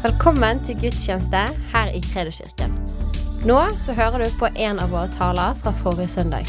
Velkommen 0.00 0.62
til 0.64 0.78
gudstjeneste 0.80 1.40
her 1.74 1.90
i 1.92 1.98
Kredoskirken. 2.00 2.72
Nå 3.44 3.56
så 3.84 3.92
hører 3.92 4.22
du 4.22 4.36
på 4.40 4.48
en 4.56 4.78
av 4.80 4.94
våre 4.94 5.10
taler 5.12 5.58
fra 5.60 5.74
forrige 5.76 6.08
søndag. 6.08 6.46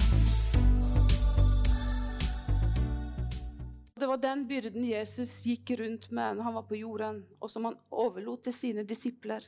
Det 3.99 4.07
var 4.07 4.21
den 4.23 4.45
byrden 4.47 4.85
Jesus 4.87 5.33
gikk 5.43 5.73
rundt 5.81 6.07
med 6.15 6.37
når 6.37 6.47
han 6.47 6.55
var 6.61 6.63
på 6.69 6.79
jorden, 6.79 7.17
og 7.43 7.51
som 7.51 7.67
han 7.67 7.75
overlot 7.91 8.45
til 8.47 8.55
sine 8.55 8.85
disipler. 8.87 9.43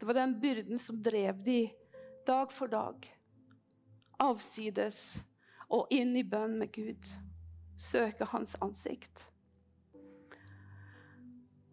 Det 0.00 0.08
var 0.08 0.16
den 0.16 0.32
byrden 0.40 0.80
som 0.80 0.96
drev 1.04 1.44
de 1.44 1.58
dag 2.24 2.48
for 2.48 2.72
dag, 2.72 3.10
avsides 4.24 5.18
og 5.68 5.92
inn 5.92 6.16
i 6.16 6.24
bønn 6.24 6.56
med 6.64 6.72
Gud. 6.72 7.12
Søke 7.76 8.32
hans 8.32 8.56
ansikt. 8.64 9.26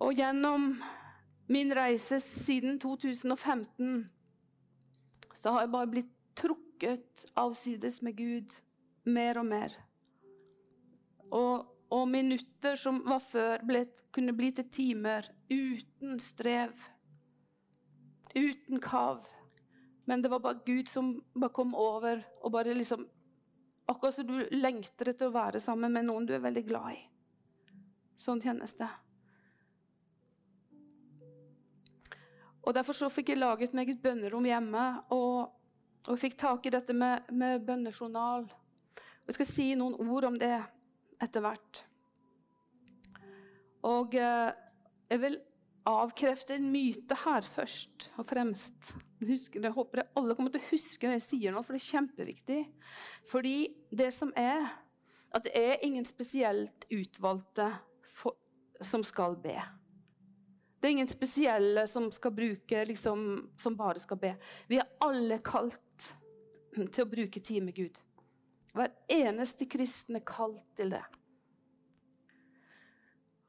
Og 0.03 0.19
gjennom 0.19 0.73
min 1.47 1.73
reise 1.75 2.19
siden 2.19 2.79
2015 2.79 4.09
så 5.33 5.51
har 5.51 5.65
jeg 5.65 5.73
bare 5.75 5.91
blitt 5.91 6.11
trukket 6.35 7.25
avsides 7.37 8.01
med 8.01 8.17
Gud 8.17 8.55
mer 9.05 9.37
og 9.37 9.45
mer. 9.45 9.75
Og, 11.29 11.65
og 11.93 12.07
minutter 12.09 12.77
som 12.79 13.01
var 13.05 13.21
før, 13.23 13.63
ble, 13.67 13.85
kunne 14.15 14.33
bli 14.33 14.51
til 14.55 14.69
timer 14.73 15.27
uten 15.51 16.19
strev. 16.23 16.73
Uten 18.35 18.81
kav. 18.83 19.25
Men 20.05 20.21
det 20.21 20.31
var 20.31 20.41
bare 20.43 20.63
Gud 20.65 20.89
som 20.89 21.15
bare 21.33 21.53
kom 21.53 21.75
over 21.75 22.23
og 22.41 22.51
bare 22.55 22.73
liksom 22.77 23.07
Akkurat 23.85 24.15
som 24.15 24.25
du 24.25 24.47
lengter 24.49 25.11
etter 25.11 25.29
å 25.29 25.33
være 25.35 25.59
sammen 25.61 25.93
med 25.93 26.07
noen 26.07 26.25
du 26.25 26.31
er 26.33 26.41
veldig 26.41 26.63
glad 26.65 26.95
i. 26.95 27.01
Sånn 28.17 28.39
kjennes 28.41 28.73
det. 28.79 28.87
Og 32.65 32.73
Derfor 32.73 32.97
så 32.97 33.11
fikk 33.13 33.33
jeg 33.33 33.41
laget 33.41 33.75
meg 33.77 33.91
et 33.91 34.01
bønnerom 34.01 34.45
hjemme 34.49 34.85
og, 35.13 35.51
og 36.09 36.19
fikk 36.19 36.37
tak 36.41 36.65
i 36.65 36.73
dette 36.73 36.95
med, 36.97 37.27
med 37.29 37.61
bønnejournal. 37.65 38.47
Jeg 39.25 39.37
skal 39.37 39.49
si 39.49 39.67
noen 39.77 39.97
ord 40.01 40.29
om 40.31 40.39
det 40.41 40.55
etter 41.21 41.45
hvert. 41.45 41.83
Og 43.85 44.17
eh, 44.17 44.49
jeg 45.11 45.21
vil 45.21 45.37
avkrefte 45.85 46.57
en 46.57 46.71
myte 46.73 47.17
her 47.21 47.45
først 47.45 48.09
og 48.17 48.25
fremst. 48.31 48.95
Husker, 49.21 49.61
jeg 49.61 49.75
håper 49.75 50.01
jeg 50.01 50.11
alle 50.17 50.35
kommer 50.37 50.53
til 50.53 50.63
å 50.63 50.71
huske 50.71 51.05
det 51.05 51.19
jeg 51.19 51.25
sier 51.27 51.53
nå, 51.53 51.61
for 51.61 51.77
det 51.77 51.83
er 51.83 51.91
kjempeviktig. 51.93 52.59
Fordi 53.29 53.55
det 53.93 54.09
som 54.13 54.33
er, 54.37 54.65
at 55.35 55.45
det 55.45 55.53
er 55.59 55.85
ingen 55.85 56.05
spesielt 56.07 56.87
utvalgte 56.89 57.69
for, 58.09 58.37
som 58.81 59.05
skal 59.05 59.37
be. 59.41 59.59
Det 60.85 60.89
er 60.91 60.99
ingen 60.99 61.07
spesielle 61.09 61.87
som 61.89 62.11
skal 62.13 62.29
bruke, 62.37 62.83
liksom, 62.85 63.21
som 63.57 63.73
bare 63.73 63.97
skal 63.97 64.19
be. 64.21 64.35
Vi 64.69 64.77
er 64.77 64.91
alle 65.01 65.39
kalt 65.41 66.09
til 66.77 66.99
å 67.01 67.07
bruke 67.09 67.41
tid 67.41 67.63
med 67.65 67.73
Gud. 67.73 67.95
Hver 68.69 68.91
eneste 69.09 69.65
kristne 69.65 70.19
er 70.19 70.27
kalt 70.29 70.61
til 70.77 70.91
det. 70.93 71.01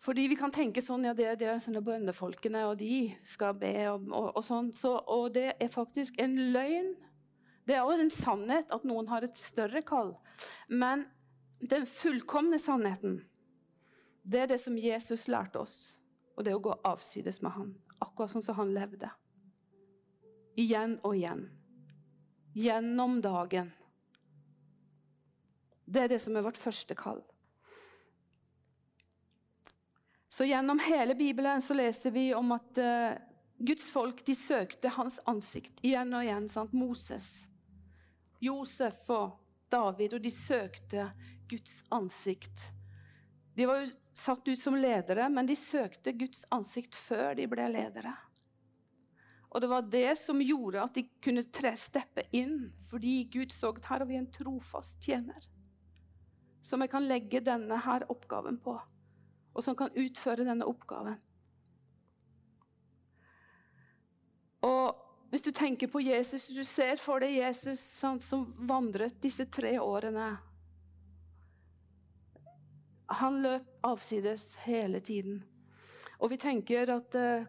Fordi 0.01 0.25
vi 0.33 0.39
kan 0.41 0.55
tenke 0.55 0.81
sånn 0.81 1.05
ja, 1.05 1.12
det, 1.12 1.27
det 1.42 1.51
er 1.53 1.61
sånne 1.61 1.83
bønnefolkene, 1.84 2.62
og 2.70 2.81
de 2.81 3.11
skal 3.29 3.53
be, 3.61 3.75
og, 3.91 4.09
og, 4.09 4.31
og 4.41 4.48
sånn. 4.48 4.73
Så, 4.73 4.95
og 5.05 5.29
det 5.37 5.51
er 5.61 5.75
faktisk 5.77 6.17
en 6.25 6.39
løgn. 6.57 6.89
Det 7.69 7.77
er 7.77 7.84
også 7.84 8.07
en 8.07 8.14
sannhet 8.17 8.73
at 8.73 8.89
noen 8.89 9.12
har 9.12 9.29
et 9.29 9.37
større 9.37 9.84
kall. 9.84 10.14
Men 10.73 11.05
den 11.61 11.84
fullkomne 11.84 12.57
sannheten, 12.64 13.20
det 14.25 14.47
er 14.47 14.53
det 14.57 14.61
som 14.64 14.81
Jesus 14.81 15.29
lærte 15.29 15.67
oss. 15.69 15.77
Og 16.37 16.45
det 16.45 16.55
å 16.55 16.62
gå 16.62 16.75
avsides 16.84 17.41
med 17.45 17.55
han, 17.56 17.73
akkurat 17.98 18.33
sånn 18.33 18.45
som 18.45 18.59
han 18.59 18.75
levde. 18.77 19.09
Igjen 20.56 20.98
og 21.05 21.17
igjen. 21.17 21.47
Gjennom 22.56 23.20
dagen. 23.24 23.73
Det 25.86 26.05
er 26.05 26.13
det 26.13 26.20
som 26.20 26.36
er 26.36 26.45
vårt 26.45 26.61
første 26.61 26.96
kall. 26.98 27.23
Så 30.36 30.45
Gjennom 30.45 30.80
hele 30.85 31.14
Bibelen 31.17 31.63
så 31.64 31.77
leser 31.77 32.13
vi 32.13 32.27
om 32.36 32.51
at 32.52 32.80
uh, 32.83 33.17
Guds 33.57 33.89
folk 33.89 34.20
de 34.27 34.35
søkte 34.36 34.91
hans 34.92 35.17
ansikt 35.25 35.79
igjen 35.80 36.13
og 36.13 36.27
igjen. 36.27 36.48
Sant? 36.52 36.75
Moses, 36.77 37.46
Josef 38.45 39.07
og 39.14 39.39
David, 39.73 40.19
og 40.19 40.25
de 40.25 40.33
søkte 40.35 41.07
Guds 41.48 41.80
ansikt. 41.95 42.67
De 43.57 43.64
var 43.64 43.80
jo 43.80 43.89
satt 44.16 44.48
ut 44.48 44.60
som 44.60 44.77
ledere, 44.77 45.28
men 45.28 45.48
de 45.48 45.56
søkte 45.58 46.14
Guds 46.16 46.46
ansikt 46.54 46.96
før 46.96 47.34
de 47.36 47.46
ble 47.50 47.68
ledere. 47.72 48.14
Og 49.52 49.60
det 49.62 49.68
var 49.70 49.84
det 49.88 50.16
som 50.20 50.40
gjorde 50.42 50.82
at 50.82 50.96
de 50.96 51.06
kunne 51.24 51.44
tre 51.54 51.72
steppe 51.80 52.27
inn, 52.36 52.72
fordi 52.90 53.22
Gud 53.32 53.54
så 53.54 53.70
at 53.72 53.90
her 53.90 54.02
har 54.02 54.08
vi 54.08 54.18
en 54.18 54.32
trofast 54.32 55.04
tjener 55.04 55.46
som 56.66 56.82
jeg 56.82 56.90
kan 56.90 57.04
legge 57.06 57.38
denne 57.46 57.78
her 57.78 58.02
oppgaven 58.10 58.58
på, 58.58 58.74
og 59.54 59.62
som 59.62 59.77
kan 59.78 59.92
utføre 59.94 60.42
denne 60.48 60.66
oppgaven. 60.66 61.14
Og 64.66 65.04
hvis 65.30 65.44
du 65.46 65.52
tenker 65.54 65.90
på 65.92 66.02
Jesus, 66.02 66.48
du 66.50 66.64
ser 66.66 66.98
for 66.98 67.22
deg 67.22 67.36
Jesus 67.38 67.78
sant, 67.78 68.24
som 68.27 68.48
vandret 68.66 69.20
disse 69.22 69.46
tre 69.46 69.77
årene 69.78 70.33
han 73.06 73.42
løp 73.42 73.86
avsides 73.86 74.56
hele 74.64 75.00
tiden. 75.00 75.42
Og 76.18 76.33
vi 76.33 76.39
tenker 76.40 76.90
at 76.96 77.14
uh, 77.14 77.46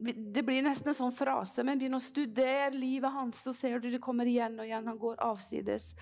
Det 0.00 0.42
blir 0.46 0.64
nesten 0.64 0.90
en 0.90 0.96
sånn 0.96 1.14
frase, 1.14 1.62
men 1.66 1.78
begynn 1.78 1.98
å 1.98 2.02
studere 2.02 2.72
livet 2.72 3.12
hans, 3.12 3.42
så 3.44 3.52
ser 3.52 3.80
du 3.80 3.90
det 3.92 4.00
kommer 4.02 4.26
igjen 4.26 4.56
og 4.58 4.64
igjen. 4.64 4.88
Han 4.88 5.00
går 5.00 5.20
avsides. 5.22 5.92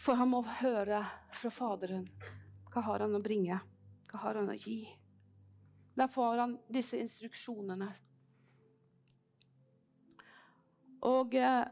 For 0.00 0.16
han 0.16 0.32
må 0.32 0.40
høre 0.62 1.02
fra 1.36 1.50
Faderen. 1.52 2.06
Hva 2.72 2.82
har 2.86 3.04
han 3.04 3.18
å 3.18 3.20
bringe? 3.20 3.58
Hva 4.08 4.22
har 4.24 4.40
han 4.40 4.48
å 4.48 4.56
gi? 4.56 4.86
Der 5.98 6.08
får 6.08 6.40
han 6.40 6.56
disse 6.72 6.96
instruksjonene. 6.96 7.90
Og 11.04 11.36
uh, 11.36 11.68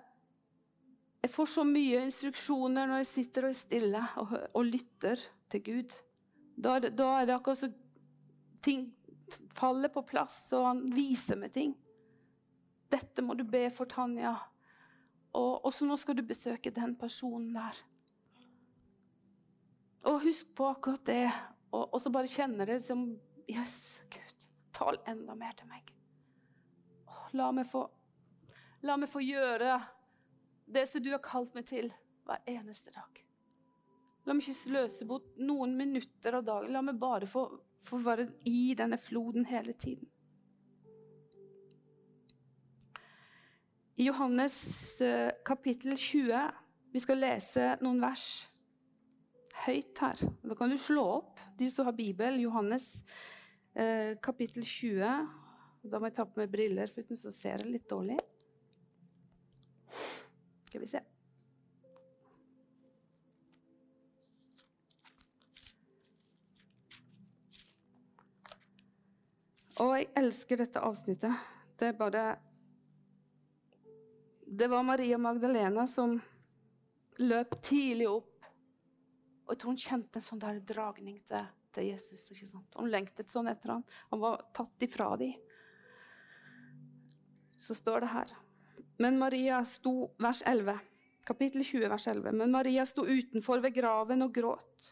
jeg 1.28 1.34
får 1.34 1.48
så 1.52 1.62
mye 1.68 2.04
instruksjoner 2.06 2.88
når 2.88 3.02
jeg 3.02 3.08
sitter 3.10 3.44
og 3.44 3.52
er 3.52 3.58
stille 3.58 4.04
og, 4.16 4.30
og 4.56 4.64
lytter 4.64 5.20
til 5.52 5.62
Gud. 5.66 5.96
Da 6.56 6.78
da 6.80 7.08
er 7.18 7.28
det 7.28 7.34
akkurat 7.34 7.60
som 7.60 7.74
ting 8.64 8.86
faller 9.52 9.92
på 9.92 10.02
plass, 10.08 10.46
og 10.56 10.64
han 10.64 10.80
viser 10.94 11.36
meg 11.36 11.52
ting. 11.52 11.74
Dette 12.88 13.20
må 13.20 13.36
du 13.36 13.44
be 13.44 13.66
for 13.74 13.90
Tanja. 13.90 14.32
Og 15.36 15.66
også 15.68 15.84
nå 15.84 15.98
skal 16.00 16.16
du 16.16 16.24
besøke 16.24 16.72
den 16.72 16.94
personen 16.96 17.52
der. 17.58 17.76
Og 20.08 20.22
husk 20.24 20.54
på 20.56 20.70
akkurat 20.72 21.04
det. 21.04 21.26
Og, 21.68 21.92
og 21.92 22.00
så 22.00 22.12
bare 22.14 22.30
kjenne 22.32 22.64
det 22.68 22.80
som 22.86 23.10
Yes, 23.48 24.00
Gud, 24.12 24.48
tal 24.76 24.98
enda 25.08 25.36
mer 25.36 25.52
til 25.56 25.68
meg. 25.68 25.92
La 27.36 27.52
meg 27.52 27.68
få, 27.68 27.84
la 28.84 28.96
meg 29.00 29.08
få 29.12 29.20
gjøre 29.24 29.76
det 30.68 30.84
som 30.90 31.02
du 31.02 31.10
har 31.14 31.22
kalt 31.24 31.54
meg 31.56 31.66
til 31.68 31.88
hver 32.28 32.44
eneste 32.50 32.92
dag. 32.92 33.24
La 34.28 34.36
meg 34.36 34.44
ikke 34.44 34.58
sløse 34.58 35.06
bort 35.08 35.38
noen 35.40 35.72
minutter 35.78 36.36
av 36.36 36.44
dagen. 36.44 36.72
La 36.74 36.82
meg 36.84 36.98
bare 37.00 37.28
få, 37.28 37.46
få 37.88 38.00
være 38.04 38.28
i 38.50 38.74
denne 38.76 38.98
floden 39.00 39.48
hele 39.48 39.72
tiden. 39.72 40.10
I 43.98 44.04
Johannes 44.06 45.00
eh, 45.02 45.32
kapittel 45.42 45.96
20 45.98 46.52
Vi 46.92 47.00
skal 47.02 47.18
lese 47.18 47.72
noen 47.82 47.98
vers 47.98 48.28
høyt 49.64 49.98
her. 50.04 50.20
Da 50.44 50.54
kan 50.58 50.70
du 50.70 50.76
slå 50.78 51.02
opp, 51.16 51.40
de 51.58 51.66
som 51.72 51.88
har 51.88 51.96
Bibel. 51.96 52.38
Johannes 52.44 52.86
eh, 53.74 54.14
kapittel 54.22 54.62
20. 54.62 55.26
Da 55.88 55.98
må 55.98 56.10
jeg 56.10 56.18
ta 56.20 56.28
på 56.28 56.40
meg 56.40 56.52
briller, 56.52 56.92
for 56.94 57.18
så 57.18 57.32
ser 57.34 57.64
jeg 57.64 57.72
litt 57.72 57.88
dårlig. 57.90 58.17
Skal 60.68 60.80
vi 60.80 60.86
se. 60.86 61.00
Og 69.80 69.94
jeg 69.94 70.08
elsker 70.18 70.60
dette 70.60 70.82
avsnittet. 70.84 71.46
Det 71.78 71.86
er 71.88 71.96
bare 71.96 72.24
Det 74.44 74.68
var 74.68 74.82
Maria 74.82 75.18
Magdalena 75.18 75.86
som 75.86 76.18
løp 77.18 77.56
tidlig 77.62 78.08
opp. 78.10 78.34
Og 79.46 79.54
jeg 79.54 79.60
tror 79.62 79.72
hun 79.72 79.80
kjente 79.80 80.20
en 80.20 80.26
sånn 80.26 80.42
der 80.42 80.60
dragning 80.68 81.16
til, 81.24 81.48
til 81.72 81.88
Jesus. 81.88 82.26
ikke 82.32 82.50
sant? 82.50 82.76
Hun 82.76 82.92
lengtet 82.92 83.32
sånn 83.32 83.48
etter 83.48 83.72
ham. 83.72 83.86
Han 84.10 84.20
var 84.20 84.44
tatt 84.52 84.84
ifra 84.84 85.14
dem. 85.16 85.32
Så 87.56 87.76
står 87.76 88.04
det 88.04 88.12
her 88.12 88.36
men 88.98 89.18
Maria 89.18 89.64
sto, 89.64 90.10
vers 90.18 90.42
11, 90.46 90.78
kapittel 91.26 91.64
20, 91.64 91.88
vers 91.88 92.06
11. 92.06 92.32
Men 92.32 92.50
Maria 92.50 92.86
sto 92.86 93.06
utenfor 93.06 93.60
ved 93.62 93.74
graven 93.74 94.22
og 94.22 94.34
gråt. 94.34 94.88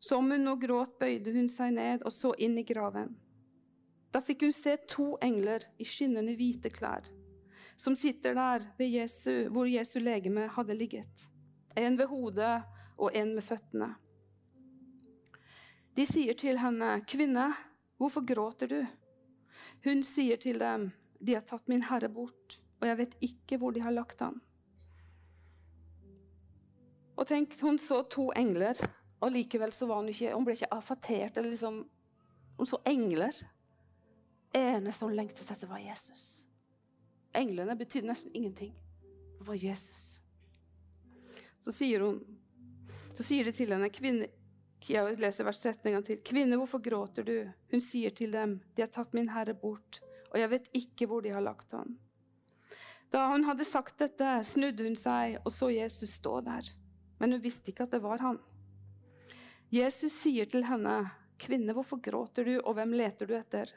Som 0.00 0.30
hun 0.30 0.44
nå 0.46 0.54
gråt, 0.60 0.96
bøyde 1.00 1.34
hun 1.34 1.48
seg 1.50 1.74
ned 1.76 2.04
og 2.06 2.14
så 2.14 2.32
inn 2.40 2.56
i 2.56 2.64
graven. 2.64 3.12
Da 4.12 4.22
fikk 4.24 4.46
hun 4.46 4.54
se 4.56 4.78
to 4.88 5.10
engler 5.20 5.66
i 5.76 5.84
skinnende 5.84 6.32
hvite 6.38 6.72
klær, 6.72 7.04
som 7.76 7.96
sitter 7.98 8.36
der 8.38 8.64
Jesu, 8.80 9.50
hvor 9.52 9.68
Jesu 9.68 9.98
legeme 10.00 10.46
hadde 10.56 10.76
ligget. 10.78 11.26
En 11.76 11.98
ved 12.00 12.08
hodet 12.08 12.62
og 12.96 13.12
en 13.12 13.34
med 13.36 13.44
føttene. 13.44 13.92
De 15.96 16.04
sier 16.04 16.32
til 16.32 16.58
henne, 16.60 17.00
'Kvinne, 17.04 17.52
hvorfor 17.96 18.24
gråter 18.24 18.68
du?' 18.68 18.86
Hun 19.84 20.02
sier 20.02 20.36
til 20.36 20.58
dem, 20.58 20.92
'De 21.20 21.34
har 21.34 21.44
tatt 21.44 21.68
min 21.68 21.82
herre 21.82 22.08
bort, 22.08 22.60
og 22.80 22.88
jeg 22.88 22.98
vet 22.98 23.16
ikke 23.20 23.58
hvor 23.60 23.72
de 23.72 23.80
har 23.80 23.94
lagt 23.94 24.20
ham.' 24.20 24.40
Og 27.16 27.26
tenk, 27.26 27.60
Hun 27.60 27.78
så 27.78 28.02
to 28.10 28.30
engler, 28.36 28.76
og 29.20 29.32
likevel 29.32 29.72
så 29.72 29.86
var 29.86 30.02
hun 30.02 30.08
ikke, 30.08 30.34
hun 30.34 30.44
ble 30.44 30.52
ikke 30.52 30.72
affatert. 30.74 31.36
eller 31.36 31.50
liksom, 31.50 31.88
Hun 32.56 32.66
så 32.66 32.78
engler. 32.86 33.32
eneste 34.54 35.04
hun 35.04 35.16
lengtet 35.16 35.50
etter, 35.50 35.66
var 35.66 35.78
Jesus. 35.78 36.42
Englene 37.34 37.76
betydde 37.76 38.06
nesten 38.06 38.30
ingenting. 38.34 38.72
Det 39.38 39.46
var 39.46 39.54
Jesus. 39.54 40.20
Så 41.60 41.72
sier, 41.72 42.00
hun, 42.00 42.22
så 43.12 43.22
sier 43.22 43.44
de 43.44 43.52
til 43.52 43.72
henne, 43.72 43.90
kvinne, 43.90 44.28
jeg 44.88 45.18
leser 45.18 45.44
vers 45.44 45.60
13 45.62 45.88
en 45.88 45.92
gang 45.96 46.04
til. 46.06 46.20
Kvinne, 46.24 46.56
hvorfor 46.56 46.78
gråter 46.78 47.24
du? 47.26 47.52
Hun 47.72 47.80
sier 47.80 48.10
til 48.10 48.32
dem, 48.32 48.60
de 48.76 48.84
har 48.84 48.92
tatt 48.94 49.12
min 49.12 49.28
herre 49.28 49.54
bort, 49.54 50.00
og 50.30 50.38
jeg 50.38 50.50
vet 50.50 50.68
ikke 50.72 51.08
hvor 51.10 51.24
de 51.24 51.32
har 51.34 51.42
lagt 51.44 51.72
ham. 51.72 51.98
Da 53.10 53.28
hun 53.30 53.46
hadde 53.46 53.64
sagt 53.64 53.98
dette, 53.98 54.40
snudde 54.44 54.84
hun 54.84 54.96
seg 54.98 55.38
og 55.44 55.52
så 55.54 55.70
Jesus 55.72 56.18
stå 56.18 56.40
der 56.46 56.74
men 57.18 57.32
hun 57.32 57.42
visste 57.42 57.72
ikke 57.72 57.86
at 57.86 57.94
det 57.96 58.02
var 58.04 58.22
han. 58.24 58.38
Jesus 59.72 60.14
sier 60.14 60.48
til 60.48 60.66
henne, 60.68 61.10
'Kvinne, 61.36 61.74
hvorfor 61.76 62.00
gråter 62.00 62.46
du, 62.48 62.54
og 62.60 62.76
hvem 62.78 62.94
leter 62.96 63.28
du 63.28 63.34
etter?' 63.36 63.74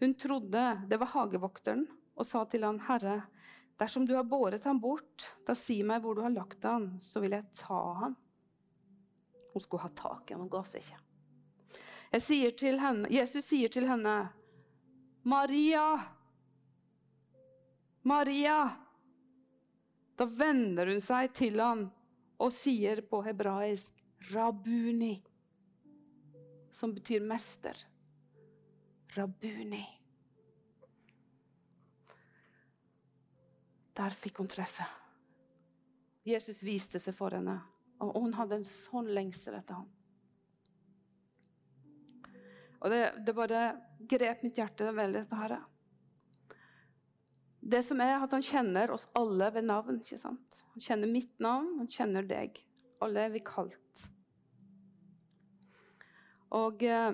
Hun 0.00 0.14
trodde 0.14 0.64
det 0.88 0.98
var 1.00 1.10
hagevokteren, 1.14 1.86
og 2.16 2.26
sa 2.26 2.44
til 2.44 2.64
han, 2.64 2.80
'Herre, 2.80 3.22
dersom 3.78 4.06
du 4.06 4.14
har 4.14 4.24
båret 4.24 4.64
ham 4.64 4.80
bort, 4.80 5.34
da 5.46 5.54
si 5.54 5.82
meg 5.82 6.02
hvor 6.02 6.14
du 6.14 6.22
har 6.22 6.34
lagt 6.34 6.64
ham, 6.64 6.98
så 7.00 7.20
vil 7.20 7.36
jeg 7.36 7.46
ta 7.54 7.82
ham.' 8.02 8.16
Hun 9.52 9.60
skulle 9.60 9.82
ha 9.82 9.88
tak 9.88 10.30
i 10.30 10.34
ham, 10.34 10.42
hun 10.46 10.52
ga 10.52 10.62
seg 10.64 10.82
ikke. 10.82 11.00
Sier 12.18 12.78
henne, 12.80 13.08
Jesus 13.10 13.44
sier 13.44 13.68
til 13.68 13.88
henne, 13.88 14.30
'Maria!' 15.24 16.17
Maria! 18.08 18.70
Da 20.16 20.26
vender 20.26 20.88
hun 20.90 21.02
seg 21.02 21.32
til 21.36 21.60
ham 21.60 21.84
og 22.42 22.52
sier 22.54 23.02
på 23.10 23.20
hebraisk 23.26 23.98
'rabuni', 24.30 25.22
som 26.72 26.94
betyr 26.94 27.22
mester. 27.22 27.76
Rabuni. 29.16 29.84
Der 33.98 34.14
fikk 34.14 34.38
hun 34.42 34.50
treffe. 34.50 34.86
Jesus 36.28 36.62
viste 36.62 37.00
seg 37.02 37.16
for 37.16 37.34
henne, 37.34 37.56
og 38.00 38.18
hun 38.20 38.36
hadde 38.38 38.60
en 38.60 38.68
sånn 38.68 39.08
lengsel 39.14 39.56
etter 39.58 39.80
ham. 39.80 39.88
Og 42.78 42.92
det, 42.92 43.02
det 43.26 43.34
bare 43.34 43.62
grep 43.98 44.44
mitt 44.46 44.60
hjerte 44.60 44.92
veldig, 44.94 45.24
dette 45.24 45.40
her. 45.40 45.56
Det 47.68 47.82
som 47.84 48.00
er 48.00 48.16
at 48.16 48.32
Han 48.32 48.44
kjenner 48.44 48.90
oss 48.94 49.08
alle 49.18 49.50
ved 49.54 49.66
navn. 49.68 50.00
ikke 50.00 50.18
sant? 50.18 50.62
Han 50.72 50.80
kjenner 50.80 51.10
mitt 51.10 51.40
navn, 51.40 51.74
han 51.78 51.88
kjenner 51.90 52.24
deg. 52.24 52.60
Alle 53.04 53.26
er 53.26 53.32
vi 53.34 53.42
kalt. 53.44 54.04
Og 56.54 56.82
eh, 56.82 57.12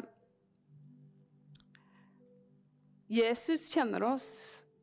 Jesus 3.10 3.66
kjenner 3.72 4.04
oss, 4.06 4.28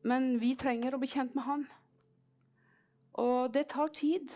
men 0.04 0.36
vi 0.42 0.52
trenger 0.58 0.94
å 0.94 1.00
bli 1.00 1.08
kjent 1.08 1.34
med 1.38 1.46
han. 1.46 1.64
Og 3.22 3.52
det 3.54 3.68
tar 3.72 3.92
tid 3.96 4.28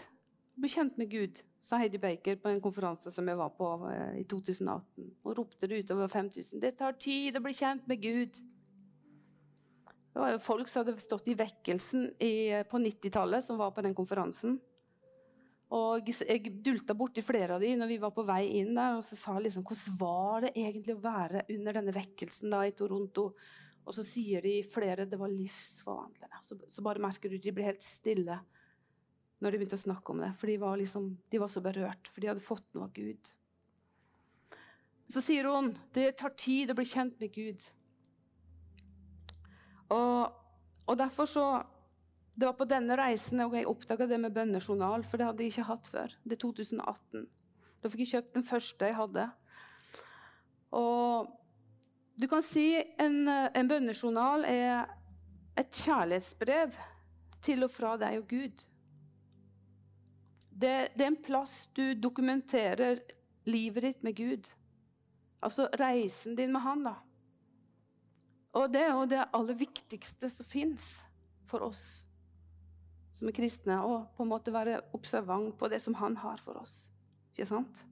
å 0.57 0.65
bli 0.65 0.73
kjent 0.73 0.97
med 1.01 1.11
Gud, 1.13 1.43
sa 1.61 1.81
Heidi 1.83 2.01
Baker 2.01 2.39
på 2.41 2.49
en 2.51 2.63
konferanse 2.65 3.13
som 3.13 3.29
jeg 3.29 3.39
var 3.39 3.53
på 3.59 3.71
eh, 3.91 4.21
i 4.23 4.25
2018. 4.25 5.11
Hun 5.25 5.37
ropte 5.37 5.69
det 5.69 5.85
utover 5.85 6.09
5000. 6.09 6.63
Det 6.63 6.77
tar 6.81 6.97
tid 7.01 7.37
å 7.37 7.45
bli 7.45 7.55
kjent 7.57 7.87
med 7.91 8.03
Gud. 8.03 8.41
Det 10.17 10.23
var 10.23 10.31
jo 10.33 10.39
folk 10.41 10.69
som 10.73 10.81
hadde 10.81 11.03
stått 11.05 11.27
i 11.29 11.35
vekkelsen 11.37 12.07
i, 12.25 12.63
på 12.65 12.79
90-tallet, 12.81 13.45
som 13.45 13.59
var 13.61 13.75
på 13.77 13.83
den 13.85 13.93
konferansen. 13.93 14.55
Og 15.77 16.09
Jeg 16.09 16.55
dulta 16.65 16.97
borti 16.97 17.21
flere 17.21 17.59
av 17.59 17.61
de 17.61 17.75
når 17.77 17.91
vi 17.91 17.99
var 18.01 18.15
på 18.17 18.25
vei 18.25 18.47
inn 18.63 18.73
der, 18.79 18.97
og 18.97 19.05
så 19.05 19.19
sa 19.21 19.35
liksom 19.37 19.67
hvordan 19.69 19.99
var 20.01 20.47
det 20.47 20.55
egentlig 20.55 20.97
å 20.97 21.05
være 21.05 21.45
under 21.53 21.77
denne 21.77 21.93
vekkelsen 21.99 22.49
da 22.49 22.63
i 22.65 22.73
Toronto. 22.73 23.27
Og 23.85 23.99
så 23.99 24.07
sier 24.09 24.41
de 24.41 24.57
flere 24.65 25.05
det 25.05 25.21
var 25.21 25.37
livsforvandlende. 25.37 26.41
Så, 26.49 26.57
så 26.65 26.89
bare 26.89 27.05
merker 27.05 27.29
du 27.29 27.37
de 27.37 27.53
ble 27.53 27.69
helt 27.69 27.85
stille 27.85 28.41
når 29.45 29.53
de 29.53 29.61
begynte 29.61 29.77
å 29.77 29.85
snakke 29.85 30.17
om 30.17 30.25
det. 30.25 30.33
For 30.41 30.49
de 30.49 30.57
var, 30.65 30.81
liksom, 30.81 31.13
de 31.29 31.45
var 31.45 31.53
så 31.53 31.61
berørt, 31.61 32.09
for 32.09 32.25
de 32.25 32.33
hadde 32.33 32.49
fått 32.49 32.71
noe 32.73 32.89
av 32.89 32.97
Gud. 32.97 33.37
Så 35.13 35.21
sier 35.21 35.53
hun 35.53 35.75
det 35.93 36.15
tar 36.23 36.33
tid 36.41 36.73
å 36.73 36.81
bli 36.81 36.89
kjent 36.89 37.21
med 37.21 37.37
Gud. 37.37 37.69
Og, 39.95 40.33
og, 40.87 40.95
derfor 40.99 41.29
så 41.31 41.47
Det 42.35 42.47
var 42.47 42.57
på 42.59 42.67
denne 42.69 42.97
reisen 42.99 43.41
jeg 43.41 43.67
oppdaga 43.67 44.07
det 44.07 44.19
med 44.21 44.35
bønnejournal, 44.35 45.05
for 45.09 45.17
det 45.17 45.27
hadde 45.27 45.45
jeg 45.45 45.55
ikke 45.55 45.71
hatt 45.71 45.87
før. 45.89 46.17
Det 46.25 46.37
er 46.37 46.43
2018. 46.43 47.23
Da 47.81 47.89
fikk 47.89 48.03
jeg 48.05 48.11
kjøpt 48.11 48.35
den 48.35 48.45
første 48.45 48.91
jeg 48.91 48.97
hadde. 48.99 49.25
Og 50.77 51.31
du 52.21 52.27
kan 52.29 52.45
si 52.45 52.75
en, 53.01 53.17
en 53.29 53.71
bønnejournal 53.71 54.45
er 54.45 54.85
et 55.57 55.81
kjærlighetsbrev 55.81 56.77
til 57.45 57.65
og 57.65 57.73
fra 57.73 57.95
deg 58.01 58.21
og 58.21 58.29
Gud. 58.29 58.67
Det, 60.57 60.75
det, 60.97 61.03
er 61.05 61.11
en 61.11 61.21
plass 61.25 61.67
du 61.77 61.95
dokumenterer 62.01 63.03
livet 63.49 63.85
ditt 63.85 64.05
med 64.05 64.17
Gud. 64.17 64.49
Altså 65.45 65.69
reisen 65.79 66.37
din 66.37 66.53
med 66.53 66.65
Han. 66.65 66.85
da. 66.85 66.95
Og 68.57 68.71
det 68.73 68.83
er 68.87 68.93
jo 68.95 69.07
det 69.11 69.23
aller 69.37 69.59
viktigste 69.59 70.31
som 70.33 70.49
fins 70.49 70.91
for 71.47 71.67
oss 71.67 71.85
som 73.17 73.31
er 73.31 73.37
kristne, 73.37 73.81
å 73.81 74.05
på 74.17 74.25
en 74.25 74.33
måte 74.33 74.53
være 74.53 74.83
observant 74.97 75.55
på 75.57 75.71
det 75.73 75.81
som 75.81 75.97
han 76.03 76.19
har 76.21 76.41
for 76.45 76.59
oss. 76.61 76.83
Ikke 77.33 77.49
sant? 77.49 77.85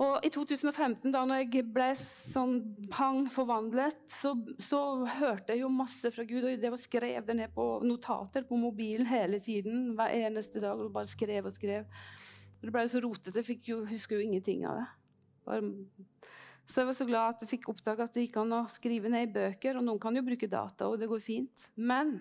Og 0.00 0.24
I 0.24 0.30
2015, 0.32 1.12
da 1.12 1.22
jeg 1.36 1.66
ble 1.70 1.90
sånn 1.98 2.56
pang 2.90 3.26
forvandlet, 3.30 4.00
så, 4.10 4.32
så, 4.56 4.80
hørte 5.20 5.52
jeg 5.52 5.62
jo 5.62 5.70
masse 5.70 6.10
fra 6.14 6.24
Gud. 6.26 6.46
og 6.48 6.62
Det 6.62 6.72
var 6.72 6.80
skrev 6.80 7.28
det 7.28 7.36
ned 7.38 7.52
på 7.54 7.66
notater 7.84 8.46
på 8.48 8.58
mobilen 8.58 9.06
hele 9.06 9.38
tiden. 9.44 9.92
Hver 9.98 10.16
eneste 10.16 10.62
dag. 10.64 10.80
og 10.80 10.90
Bare 10.96 11.10
skrev 11.10 11.46
og 11.46 11.54
skrev. 11.54 11.84
Det 12.62 12.72
ble 12.72 12.86
så 12.88 13.02
rotete. 13.04 13.44
Jeg 13.44 13.60
jo, 13.68 13.82
husker 13.86 14.16
jo 14.16 14.24
ingenting 14.24 14.64
av 14.66 14.80
det. 14.80 14.88
Bare 15.44 15.62
så 16.66 16.80
jeg 16.80 16.88
var 16.88 16.96
så 16.96 17.06
glad 17.08 17.34
at 17.34 17.42
jeg 17.44 17.50
fikk 17.50 17.70
oppdage 17.72 18.04
at 18.04 18.14
det 18.14 18.26
gikk 18.26 18.38
an 18.42 18.54
å 18.56 18.60
skrive 18.70 19.10
ned 19.12 19.26
i 19.26 19.32
bøker. 19.34 19.76
Og 19.78 19.84
noen 19.86 20.00
kan 20.00 20.16
jo 20.16 20.24
bruke 20.24 20.48
data, 20.50 20.88
og 20.88 21.00
det 21.00 21.10
går 21.10 21.22
fint. 21.22 21.66
Men 21.76 22.14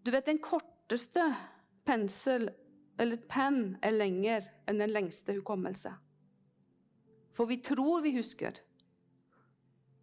du 0.00 0.10
vet, 0.14 0.24
den 0.28 0.40
korteste 0.40 1.26
pensel 1.84 2.48
eller 3.00 3.20
penn 3.28 3.76
er 3.84 3.96
lenger 3.96 4.46
enn 4.68 4.80
den 4.80 4.92
lengste 4.92 5.34
hukommelse. 5.36 5.92
For 7.36 7.48
vi 7.48 7.60
tror 7.64 8.02
vi 8.04 8.14
husker. 8.16 8.58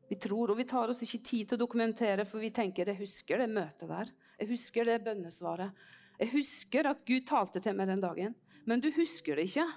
Vi 0.08 0.16
tror, 0.24 0.54
og 0.54 0.60
vi 0.60 0.66
tar 0.68 0.90
oss 0.90 1.04
ikke 1.04 1.24
tid 1.26 1.50
til 1.50 1.58
å 1.58 1.64
dokumentere, 1.66 2.26
for 2.26 2.42
vi 2.42 2.54
tenker 2.56 2.88
jeg 2.88 3.02
husker 3.02 3.42
det 3.44 3.50
møtet 3.52 3.90
der. 3.92 4.14
Jeg 4.40 4.52
husker 4.54 4.88
det 4.88 5.02
bønnesvaret. 5.06 5.88
Jeg 6.18 6.32
husker 6.34 6.90
at 6.90 7.04
Gud 7.06 7.28
talte 7.30 7.62
til 7.62 7.76
meg 7.78 7.92
den 7.92 8.02
dagen. 8.02 8.38
Men 8.68 8.82
du 8.82 8.90
husker 8.96 9.38
det 9.38 9.50
ikke. 9.50 9.68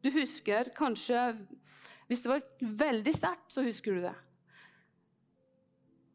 Du 0.00 0.10
husker 0.14 0.70
kanskje 0.76 1.20
Hvis 2.08 2.24
det 2.24 2.30
var 2.32 2.46
veldig 2.60 3.12
sterkt, 3.14 3.52
så 3.52 3.62
husker 3.62 3.94
du 3.94 4.00
det. 4.02 4.14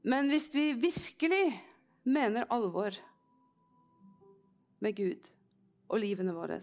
Men 0.04 0.27
hvis 0.30 0.50
vi 0.54 0.74
virkelig 0.75 1.46
mener 2.04 2.46
alvor 2.51 2.98
med 4.84 4.98
Gud 4.98 5.30
og 5.88 6.01
livene 6.04 6.36
våre, 6.36 6.60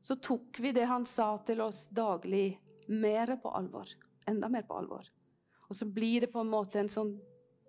så 0.00 0.16
tok 0.16 0.58
vi 0.64 0.72
det 0.72 0.86
han 0.88 1.04
sa 1.04 1.34
til 1.46 1.60
oss 1.60 1.84
daglig, 1.92 2.56
mer 2.88 3.36
på 3.42 3.52
alvor. 3.54 3.92
Enda 4.26 4.48
mer 4.48 4.64
på 4.66 4.80
alvor. 4.80 5.04
Og 5.68 5.76
så 5.76 5.86
blir 5.86 6.24
det 6.24 6.32
på 6.32 6.40
en 6.40 6.50
måte 6.50 6.80
en 6.80 6.90
sånn 6.90 7.12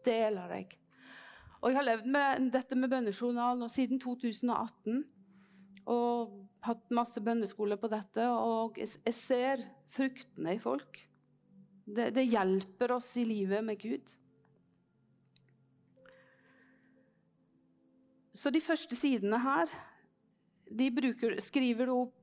del 0.08 0.39
av 0.41 0.56
deg. 0.56 0.72
Og 1.62 1.70
jeg 1.70 1.77
har 1.77 1.86
levd 1.86 2.08
med 2.10 2.48
dette 2.56 2.80
med 2.80 2.89
bønnejournalen 2.89 3.70
siden 3.70 4.01
2018. 4.01 5.03
Og 5.94 6.34
hatt 6.65 6.91
masse 6.94 7.22
bønneskole 7.24 7.77
på 7.82 7.89
dette, 7.91 8.25
og 8.30 8.77
jeg 8.77 9.15
ser 9.18 9.63
fruktene 9.91 10.56
i 10.56 10.62
folk. 10.62 11.00
Det, 11.86 12.12
det 12.15 12.27
hjelper 12.30 12.94
oss 12.96 13.10
i 13.18 13.25
livet 13.27 13.65
med 13.65 13.80
Gud. 13.82 14.13
Så 18.34 18.50
de 18.53 18.62
første 18.63 18.96
sidene 18.96 19.38
her 19.44 19.72
de 20.72 20.88
bruker, 20.96 21.36
skriver 21.44 21.89
du 21.89 21.96
opp 21.98 22.18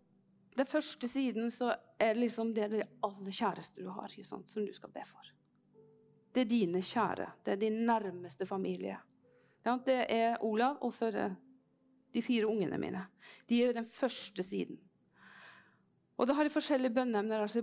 Den 0.58 0.66
første 0.66 1.06
siden 1.06 1.52
så 1.54 1.68
er 2.00 2.16
det 2.16 2.22
liksom 2.24 2.48
det, 2.54 2.64
det 2.72 2.86
aller 3.06 3.30
kjæreste 3.30 3.84
du 3.84 3.92
har, 3.94 4.10
som 4.26 4.40
du 4.42 4.72
skal 4.74 4.90
be 4.90 5.04
for. 5.06 5.28
Det 6.34 6.42
er 6.42 6.48
dine 6.50 6.80
kjære. 6.82 7.28
Det 7.44 7.52
er 7.52 7.60
din 7.60 7.76
nærmeste 7.86 8.46
familie. 8.46 8.96
Det 9.62 10.00
er 10.10 10.42
Olav 10.42 10.80
og 10.82 10.90
så 10.96 11.12
er 11.12 11.14
det 11.14 11.28
de 12.14 12.22
fire 12.24 12.48
ungene 12.48 12.78
mine. 12.80 13.04
De 13.48 13.60
er 13.60 13.70
jo 13.70 13.78
den 13.78 13.88
første 13.88 14.44
siden. 14.44 14.78
Og 16.18 16.26
da 16.26 16.34
har 16.34 16.48
jeg 16.48 16.54
forskjellige 16.54 16.94
bønneemner. 16.96 17.44
Altså, 17.44 17.62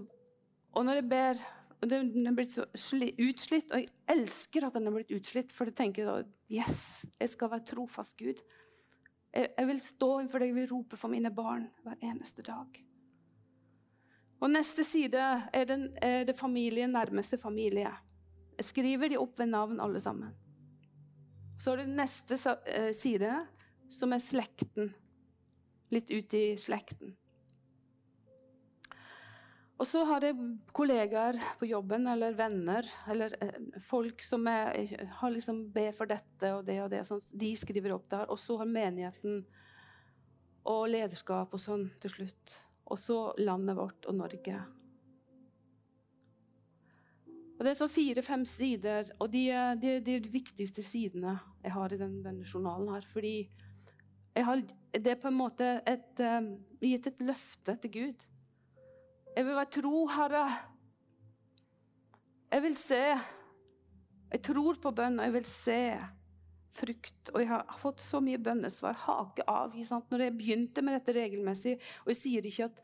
og 0.76 0.86
når 0.86 1.02
jeg 1.02 1.10
ber 1.10 1.46
og 1.84 1.90
Den 1.92 2.26
er 2.26 2.34
blitt 2.34 2.54
så 2.56 2.64
utslitt, 2.74 3.70
og 3.70 3.82
jeg 3.84 3.90
elsker 4.10 4.66
at 4.66 4.74
den 4.78 4.88
er 4.88 4.94
blitt 4.96 5.12
utslitt, 5.14 5.52
for 5.54 5.70
jeg 5.70 5.76
tenker 5.78 6.08
da 6.08 6.16
Yes, 6.50 7.06
jeg 7.20 7.30
skal 7.30 7.52
være 7.52 7.66
trofast 7.68 8.16
Gud. 8.18 8.42
Jeg, 9.34 9.50
jeg 9.52 9.68
vil 9.68 9.82
stå 9.84 10.10
innenfor 10.20 10.42
deg, 10.42 10.50
jeg 10.54 10.58
vil 10.60 10.70
rope 10.72 10.98
for 10.98 11.12
mine 11.12 11.30
barn 11.36 11.68
hver 11.84 12.00
eneste 12.06 12.46
dag. 12.48 12.80
Og 14.40 14.52
neste 14.52 14.86
side 14.88 15.22
er, 15.54 15.68
den, 15.68 15.88
er 16.02 16.26
det 16.28 16.38
familien 16.38 16.96
nærmeste 16.96 17.38
familie. 17.42 17.92
Jeg 18.56 18.70
skriver 18.70 19.12
de 19.12 19.20
opp 19.20 19.40
ved 19.40 19.52
navn, 19.52 19.80
alle 19.84 20.00
sammen. 20.02 20.34
Så 21.62 21.74
er 21.74 21.84
det 21.84 21.96
neste 21.96 22.38
eh, 22.66 22.92
side, 22.96 23.32
som 23.94 24.14
er 24.16 24.24
slekten. 24.24 24.94
Litt 25.94 26.10
ut 26.12 26.34
i 26.34 26.48
slekten. 26.60 27.16
Og 29.76 29.84
så 29.88 30.06
har 30.08 30.24
jeg 30.24 30.38
kollegaer 30.76 31.36
på 31.60 31.68
jobben 31.68 32.08
eller 32.08 32.36
venner 32.38 32.88
eller 33.12 33.34
eh, 33.44 33.80
folk 33.84 34.24
som 34.24 34.48
er, 34.48 34.94
har 35.20 35.34
liksom 35.34 35.66
be 35.76 35.90
for 35.96 36.08
dette 36.08 36.54
og 36.56 36.64
det 36.68 36.78
og 36.86 36.94
det. 36.94 37.02
Sånn, 37.08 37.20
de 37.36 37.52
skriver 37.60 37.98
opp 37.98 38.08
der. 38.14 38.30
Og 38.32 38.40
så 38.40 38.56
har 38.62 38.72
menigheten 38.72 39.44
og 40.72 40.88
lederskap 40.94 41.52
og 41.54 41.62
sånn 41.62 41.90
til 42.02 42.14
slutt. 42.14 42.56
Og 42.88 43.02
så 43.02 43.20
landet 43.42 43.76
vårt 43.76 44.08
og 44.08 44.16
Norge. 44.22 44.62
Og 47.56 47.64
Det 47.64 47.72
er 47.72 47.78
så 47.80 47.88
fire-fem 47.88 48.44
sider, 48.48 49.12
og 49.24 49.30
de 49.32 49.46
er 49.56 49.78
de, 49.80 49.94
de, 50.04 50.18
viktigste 50.28 50.84
sidene 50.84 51.38
jeg 51.64 51.72
har 51.72 51.94
i 51.94 52.00
den 52.00 52.18
bønnejournalen 52.24 52.90
her. 52.92 53.06
Fordi 53.08 53.36
har, 54.44 54.62
det 54.92 55.12
er 55.14 55.20
på 55.22 55.30
en 55.32 55.38
måte 55.38 55.68
et, 55.88 56.20
um, 56.20 56.50
gitt 56.84 57.08
et 57.08 57.22
løfte 57.24 57.78
til 57.80 57.94
Gud. 57.94 58.26
Jeg 59.36 59.48
vil 59.48 59.56
være 59.56 59.72
tro, 59.78 60.02
Herre. 60.12 60.44
Jeg 62.52 62.64
vil 62.64 62.76
se. 62.80 63.02
Jeg 64.32 64.44
tror 64.44 64.80
på 64.84 64.92
bønn, 64.96 65.20
og 65.20 65.30
jeg 65.30 65.36
vil 65.38 65.48
se 65.48 65.80
frukt. 66.76 67.32
Og 67.34 67.42
jeg 67.42 67.50
har 67.52 67.80
fått 67.80 68.04
så 68.04 68.22
mye 68.24 68.42
bønnesvar. 68.42 68.98
Hake 69.06 69.46
av. 69.48 69.76
Når 69.76 70.26
jeg 70.26 70.38
begynte 70.38 70.84
med 70.84 70.98
dette 71.00 71.16
regelmessig, 71.16 71.78
og 72.04 72.14
jeg 72.14 72.22
sier 72.22 72.48
ikke 72.48 72.70
at 72.70 72.82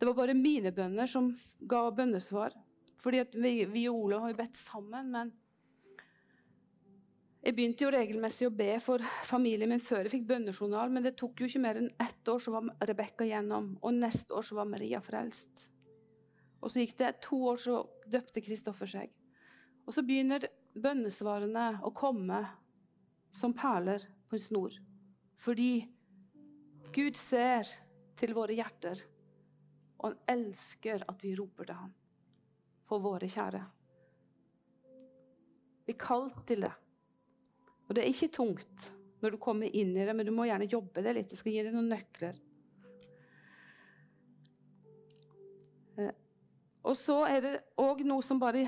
det 0.00 0.08
var 0.08 0.18
bare 0.18 0.34
mine 0.34 0.72
bønner 0.74 1.06
som 1.06 1.30
ga 1.68 1.84
bønnesvar, 1.94 2.56
fordi 3.02 3.22
vi, 3.36 3.52
vi 3.70 3.84
og 3.90 4.00
Olav 4.06 4.24
har 4.24 4.32
jo 4.32 4.38
bedt 4.40 4.58
sammen, 4.58 5.12
men 5.14 5.30
jeg 7.42 7.56
begynte 7.56 7.82
jo 7.82 7.90
regelmessig 7.90 8.46
å 8.46 8.54
be 8.54 8.76
for 8.82 9.02
familien 9.26 9.72
min 9.72 9.82
før 9.82 10.04
jeg 10.04 10.12
fikk 10.12 10.26
bønnejournal, 10.28 10.92
men 10.94 11.02
det 11.02 11.16
tok 11.18 11.40
jo 11.42 11.48
ikke 11.48 11.62
mer 11.64 11.80
enn 11.80 11.90
ett 12.02 12.28
år, 12.30 12.38
så 12.38 12.52
var 12.54 12.68
Rebekka 12.86 13.26
gjennom. 13.26 13.72
Og 13.82 13.96
neste 13.96 14.36
år 14.38 14.46
så 14.46 14.58
var 14.60 14.68
Maria 14.70 15.00
frelst. 15.02 15.64
Og 16.62 16.70
så 16.70 16.84
gikk 16.84 16.94
det 17.00 17.16
to 17.24 17.40
år, 17.50 17.58
så 17.58 17.80
døpte 18.06 18.44
Kristoffer 18.46 18.90
seg. 18.92 19.10
Og 19.82 19.96
så 19.96 20.04
begynner 20.06 20.46
bønnesvarene 20.78 21.82
å 21.82 21.90
komme 21.90 22.44
som 23.34 23.56
perler 23.58 24.06
på 24.30 24.38
en 24.38 24.44
snor. 24.44 24.78
Fordi 25.42 25.72
Gud 26.94 27.18
ser 27.18 27.66
til 28.20 28.36
våre 28.36 28.54
hjerter, 28.54 29.02
og 29.98 30.12
han 30.12 30.18
elsker 30.30 31.02
at 31.10 31.26
vi 31.26 31.34
roper 31.38 31.66
til 31.66 31.80
ham 31.80 31.90
for 32.86 33.02
våre 33.02 33.26
kjære. 33.26 33.64
Vi 35.90 35.98
er 35.98 36.30
til 36.46 36.68
det. 36.68 36.74
Og 37.92 37.96
det 37.98 38.06
er 38.06 38.14
ikke 38.14 38.32
tungt 38.32 38.86
når 39.20 39.34
du 39.34 39.36
kommer 39.36 39.68
inn 39.76 39.90
i 39.92 40.04
det, 40.08 40.12
men 40.16 40.24
du 40.24 40.32
må 40.32 40.46
gjerne 40.48 40.64
jobbe 40.64 41.02
det 41.04 41.12
litt. 41.12 41.32
Jeg 41.34 41.42
skal 41.42 41.52
gi 41.52 41.64
deg 41.66 41.74
noen 41.74 41.90
nøkler. 41.92 42.38
Eh, 46.00 46.14
og 46.88 46.96
så 46.96 47.18
er 47.28 47.44
det 47.44 47.50
òg 47.84 48.00
noe 48.08 48.24
som 48.24 48.40
bare 48.40 48.64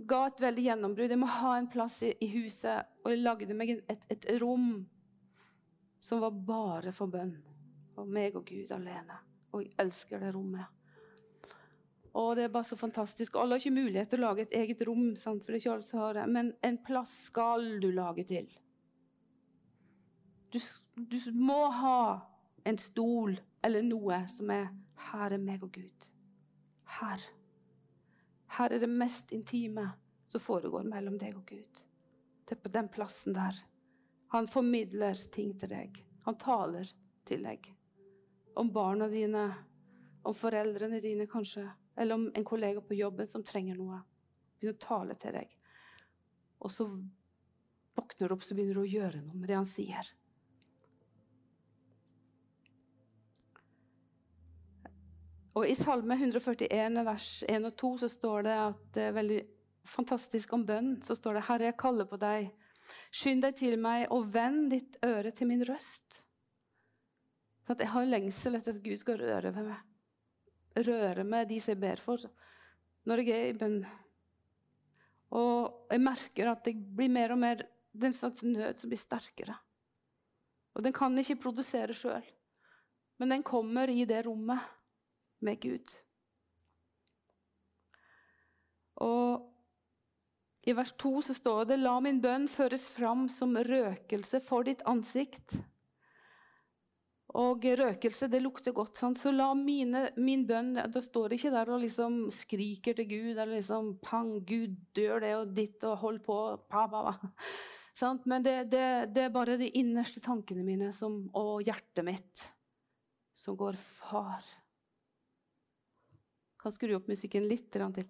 ga 0.00 0.22
et 0.30 0.40
veldig 0.46 0.64
gjennombrudd. 0.64 1.12
Jeg 1.12 1.20
må 1.20 1.28
ha 1.28 1.52
en 1.58 1.68
plass 1.76 1.98
i, 2.08 2.14
huset, 2.38 2.88
og 3.04 3.12
jeg 3.12 3.20
lagde 3.20 3.58
meg 3.60 3.74
et, 3.76 4.08
et, 4.08 4.24
rom 4.40 4.70
som 6.00 6.24
var 6.24 6.40
bare 6.48 6.96
for 6.96 7.12
bønn. 7.12 7.36
Og 8.00 8.08
meg 8.08 8.40
og 8.40 8.48
Gud 8.48 8.72
alene. 8.72 9.20
Og 9.52 9.66
jeg 9.66 9.76
elsker 9.84 10.24
det 10.24 10.32
rommet. 10.32 10.73
Og 12.14 12.36
det 12.36 12.44
er 12.44 12.52
bare 12.54 12.68
så 12.68 12.76
fantastisk. 12.78 13.36
Alle 13.36 13.56
har 13.56 13.62
ikke 13.62 13.74
mulighet 13.74 14.12
til 14.12 14.22
å 14.22 14.28
lage 14.28 14.44
et 14.44 14.54
eget 14.54 14.84
rom, 14.86 15.16
sant? 15.18 15.42
for 15.42 15.50
det 15.50 15.58
er 15.58 15.62
ikke 15.64 15.72
alle 15.72 15.86
som 15.86 16.02
har 16.04 16.14
det. 16.20 16.26
men 16.30 16.52
en 16.62 16.78
plass 16.78 17.14
skal 17.30 17.80
du 17.82 17.90
lage 17.90 18.24
til. 18.28 18.46
Du, 20.54 20.60
du 20.94 21.18
må 21.34 21.64
ha 21.74 22.20
en 22.64 22.78
stol 22.78 23.34
eller 23.64 23.82
noe 23.82 24.20
som 24.30 24.50
er 24.50 24.70
'Her 24.94 25.32
er 25.32 25.38
meg 25.38 25.62
og 25.62 25.72
Gud'. 25.74 26.08
Her. 27.00 27.20
Her 28.46 28.72
er 28.72 28.78
det 28.78 28.88
mest 28.88 29.32
intime 29.32 29.90
som 30.28 30.40
foregår 30.40 30.82
mellom 30.82 31.18
deg 31.18 31.36
og 31.36 31.46
Gud. 31.46 31.82
Det 32.44 32.56
er 32.56 32.62
på 32.62 32.68
den 32.68 32.88
plassen 32.88 33.34
der. 33.34 33.54
Han 34.28 34.46
formidler 34.46 35.14
ting 35.32 35.58
til 35.58 35.68
deg. 35.68 36.04
Han 36.24 36.38
taler 36.38 36.92
til 37.26 37.42
deg. 37.42 37.66
Om 38.56 38.70
barna 38.72 39.08
dine, 39.08 39.54
om 40.24 40.34
foreldrene 40.34 41.00
dine 41.00 41.26
kanskje, 41.26 41.66
eller 41.96 42.14
om 42.14 42.26
en 42.34 42.44
kollega 42.44 42.80
på 42.80 42.94
jobben 42.98 43.28
som 43.30 43.44
trenger 43.46 43.78
noe. 43.78 44.00
Begynner 44.58 44.76
å 44.78 44.86
tale 44.86 45.16
til 45.20 45.36
deg. 45.36 45.54
Og 46.64 46.72
så 46.72 46.88
våkner 47.94 48.28
du 48.28 48.34
opp, 48.34 48.44
så 48.44 48.56
begynner 48.56 48.80
du 48.80 48.84
å 48.84 48.92
gjøre 48.92 49.22
noe 49.22 49.38
med 49.38 49.50
det 49.50 49.58
han 49.58 49.68
sier. 49.68 50.10
Og 55.54 55.68
I 55.70 55.74
Salme 55.78 56.16
141, 56.18 56.98
vers 57.06 57.28
1 57.46 57.68
og 57.68 57.76
2, 57.78 57.92
så 58.02 58.10
står 58.10 58.46
det 58.48 58.54
at 58.58 58.82
det 58.96 59.06
er 59.06 59.14
veldig 59.14 59.40
fantastisk 59.86 60.52
om 60.56 60.64
bønn. 60.66 60.96
Så 61.02 61.14
står 61.14 61.34
det 61.34 61.46
'Herre, 61.46 61.64
jeg 61.70 61.78
kaller 61.78 62.04
på 62.10 62.18
deg. 62.18 62.50
Skynd 63.12 63.42
deg 63.42 63.56
til 63.56 63.78
meg, 63.78 64.08
og 64.10 64.34
vend 64.34 64.70
ditt 64.70 64.98
øre 65.04 65.30
til 65.30 65.46
min 65.46 65.62
røst.' 65.62 66.20
At 67.68 67.78
jeg 67.78 67.88
har 67.88 68.04
lengsel 68.04 68.56
etter 68.56 68.74
at 68.74 68.82
Gud 68.82 68.98
skal 68.98 69.18
røre 69.18 69.54
ved 69.54 69.64
meg. 69.64 69.93
Røre 70.74 71.24
med 71.24 71.48
de 71.48 71.60
som 71.62 71.74
jeg 71.74 71.82
ber 71.84 72.02
for, 72.02 72.24
når 73.06 73.22
jeg 73.22 73.36
er 73.36 73.52
i 73.52 73.58
bønn. 73.58 73.78
Og 75.34 75.90
jeg 75.92 76.02
merker 76.02 76.50
at 76.50 76.64
det 76.66 76.74
blir 76.74 77.12
mer 77.12 77.34
og 77.34 77.40
mer 77.42 77.62
den 77.94 78.14
slags 78.14 78.42
nød 78.42 78.80
som 78.80 78.90
blir 78.90 78.98
sterkere. 78.98 79.54
Og 80.74 80.82
den 80.82 80.94
kan 80.94 81.14
ikke 81.18 81.38
produsere 81.44 81.94
sjøl, 81.94 82.24
men 83.18 83.30
den 83.30 83.44
kommer 83.46 83.90
i 83.90 84.02
det 84.08 84.24
rommet 84.26 84.62
med 85.44 85.60
Gud. 85.62 85.94
Og 89.04 89.50
i 90.64 90.72
vers 90.72 90.92
2 90.98 91.20
så 91.26 91.36
står 91.36 91.68
det 91.68 91.82
La 91.82 91.94
min 92.00 92.20
bønn 92.24 92.48
føres 92.48 92.86
fram 92.94 93.26
som 93.28 93.56
røkelse 93.56 94.40
for 94.40 94.66
ditt 94.66 94.82
ansikt. 94.88 95.58
Og 97.34 97.64
røkelse, 97.66 98.28
det 98.30 98.38
lukter 98.44 98.74
godt. 98.76 98.94
Sant? 98.96 99.18
Så 99.18 99.32
la 99.34 99.48
mine, 99.58 100.06
min 100.22 100.44
bønn 100.46 100.76
Da 100.78 101.00
står 101.02 101.32
det 101.32 101.40
ikke 101.40 101.54
der 101.54 101.72
og 101.74 101.82
liksom 101.82 102.18
skriker 102.30 102.94
til 102.94 103.08
Gud 103.10 103.32
eller 103.32 103.56
liksom 103.56 103.96
Pang, 104.04 104.36
Gud 104.46 104.76
dør 104.94 105.24
det 105.24 105.32
og 105.40 105.54
ditt 105.56 105.82
og 105.82 105.98
hold 106.04 106.20
på. 106.26 106.40
Pa, 106.70 106.86
pa, 106.90 107.02
pa. 107.10 107.32
Sant? 108.00 108.26
Men 108.30 108.46
det, 108.46 108.56
det, 108.70 108.84
det, 109.14 109.26
er 109.26 109.34
bare 109.34 109.58
de 109.58 109.70
innerste 109.78 110.22
tankene 110.22 110.62
mine 110.66 110.92
som, 110.94 111.24
og 111.34 111.62
hjertet 111.66 112.06
mitt 112.06 112.46
som 113.34 113.58
går 113.58 113.78
Far 113.78 114.42
kan 116.64 116.72
skru 116.72 116.94
opp 116.96 117.10
musikken 117.12 117.44
litt 117.44 117.66
til. 117.74 118.06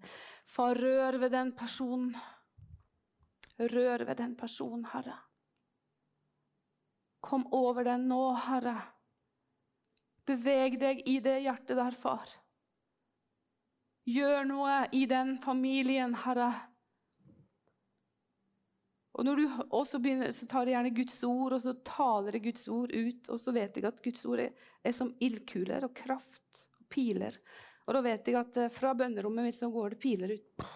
Far, 0.47 0.79
rør 0.79 1.19
ved 1.19 1.33
den 1.35 1.51
personen. 1.59 2.15
Rør 3.59 4.05
ved 4.07 4.17
den 4.21 4.37
personen, 4.39 4.85
Herre. 4.93 5.17
Kom 7.25 7.49
over 7.57 7.87
den 7.89 8.07
nå, 8.07 8.21
Herre. 8.47 8.77
Beveg 10.29 10.79
deg 10.81 11.03
i 11.09 11.19
det 11.25 11.41
hjertet 11.45 11.77
der, 11.77 11.97
far. 11.99 12.31
Gjør 14.09 14.47
noe 14.49 14.79
i 14.93 15.05
den 15.09 15.37
familien, 15.43 16.15
Herre. 16.25 16.53
Og 19.15 19.25
når 19.29 19.39
du 19.39 19.45
også 19.69 20.01
begynner, 20.03 20.33
så 20.35 20.49
tar 20.51 20.67
jeg 20.67 20.75
gjerne 20.75 20.97
Guds 20.97 21.21
ord, 21.29 21.55
og 21.55 21.63
så 21.63 21.77
taler 21.87 22.37
jeg 22.37 22.47
Guds 22.49 22.67
ord 22.73 22.93
ut. 22.93 23.29
Og 23.31 23.41
så 23.41 23.55
vet 23.55 23.79
jeg 23.79 23.87
at 23.89 24.03
Guds 24.05 24.25
ord 24.27 24.43
er, 24.43 24.67
er 24.83 24.97
som 24.97 25.13
ildkuler 25.23 25.87
og 25.87 25.95
kraft 25.97 26.67
og 26.81 26.89
piler 26.91 27.39
og 27.85 27.97
da 27.97 28.01
vet 28.05 28.29
jeg 28.29 28.39
at 28.39 28.59
eh, 28.61 28.73
fra 28.73 28.95
bønnerommet 28.97 29.47
mitt 29.47 29.57
så 29.57 29.69
går 29.73 29.95
det 29.95 30.01
piler 30.01 30.35
ut. 30.39 30.67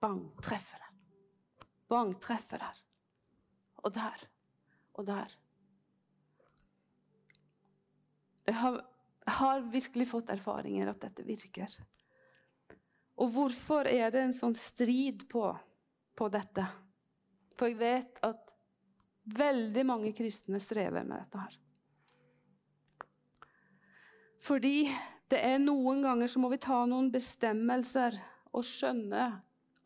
Bang, 0.00 0.22
treffer 0.44 0.80
den. 0.84 1.66
Bang, 1.90 2.14
treffer 2.22 2.62
der. 2.62 2.80
Og 3.82 3.92
der. 3.94 4.24
Og 4.96 5.06
der. 5.08 5.34
Jeg 8.48 8.56
har, 8.56 8.80
har 9.38 9.64
virkelig 9.68 10.08
fått 10.08 10.30
erfaringer 10.32 10.88
at 10.88 11.02
dette 11.04 11.24
virker. 11.26 11.72
Og 13.18 13.32
hvorfor 13.34 13.88
er 13.90 14.12
det 14.14 14.22
en 14.24 14.36
sånn 14.36 14.56
strid 14.56 15.26
på, 15.30 15.50
på 16.16 16.28
dette? 16.32 16.64
For 17.58 17.68
jeg 17.68 17.80
vet 17.80 18.20
at 18.24 18.54
veldig 19.38 19.84
mange 19.84 20.14
kristne 20.16 20.60
strever 20.62 21.04
med 21.04 21.18
dette 21.20 21.42
her. 21.42 21.58
Fordi 24.48 24.86
det 25.28 25.42
er 25.44 25.58
noen 25.60 26.00
ganger 26.06 26.30
så 26.30 26.40
må 26.40 26.48
vi 26.52 26.60
ta 26.62 26.78
noen 26.88 27.10
bestemmelser 27.12 28.16
og 28.54 28.64
skjønne 28.64 29.26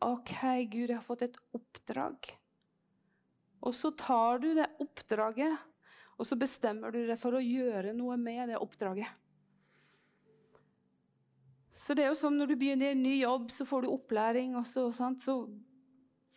OK, 0.03 0.31
Gud, 0.71 0.89
jeg 0.91 0.97
har 0.97 1.03
fått 1.03 1.25
et 1.25 1.37
oppdrag. 1.55 2.29
Og 3.63 3.75
så 3.75 3.93
tar 3.95 4.41
du 4.43 4.49
det 4.57 4.67
oppdraget, 4.83 5.55
og 6.17 6.27
så 6.27 6.37
bestemmer 6.39 6.93
du 6.93 7.01
deg 7.07 7.17
for 7.19 7.35
å 7.35 7.43
gjøre 7.43 7.93
noe 7.97 8.17
med 8.21 8.51
det 8.51 8.59
oppdraget. 8.61 9.09
Så 11.83 11.95
det 11.97 12.05
er 12.05 12.13
jo 12.13 12.15
som 12.15 12.37
Når 12.37 12.53
du 12.53 12.55
begynner 12.55 12.91
i 12.91 12.95
en 12.95 13.03
ny 13.03 13.17
jobb, 13.19 13.49
så 13.51 13.65
får 13.67 13.83
du 13.83 13.91
opplæring, 13.91 14.55
og 14.55 14.67
så, 14.67 14.87
så 14.93 15.35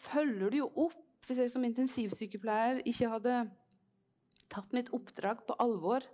følger 0.09 0.51
du 0.51 0.59
jo 0.65 0.71
opp. 0.89 1.03
Hvis 1.27 1.41
jeg 1.43 1.51
som 1.51 1.65
intensivsykepleier 1.67 2.85
ikke 2.87 3.09
hadde 3.11 3.39
tatt 4.53 4.75
mitt 4.75 4.93
oppdrag 4.95 5.41
på 5.47 5.57
alvor, 5.63 6.05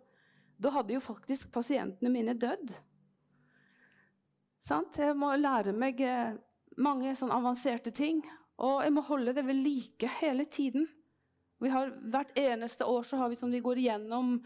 da 0.57 0.73
hadde 0.73 0.95
jo 0.95 1.02
faktisk 1.04 1.50
pasientene 1.52 2.12
mine 2.12 2.33
dødd. 2.38 2.73
Sant? 4.64 4.97
Jeg 4.97 5.16
må 5.19 5.33
lære 5.37 5.75
meg 5.76 6.00
eh, 6.07 6.38
mange 6.81 7.12
sånn 7.19 7.33
avanserte 7.35 7.92
ting, 7.92 8.23
og 8.62 8.81
jeg 8.85 8.95
må 8.95 9.04
holde 9.04 9.35
det 9.37 9.45
ved 9.45 9.59
like 9.59 10.11
hele 10.21 10.47
tiden. 10.47 10.87
Har, 11.71 11.92
hvert 12.11 12.33
eneste 12.38 12.87
år 12.88 13.04
så 13.07 13.21
har 13.21 13.31
vi 13.31 13.38
som 13.38 13.52
vi 13.52 13.62
går 13.62 13.78
igjennom 13.78 14.38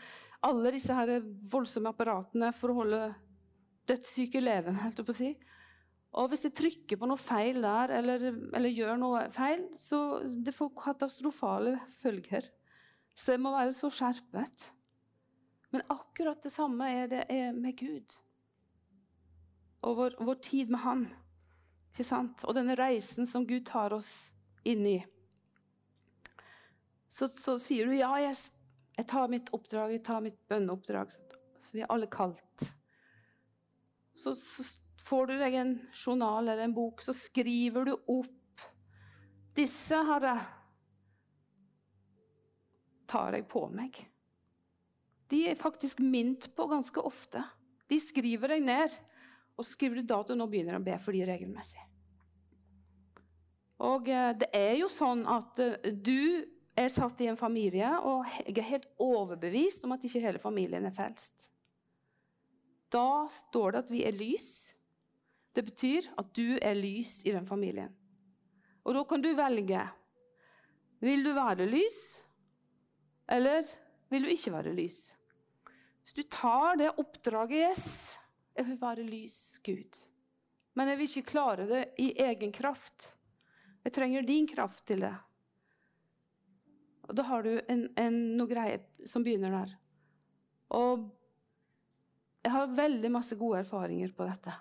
alle 0.45 0.73
disse 0.75 0.95
her 0.95 1.17
voldsomme 1.51 1.91
apparatene 1.91 2.51
for 2.55 2.73
å 2.73 2.81
holde 2.83 3.01
dødssyke 3.89 4.43
levende. 4.43 4.83
helt 4.83 5.01
å 5.01 5.17
si. 5.17 5.33
Og 6.17 6.31
hvis 6.33 6.47
de 6.47 6.53
trykker 6.55 6.99
på 7.01 7.09
noe 7.09 7.21
feil 7.21 7.61
der, 7.65 7.93
eller, 7.99 8.29
eller, 8.57 8.73
gjør 8.73 9.01
noe 9.01 9.25
feil, 9.35 9.67
så 9.77 10.23
det 10.25 10.55
får 10.57 10.73
katastrofale 10.79 11.77
følger. 12.01 12.49
Så 13.17 13.35
jeg 13.35 13.43
må 13.45 13.53
være 13.53 13.75
så 13.77 13.91
skjerpet. 13.93 14.71
Men 15.75 15.85
akkurat 15.93 16.41
det 16.45 16.53
samme 16.55 16.89
er 16.89 17.11
det 17.11 17.27
er 17.33 17.53
med 17.57 17.77
Gud. 17.77 18.17
Og 19.85 19.99
vår, 19.99 20.17
vår 20.25 20.41
tid 20.45 20.73
med 20.73 20.83
Han. 20.87 21.05
Ikke 21.93 22.07
sant? 22.07 22.45
Og 22.45 22.57
denne 22.57 22.77
reisen 22.79 23.29
som 23.29 23.45
Gud 23.49 23.67
tar 23.69 23.95
oss 23.97 24.31
inn 24.69 24.85
i 24.89 24.99
så, 27.09 27.29
så 27.29 27.57
sier 27.63 27.87
du 27.87 27.95
ja, 27.97 28.11
jeg, 28.21 28.35
jeg, 28.97 29.07
tar 29.09 29.31
mitt 29.33 29.53
oppdrag, 29.57 29.95
jeg 29.95 30.05
tar 30.07 30.25
mitt 30.25 30.39
bønneoppdrag. 30.51 31.15
Vi 31.73 31.85
er 31.85 31.93
alle 31.93 32.09
kalt. 32.11 32.67
Så, 34.17 34.35
så, 34.35 34.65
får 35.07 35.29
du 35.31 35.37
deg 35.39 35.55
en 35.55 35.73
journal 35.95 36.49
eller 36.49 36.65
en 36.65 36.75
bok, 36.75 37.03
så 37.05 37.15
skriver 37.15 37.87
du 37.87 37.95
opp 37.95 38.33
Disse, 39.57 39.97
har 39.97 40.25
jeg 40.27 40.41
tar 43.09 43.37
jeg 43.39 43.47
på 43.49 43.63
meg. 43.73 43.97
De 45.31 45.47
er 45.51 45.59
faktisk 45.59 46.03
mint 46.03 46.51
på 46.59 46.67
ganske 46.71 47.01
ofte. 47.01 47.41
De 47.89 47.99
skriver 48.03 48.53
deg 48.53 48.67
ned, 48.67 48.97
og 49.57 49.65
så 49.65 49.73
skriver 49.73 50.01
du 50.01 50.11
dato. 50.11 50.37
Nå 50.37 50.49
begynner 50.51 50.77
jeg 50.77 50.83
å 50.83 50.87
be 50.91 50.99
for 51.03 51.17
de 51.17 51.23
regelmessig. 51.29 51.81
Og 53.87 54.09
eh, 54.09 54.33
det 54.41 54.51
er 54.57 54.75
jo 54.81 54.91
sånn 54.93 55.25
at 55.29 55.61
eh, 55.63 55.91
du 55.93 56.45
er 56.77 56.89
satt 56.93 57.21
i 57.25 57.29
en 57.31 57.39
familie, 57.39 57.89
og 58.05 58.27
jeg 58.45 58.59
er 58.61 58.71
helt 58.71 58.89
overbevist 59.01 59.85
om 59.87 59.95
at 59.97 60.05
ikke 60.05 60.23
hele 60.23 60.41
familien 60.43 60.85
er 60.85 60.95
frelst. 60.95 61.49
Da 62.93 63.27
står 63.33 63.73
det 63.73 63.85
at 63.85 63.93
vi 63.93 64.03
er 64.07 64.17
lys. 64.17 64.49
Det 65.57 65.65
betyr 65.65 66.11
at 66.21 66.29
du 66.37 66.59
er 66.61 66.77
lys 66.77 67.23
i 67.27 67.33
den 67.35 67.47
familien. 67.49 67.95
Og 68.85 68.95
da 68.95 69.03
kan 69.09 69.25
du 69.25 69.33
velge. 69.35 69.83
Vil 71.03 71.25
du 71.25 71.33
være 71.37 71.67
lys, 71.69 71.99
eller 73.29 73.67
vil 74.13 74.25
du 74.25 74.33
ikke 74.33 74.53
være 74.55 74.75
lys? 74.77 75.01
Hvis 76.05 76.15
du 76.15 76.23
tar 76.31 76.79
det 76.79 76.93
oppdraget 76.95 77.67
Yes, 77.67 78.17
jeg 78.55 78.69
vil 78.69 78.79
være 78.81 79.05
lys, 79.05 79.59
Gud. 79.67 79.99
Men 80.77 80.89
jeg 80.89 80.99
vil 80.99 81.09
ikke 81.09 81.31
klare 81.33 81.67
det 81.67 81.83
i 81.99 82.13
egen 82.23 82.53
kraft. 82.53 83.11
Jeg 83.85 83.93
trenger 83.97 84.23
din 84.23 84.47
kraft 84.47 84.87
til 84.87 85.03
det. 85.03 85.15
Og 87.07 87.15
da 87.19 87.27
har 87.29 87.45
du 87.47 87.53
en, 87.71 87.87
en, 87.99 88.17
noe 88.39 88.51
greie 88.51 88.81
som 89.09 89.25
begynner 89.27 89.55
der. 89.55 89.75
Og 90.77 91.07
jeg 92.43 92.55
har 92.55 92.75
veldig 92.79 93.11
masse 93.15 93.39
gode 93.39 93.63
erfaringer 93.63 94.13
på 94.15 94.27
dette. 94.27 94.55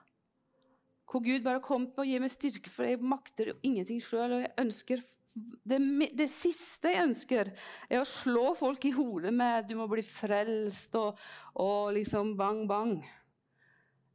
Hvor 1.10 1.22
Gud 1.26 1.44
bare 1.46 1.64
kom 1.64 1.88
å 1.88 2.06
gi 2.06 2.18
meg 2.22 2.34
styrke, 2.34 2.72
for 2.72 2.88
jeg 2.88 3.02
makter 3.02 3.52
jo 3.52 3.60
ingenting 3.66 4.02
sjøl. 4.04 4.38
Og 4.38 4.46
jeg 4.46 4.56
ønsker 4.62 5.04
det, 5.36 5.80
det, 6.16 6.30
siste 6.32 6.94
jeg 6.94 7.10
ønsker, 7.10 7.52
er 7.90 8.00
å 8.00 8.08
slå 8.08 8.54
folk 8.56 8.86
i 8.88 8.94
hodet 8.96 9.34
med 9.36 9.68
'du 9.68 9.76
må 9.76 9.88
bli 9.92 10.04
frelst' 10.06 10.96
og, 10.96 11.20
og 11.60 11.92
liksom 11.98 12.38
bang, 12.40 12.64
bang. 12.70 12.96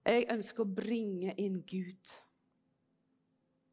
Jeg 0.07 0.31
ønsker 0.33 0.65
å 0.65 0.75
bringe 0.81 1.35
inn 1.37 1.61
Gud. 1.69 2.15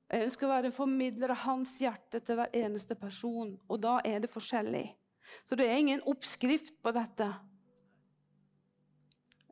Jeg 0.07 0.23
ønsker 0.23 0.47
å 0.47 0.53
være 0.53 0.69
en 0.69 0.75
formidler 0.75 1.33
av 1.33 1.43
hans 1.43 1.73
hjerte 1.81 2.21
til 2.23 2.39
hver 2.39 2.53
eneste 2.55 2.95
person. 2.95 3.57
Og 3.67 3.81
da 3.83 3.97
er 4.07 4.21
det 4.23 4.31
forskjellig. 4.31 4.85
Så 5.43 5.57
det 5.59 5.67
er 5.67 5.81
ingen 5.81 6.03
oppskrift 6.07 6.77
på 6.83 6.93
dette. 6.95 7.27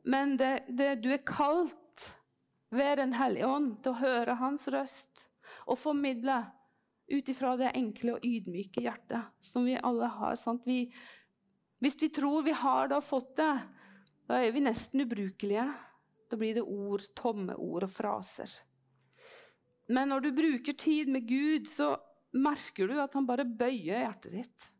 Men 0.08 0.36
det, 0.40 0.52
det, 0.68 0.94
du 1.04 1.10
er 1.12 1.24
kalt 1.26 1.74
ved 2.74 2.98
Den 2.98 3.12
hellige 3.14 3.46
ånd 3.46 3.76
til 3.82 3.94
å 3.94 4.00
høre 4.00 4.38
hans 4.40 4.66
røst 4.72 5.26
og 5.70 5.78
formidle 5.78 6.40
ut 7.06 7.28
ifra 7.30 7.54
det 7.58 7.70
enkle 7.78 8.16
og 8.16 8.24
ydmyke 8.26 8.82
hjertet 8.82 9.28
som 9.44 9.66
vi 9.68 9.76
alle 9.78 10.08
har. 10.10 10.34
Vi, 10.64 10.80
hvis 11.82 11.98
vi 12.00 12.08
tror 12.14 12.42
vi 12.46 12.54
har 12.56 12.90
da 12.90 12.98
fått 13.04 13.36
det, 13.38 13.52
da 14.26 14.40
er 14.42 14.54
vi 14.54 14.64
nesten 14.66 15.04
ubrukelige. 15.04 15.68
Da 16.26 16.38
blir 16.38 16.58
det 16.58 16.64
ord, 16.66 17.04
tomme 17.14 17.54
ord 17.54 17.86
og 17.86 17.92
fraser. 17.94 18.50
Men 19.86 20.10
når 20.10 20.20
du 20.24 20.30
bruker 20.34 20.72
tid 20.72 21.10
med 21.12 21.28
Gud, 21.28 21.68
så 21.70 21.94
merker 22.36 22.88
du 22.90 22.96
at 23.00 23.14
han 23.14 23.26
bare 23.26 23.46
bøyer 23.46 24.02
hjertet 24.02 24.32
ditt. 24.34 24.70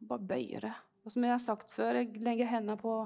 Han 0.00 0.10
bare 0.10 0.28
bøyer 0.34 0.66
det. 0.68 0.74
Og 1.04 1.12
som 1.12 1.24
jeg 1.24 1.34
har 1.34 1.42
sagt 1.42 1.72
før, 1.72 2.00
jeg 2.00 2.20
legger 2.24 2.48
hendene 2.48 2.76
på 2.80 2.96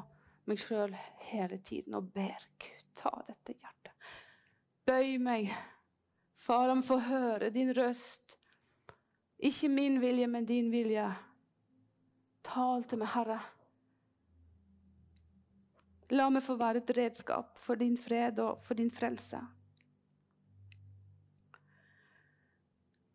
meg 0.48 0.60
sjøl 0.62 0.94
hele 1.28 1.58
tiden 1.66 1.96
og 1.98 2.10
ber 2.14 2.46
Gud, 2.62 2.84
ta 2.96 3.12
dette 3.26 3.54
hjertet. 3.54 3.94
Bøy 4.88 5.18
meg. 5.22 5.52
Far, 6.38 6.70
om 6.72 6.82
får 6.82 7.02
få 7.02 7.10
høre 7.10 7.50
din 7.54 7.72
røst. 7.74 8.38
Ikke 9.38 9.68
min 9.68 9.98
vilje, 10.00 10.26
men 10.26 10.46
din 10.46 10.70
vilje. 10.72 11.04
Tal 12.46 12.86
til 12.88 13.02
meg, 13.02 13.10
Herre. 13.12 13.38
La 16.14 16.30
meg 16.32 16.42
få 16.42 16.56
være 16.56 16.80
et 16.80 16.94
redskap 16.96 17.58
for 17.60 17.76
din 17.76 17.98
fred 18.00 18.38
og 18.40 18.62
for 18.64 18.78
din 18.78 18.90
frelse. 18.90 19.42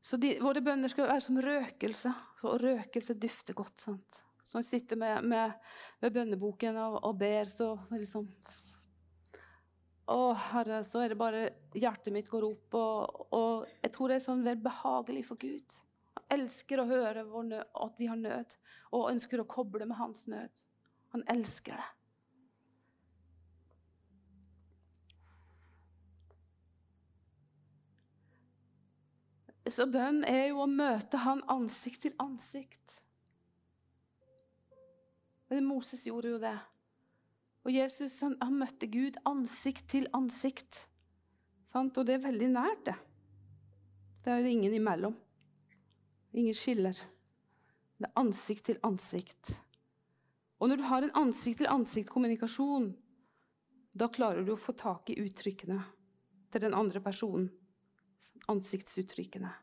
Så 0.03 0.19
de, 0.19 0.33
våre 0.43 0.59
bønner 0.63 0.91
skal 0.91 1.07
være 1.07 1.23
som 1.23 1.39
røkelse, 1.39 2.11
og 2.43 2.57
røkelse 2.59 3.15
dufter 3.15 3.55
godt. 3.55 3.79
sant? 3.79 4.19
Så 4.43 4.57
når 4.57 4.65
vi 4.65 4.67
sitter 4.67 4.99
med, 4.99 5.23
med, 5.31 5.53
med 6.03 6.13
bønneboken 6.17 6.77
og, 6.83 6.97
og, 6.99 7.15
ber, 7.21 7.47
så 7.47 7.69
liksom 7.93 8.27
Å, 10.11 10.17
Herre, 10.49 10.81
så 10.83 10.99
er 10.99 11.13
det 11.13 11.19
bare 11.21 11.45
Hjertet 11.79 12.11
mitt 12.11 12.27
går 12.27 12.43
opp, 12.49 12.75
og, 12.75 13.23
og 13.31 13.71
jeg 13.79 13.93
tror 13.95 14.11
det 14.11 14.19
er 14.19 14.25
sånn 14.27 14.43
vel 14.43 14.59
behagelig 14.59 15.23
for 15.29 15.39
Gud. 15.39 15.79
Han 16.19 16.27
elsker 16.35 16.83
å 16.83 16.89
høre 16.89 17.23
nød, 17.23 17.63
at 17.63 17.95
vi 17.97 18.11
har 18.11 18.19
nød, 18.19 18.57
og 18.91 19.09
ønsker 19.13 19.39
å 19.39 19.47
koble 19.49 19.87
med 19.87 19.97
hans 19.97 20.27
nød. 20.27 20.65
Han 21.15 21.23
elsker 21.31 21.79
det. 21.79 21.87
Så 29.71 29.85
bønn 29.87 30.23
er 30.27 30.49
jo 30.49 30.63
å 30.63 30.67
møte 30.67 31.21
han 31.23 31.39
ansikt 31.51 32.03
til 32.03 32.15
ansikt. 32.19 32.97
Men 35.53 35.67
Moses 35.69 36.03
gjorde 36.07 36.33
jo 36.33 36.39
det. 36.41 36.57
Og 37.63 37.71
Jesus 37.71 38.17
han, 38.25 38.35
han 38.41 38.57
møtte 38.59 38.89
Gud 38.91 39.19
ansikt 39.29 39.87
til 39.93 40.09
ansikt. 40.17 40.81
Sant? 41.71 41.95
Og 41.95 42.07
det 42.07 42.17
er 42.17 42.25
veldig 42.25 42.49
nært, 42.51 42.83
det. 42.89 42.97
Det 44.23 44.33
er 44.33 44.49
ingen 44.49 44.75
imellom. 44.75 45.15
Ingen 46.33 46.57
skiller. 46.57 46.99
Det 47.97 48.09
er 48.09 48.19
ansikt 48.19 48.67
til 48.67 48.81
ansikt. 48.83 49.53
Og 50.59 50.69
når 50.71 50.79
du 50.79 50.85
har 50.87 51.03
en 51.05 51.17
ansikt-til-ansikt-kommunikasjon, 51.23 52.91
da 53.93 54.07
klarer 54.11 54.43
du 54.43 54.53
å 54.55 54.59
få 54.59 54.75
tak 54.79 55.11
i 55.11 55.19
uttrykkene 55.23 55.79
til 56.51 56.63
den 56.63 56.75
andre 56.77 57.01
personen 57.03 57.49
ansiktsuttrykkene. 58.51 59.53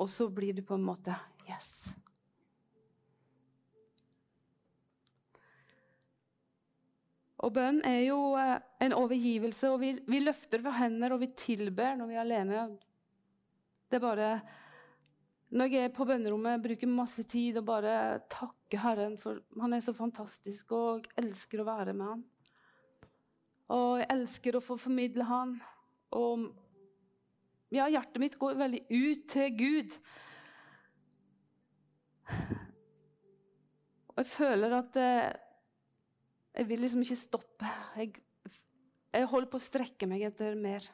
Og 0.00 0.10
så 0.10 0.28
blir 0.32 0.56
du 0.56 0.64
på 0.66 0.78
en 0.78 0.86
måte 0.86 1.14
Yes. 1.44 1.92
Og 7.44 7.52
bønn 7.52 7.82
er 7.84 8.00
jo 8.06 8.18
eh, 8.40 8.56
en 8.86 8.94
overgivelse, 8.96 9.68
og 9.68 9.82
vi, 9.82 9.92
vi 10.08 10.22
løfter 10.22 10.62
våre 10.64 10.86
hender 10.86 11.12
og 11.12 11.20
vi 11.20 11.32
tilber 11.36 11.98
når 11.98 12.08
vi 12.08 12.16
er 12.16 12.22
alene. 12.22 12.66
Det 13.90 13.98
er 13.98 14.04
bare 14.04 14.28
Når 15.54 15.68
jeg 15.70 15.84
er 15.84 15.92
på 15.94 16.06
bønnerommet, 16.08 16.62
bruker 16.62 16.88
masse 16.90 17.22
tid 17.30 17.60
og 17.60 17.66
bare 17.68 18.22
takker 18.32 18.80
Herren, 18.80 19.18
for 19.20 19.38
han 19.60 19.76
er 19.76 19.84
så 19.84 19.92
fantastisk, 19.94 20.72
og 20.72 21.04
elsker 21.20 21.60
å 21.60 21.66
være 21.68 21.92
med 21.94 22.08
han. 22.08 22.24
Og 23.76 24.00
jeg 24.00 24.08
elsker 24.16 24.56
å 24.56 24.62
få 24.64 24.76
formidle 24.80 25.28
han. 25.28 25.54
Og 26.16 26.48
ja, 27.74 27.88
hjertet 27.90 28.20
mitt 28.22 28.36
går 28.40 28.58
veldig 28.60 28.82
ut 28.90 29.24
til 29.30 29.56
Gud. 29.58 29.96
Og 34.14 34.20
jeg 34.22 34.30
føler 34.30 34.76
at 34.78 34.98
eh, 35.00 35.32
jeg 36.54 36.68
vil 36.68 36.84
liksom 36.84 37.02
ikke 37.02 37.18
stoppe. 37.18 37.70
Jeg, 37.98 38.12
jeg 39.14 39.30
holder 39.30 39.50
på 39.50 39.58
å 39.58 39.64
strekke 39.64 40.06
meg 40.10 40.22
etter 40.28 40.54
mer. 40.58 40.86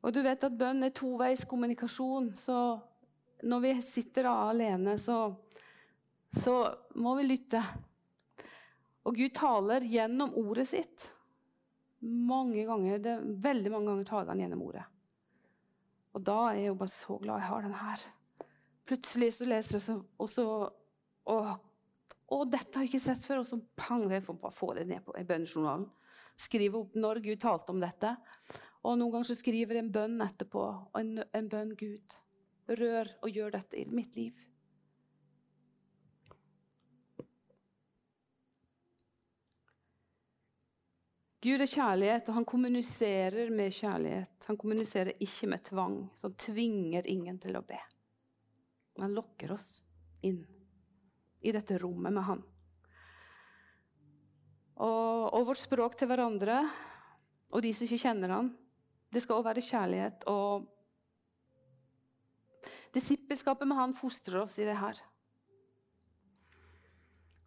Og 0.00 0.14
du 0.14 0.22
vet 0.24 0.46
at 0.46 0.56
bønn 0.56 0.86
er 0.86 0.94
toveis 0.96 1.42
kommunikasjon, 1.48 2.30
så 2.38 2.78
når 3.44 3.60
vi 3.64 3.74
sitter 3.84 4.30
alene, 4.30 4.94
så, 4.98 5.34
så 6.32 6.54
må 6.96 7.12
vi 7.18 7.26
lytte. 7.26 7.60
Og 9.04 9.18
Gud 9.18 9.34
taler 9.36 9.84
gjennom 9.84 10.32
ordet 10.40 10.68
sitt. 10.70 11.10
Mange 12.04 12.62
ganger, 12.68 13.00
det, 13.02 13.16
Veldig 13.42 13.72
mange 13.74 13.90
ganger 13.90 14.08
taler 14.08 14.32
han 14.32 14.42
gjennom 14.44 14.62
ordet. 14.68 14.84
Og 16.14 16.22
da 16.24 16.36
er 16.48 16.60
jeg 16.60 16.70
jo 16.70 16.78
bare 16.80 16.94
så 16.94 17.18
glad 17.22 17.42
jeg 17.42 17.50
har 17.50 17.66
den 17.66 17.78
her. 17.78 18.04
Plutselig 18.88 19.32
så 19.36 19.48
leser 19.48 19.78
jeg, 19.78 19.98
og 20.18 20.30
så 20.32 20.46
å, 21.28 22.38
dette 22.48 22.78
har 22.78 22.86
jeg 22.86 22.92
ikke 22.92 23.02
sett 23.02 23.24
før. 23.26 23.42
Og 23.42 23.48
så 23.50 23.60
pang, 23.78 24.06
jeg 24.10 24.24
får 24.26 24.38
bare 24.40 24.56
få 24.56 24.72
det 24.78 24.86
ned 24.88 25.04
på 25.04 25.14
bønnejournalen. 25.16 25.88
Skrive 26.38 26.84
opp 26.84 26.96
når 26.98 27.22
Gud 27.24 27.42
talte 27.42 27.74
om 27.74 27.82
dette. 27.82 28.14
Og 28.86 28.96
noen 28.96 29.12
ganger 29.12 29.32
så 29.32 29.38
skriver 29.38 29.78
jeg 29.78 29.86
en 29.86 29.94
bønn 29.94 30.20
etterpå. 30.24 30.64
En, 30.98 31.16
en 31.34 31.50
bønn 31.50 31.74
Gud. 31.78 32.18
Rør 32.78 33.10
og 33.24 33.32
gjør 33.34 33.56
dette 33.58 33.80
i 33.80 33.86
mitt 33.90 34.16
liv. 34.16 34.47
Gud 41.38 41.62
er 41.62 41.70
kjærlighet, 41.70 42.28
og 42.28 42.34
han 42.40 42.46
kommuniserer 42.48 43.52
med 43.54 43.74
kjærlighet. 43.74 44.46
Han 44.48 44.58
kommuniserer 44.58 45.12
ikke 45.22 45.50
med 45.52 45.62
tvang, 45.68 45.98
så 46.18 46.26
han 46.26 46.38
tvinger 46.40 47.06
ingen 47.06 47.38
til 47.38 47.58
å 47.58 47.62
be. 47.66 47.78
Han 48.98 49.14
lokker 49.14 49.52
oss 49.54 49.76
inn 50.26 50.40
i 51.46 51.52
dette 51.54 51.78
rommet 51.78 52.14
med 52.14 52.26
han. 52.26 52.42
Og, 54.78 55.30
og 55.34 55.46
vårt 55.46 55.62
språk 55.62 55.94
til 55.98 56.10
hverandre 56.10 56.60
og 57.54 57.62
de 57.64 57.70
som 57.74 57.86
ikke 57.86 58.02
kjenner 58.02 58.34
han, 58.34 58.50
det 59.14 59.22
skal 59.24 59.38
også 59.38 59.48
være 59.48 59.64
kjærlighet. 59.64 60.26
Og 60.28 60.66
disippelskapet 62.94 63.68
med 63.68 63.78
han 63.78 63.94
fostrer 63.96 64.42
oss 64.42 64.58
i 64.60 64.66
det 64.68 64.76
her. 64.78 64.98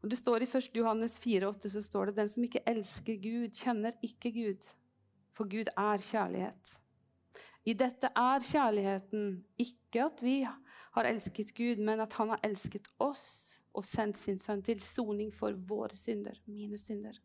Og 0.01 0.09
det 0.09 0.17
står 0.17 0.43
I 0.43 0.49
1. 0.49 0.75
Johannes 0.75 1.19
4,8 1.21 1.69
så 1.69 1.81
står 1.85 2.09
det 2.09 2.17
den 2.17 2.29
som 2.29 2.45
ikke 2.45 2.63
elsker 2.69 3.17
Gud, 3.21 3.53
kjenner 3.53 3.97
ikke 4.01 4.31
Gud. 4.33 4.69
For 5.37 5.49
Gud 5.49 5.69
er 5.77 6.01
kjærlighet. 6.01 6.77
I 7.69 7.75
dette 7.77 8.09
er 8.17 8.41
kjærligheten 8.41 9.27
ikke 9.61 10.07
at 10.07 10.23
vi 10.25 10.39
har 10.95 11.07
elsket 11.07 11.53
Gud, 11.55 11.83
men 11.85 12.01
at 12.01 12.13
han 12.17 12.33
har 12.33 12.41
elsket 12.43 12.89
oss 12.99 13.61
og 13.77 13.85
sendt 13.87 14.17
sin 14.17 14.39
sønn 14.41 14.63
til 14.65 14.81
soning 14.83 15.29
for 15.33 15.55
våre 15.69 15.95
synder, 15.95 16.39
mine 16.49 16.79
synder. 16.81 17.19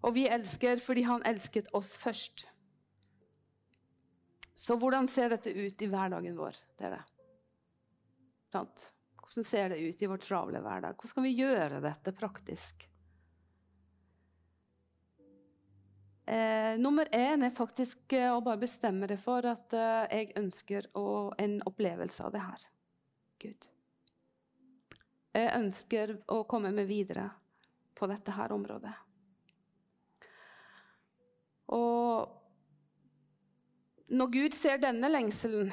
Og 0.00 0.16
vi 0.16 0.24
elsker 0.32 0.80
fordi 0.80 1.04
han 1.04 1.22
elsket 1.28 1.68
oss 1.76 1.92
først. 2.00 2.46
Så 4.56 4.76
hvordan 4.76 5.08
ser 5.08 5.30
dette 5.32 5.52
ut 5.52 5.82
i 5.82 5.88
hverdagen 5.88 6.36
vår, 6.36 6.56
dere? 6.80 7.02
Sant? 8.52 8.88
Hvordan 9.30 9.44
ser 9.44 9.68
det 9.68 9.78
ut 9.78 10.02
i 10.02 10.06
vår 10.10 10.16
travle 10.16 10.58
hverdag? 10.58 10.96
Hvordan 10.98 11.14
kan 11.14 11.22
vi 11.22 11.36
gjøre 11.38 11.76
dette 11.84 12.12
praktisk? 12.18 12.88
Eh, 16.26 16.78
nummer 16.78 17.06
én 17.14 17.44
er 17.46 17.52
faktisk 17.54 18.12
eh, 18.12 18.26
å 18.34 18.40
bare 18.42 18.58
bestemme 18.58 19.06
det 19.06 19.20
for 19.22 19.46
at 19.46 19.70
eh, 19.74 20.10
jeg 20.10 20.32
ønsker 20.38 20.88
å, 20.98 21.30
en 21.38 21.60
opplevelse 21.66 22.24
av 22.26 22.34
det 22.34 22.42
her. 22.42 22.64
Gud. 23.42 23.68
Jeg 25.38 25.52
ønsker 25.60 26.12
å 26.26 26.40
komme 26.50 26.74
meg 26.74 26.90
videre 26.90 27.28
på 27.94 28.10
dette 28.10 28.34
her 28.34 28.50
området. 28.54 28.96
Og 31.70 32.34
når 34.10 34.34
Gud 34.34 34.58
ser 34.58 34.82
denne 34.82 35.06
lengselen 35.06 35.70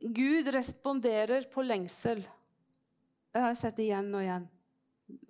Gud 0.00 0.48
responderer 0.48 1.46
på 1.52 1.62
lengsel. 1.62 2.26
Det 3.32 3.40
har 3.40 3.52
jeg 3.52 3.62
sett 3.62 3.80
igjen 3.84 4.12
og 4.14 4.22
igjen. 4.24 4.46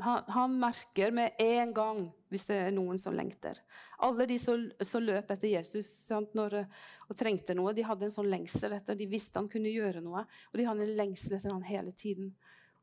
Han, 0.01 0.23
han, 0.33 0.55
merker 0.57 1.11
med 1.13 1.37
en 1.43 1.73
gang 1.77 1.99
hvis 2.33 2.47
det 2.49 2.57
er 2.57 2.71
noen 2.73 2.99
som 2.99 3.15
lengter. 3.15 3.59
Alle 4.03 4.25
de 4.27 4.39
som, 4.41 4.63
som 4.81 5.05
løp 5.05 5.31
etter 5.35 5.53
Jesus 5.53 5.91
sant, 5.91 6.33
når, 6.35 6.63
og 7.07 7.19
trengte 7.19 7.55
noe, 7.55 7.75
de 7.77 7.85
hadde 7.85 8.09
en 8.09 8.15
sånn 8.15 8.31
lengsel 8.33 8.73
etter 8.79 8.97
De 8.97 9.09
visste 9.11 9.37
han 9.39 9.51
kunne 9.53 9.73
gjøre 9.73 10.01
noe, 10.05 10.25
og 10.25 10.57
de 10.57 10.67
hadde 10.67 10.87
en 10.87 10.97
lengsel 10.97 11.37
etter 11.37 11.53
han 11.53 11.67
hele 11.69 11.93
tiden. 11.93 12.33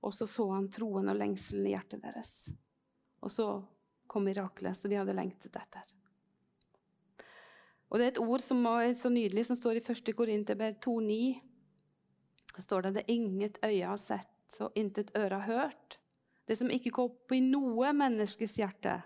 Og 0.06 0.13
så 0.13 0.28
så 0.30 0.46
han 0.52 0.69
troen 0.72 1.10
og 1.10 1.17
lengselen 1.17 1.65
i 1.65 1.74
hjertet 1.74 2.04
deres. 2.04 2.36
Og 3.24 3.32
så 3.34 3.48
kom 4.08 4.28
miraklet, 4.28 4.78
så 4.78 4.91
de 4.91 5.00
hadde 5.00 5.15
lengtet 5.17 5.56
etter. 5.58 5.96
Og 7.89 8.00
Det 8.00 8.06
er 8.06 8.13
et 8.13 8.22
ord 8.22 8.41
som 8.41 8.62
er 8.69 8.93
så 8.98 9.10
nydelig, 9.13 9.48
som 9.48 9.58
står 9.58 9.80
i 9.80 9.84
1. 9.86 10.13
Korinterbrev 10.17 10.78
2,9 10.82 11.53
står 12.62 12.86
det 12.86 12.92
det 13.00 13.10
inget 13.12 13.58
øye 13.66 13.88
har 13.88 13.98
sett 13.98 14.60
og 14.62 14.76
intet 14.78 15.10
øre 15.18 15.39
har 15.42 15.48
hørt. 15.66 15.98
Det 16.46 16.58
som 16.60 16.70
ikke 16.70 16.92
går 16.94 17.10
opp 17.10 17.34
i 17.34 17.42
noe 17.42 17.94
menneskes 17.96 18.58
hjerte, 18.60 19.00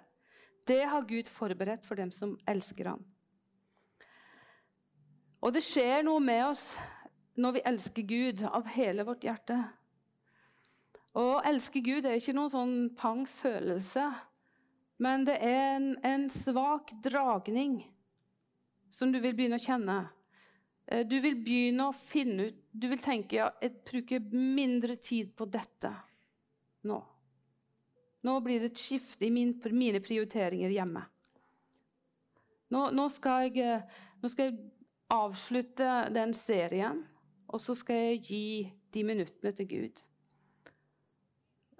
det 0.67 0.83
har 0.91 1.05
Gud 1.07 1.29
forberedt 1.31 1.85
for 1.87 1.95
dem 1.95 2.11
som 2.11 2.35
elsker 2.49 2.91
ham. 2.91 3.05
Og 5.39 5.53
det 5.53 5.63
skjer 5.63 6.03
noe 6.03 6.19
med 6.19 6.43
oss 6.49 6.71
når 7.37 7.59
vi 7.59 7.65
elsker 7.69 8.07
Gud 8.09 8.41
av 8.49 8.67
hele 8.73 9.05
vårt 9.07 9.23
hjerte. 9.23 9.59
Å 11.17 11.39
elske 11.47 11.81
Gud 11.85 12.05
er 12.05 12.17
ikke 12.17 12.35
noen 12.35 12.51
sånn 12.51 12.75
pang 12.97 13.23
følelse, 13.29 14.09
men 15.01 15.23
det 15.29 15.37
er 15.45 15.77
en, 15.77 15.91
en 16.01 16.25
svak 16.33 16.91
dragning 17.05 17.79
som 18.89 19.13
du 19.13 19.21
vil 19.21 19.35
begynne 19.37 19.59
å 19.59 19.63
kjenne. 19.63 19.97
Eh, 20.87 21.03
du 21.07 21.17
vil 21.19 21.35
begynne 21.43 21.89
å 21.89 21.95
finne 21.95 22.49
ut 22.49 22.63
Du 22.71 22.87
vil 22.87 23.01
tenke 23.01 23.39
ja, 23.39 23.49
jeg 23.61 23.81
bruker 23.87 24.23
mindre 24.31 24.95
tid 25.01 25.33
på 25.35 25.47
dette 25.51 25.91
nå. 26.87 26.97
Nå 28.23 28.33
blir 28.45 28.61
det 28.61 28.71
et 28.71 28.81
skifte 28.81 29.27
i 29.27 29.31
min, 29.33 29.55
mine 29.73 29.99
prioriteringer 30.03 30.71
hjemme. 30.71 31.01
Nå, 32.71 32.89
nå, 32.95 33.07
skal 33.11 33.47
jeg, 33.47 33.63
eh, 33.63 34.01
nå, 34.21 34.31
skal 34.31 34.51
jeg, 34.51 34.57
avslutte 35.07 35.91
den 36.11 36.33
serien, 36.35 36.97
og 37.47 37.61
så 37.63 37.71
skal 37.79 37.95
jeg 37.95 38.23
gi 38.27 38.47
de 38.91 39.03
minuttene 39.07 39.53
til 39.55 39.69
Gud. 39.71 40.01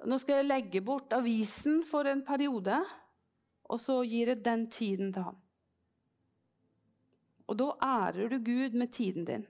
Nå 0.07 0.19
skal 0.23 0.39
jeg 0.39 0.47
legge 0.47 0.81
bort 0.85 1.11
avisen 1.15 1.81
for 1.87 2.07
en 2.07 2.23
periode, 2.23 2.77
og 3.67 3.81
så 3.83 3.99
gir 4.07 4.31
jeg 4.31 4.45
den 4.45 4.63
tiden 4.71 5.11
til 5.11 5.27
ham. 5.27 5.41
Og 7.47 7.59
da 7.59 7.71
ærer 7.83 8.31
du 8.31 8.39
Gud 8.43 8.75
med 8.75 8.91
tiden 8.93 9.27
din. 9.27 9.45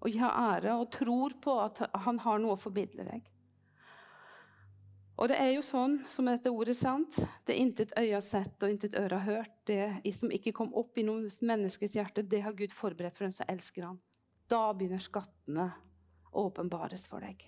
Og 0.00 0.10
gir 0.10 0.26
ære 0.26 0.74
og 0.80 0.88
tror 0.94 1.36
på 1.42 1.58
at 1.62 1.82
han 2.06 2.18
har 2.24 2.40
noe 2.40 2.56
å 2.56 2.60
formidle 2.60 3.04
deg. 3.06 3.28
Og 5.20 5.28
det 5.28 5.36
er 5.36 5.50
jo 5.52 5.60
sånn, 5.60 5.98
som 6.08 6.30
dette 6.30 6.48
ordet 6.48 6.72
er 6.72 6.78
sant, 6.78 7.18
det 7.44 7.52
er 7.52 7.60
intet 7.60 7.90
øye 7.92 8.14
har 8.14 8.24
sett 8.24 8.62
og 8.64 8.72
intet 8.72 8.96
øre 8.96 9.18
har 9.20 9.40
hørt. 9.40 9.52
Det 9.68 10.14
som 10.16 10.32
ikke 10.32 10.54
kom 10.56 10.72
opp 10.80 10.96
i 10.96 11.04
noen 11.04 11.28
menneskes 11.28 11.98
hjerte, 11.98 12.24
det 12.24 12.40
har 12.46 12.56
Gud 12.56 12.72
forberedt 12.72 13.18
for 13.18 13.28
dem 13.28 13.34
som 13.36 13.50
elsker 13.52 13.84
ham. 13.84 13.98
Da 14.48 14.70
begynner 14.72 15.02
skattene 15.02 15.68
å 16.32 16.46
åpenbares 16.48 17.04
for 17.10 17.20
deg. 17.20 17.44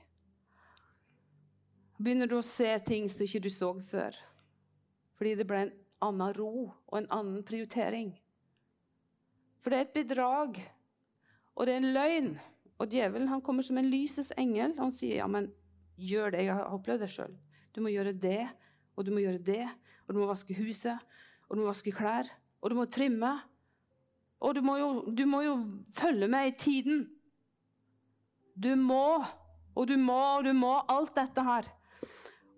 Begynner 1.96 2.28
du 2.28 2.36
å 2.36 2.44
se 2.44 2.68
ting 2.84 3.08
som 3.08 3.24
ikke 3.24 3.40
du 3.46 3.48
så 3.52 3.72
før. 3.88 4.20
Fordi 5.16 5.32
det 5.38 5.48
ble 5.48 5.64
en 5.64 5.74
annen 6.02 6.34
ro 6.36 6.52
og 6.68 6.96
en 6.98 7.10
annen 7.14 7.42
prioritering. 7.46 8.12
For 9.62 9.70
det 9.70 9.78
er 9.78 9.86
et 9.86 9.94
bedrag, 9.96 10.58
og 11.54 11.66
det 11.66 11.74
er 11.74 11.82
en 11.82 11.94
løgn. 11.94 12.32
Og 12.82 12.90
djevelen 12.90 13.30
han 13.30 13.42
kommer 13.44 13.62
som 13.62 13.78
en 13.78 13.90
lysets 13.90 14.32
engel. 14.40 14.74
Og 14.74 14.88
Han 14.88 14.94
sier 14.94 15.20
ja, 15.20 15.28
men 15.30 15.52
gjør 15.94 16.34
det. 16.34 16.46
Jeg 16.48 16.56
har 16.58 16.74
opplevd 16.74 17.04
det 17.04 17.10
sjøl. 17.12 17.34
Du 17.72 17.80
må 17.84 17.92
gjøre 17.92 18.12
det, 18.12 18.48
og 18.96 19.06
du 19.06 19.12
må 19.14 19.22
gjøre 19.22 19.42
det. 19.46 19.66
Og 20.06 20.14
du 20.14 20.18
må 20.18 20.26
vaske 20.26 20.56
huset, 20.56 20.98
og 21.46 21.56
du 21.56 21.62
må 21.62 21.68
vaske 21.70 21.92
klær, 21.94 22.26
og 22.60 22.72
du 22.72 22.76
må 22.76 22.88
trimme. 22.90 23.36
Og 24.42 24.56
du 24.56 24.64
må 24.66 24.74
jo, 24.80 24.88
du 25.06 25.22
må 25.30 25.44
jo 25.46 25.54
følge 25.94 26.26
med 26.28 26.50
i 26.50 26.56
tiden. 26.58 27.04
Du 28.58 28.74
må 28.76 29.22
Og 29.72 29.86
du 29.88 29.94
må, 29.96 30.18
og 30.36 30.44
du 30.44 30.52
må. 30.52 30.74
Alt 30.92 31.14
dette 31.16 31.40
her. 31.40 31.64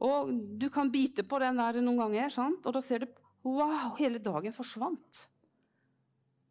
Og 0.02 0.32
du 0.58 0.66
kan 0.72 0.88
bite 0.90 1.22
på 1.22 1.38
den 1.38 1.60
der 1.60 1.78
noen 1.78 2.00
ganger, 2.00 2.32
sant? 2.34 2.64
og 2.66 2.74
da 2.74 2.80
ser 2.82 3.04
du 3.04 3.12
Wow, 3.44 3.92
hele 3.98 4.20
dagen 4.24 4.54
forsvant. 4.56 5.24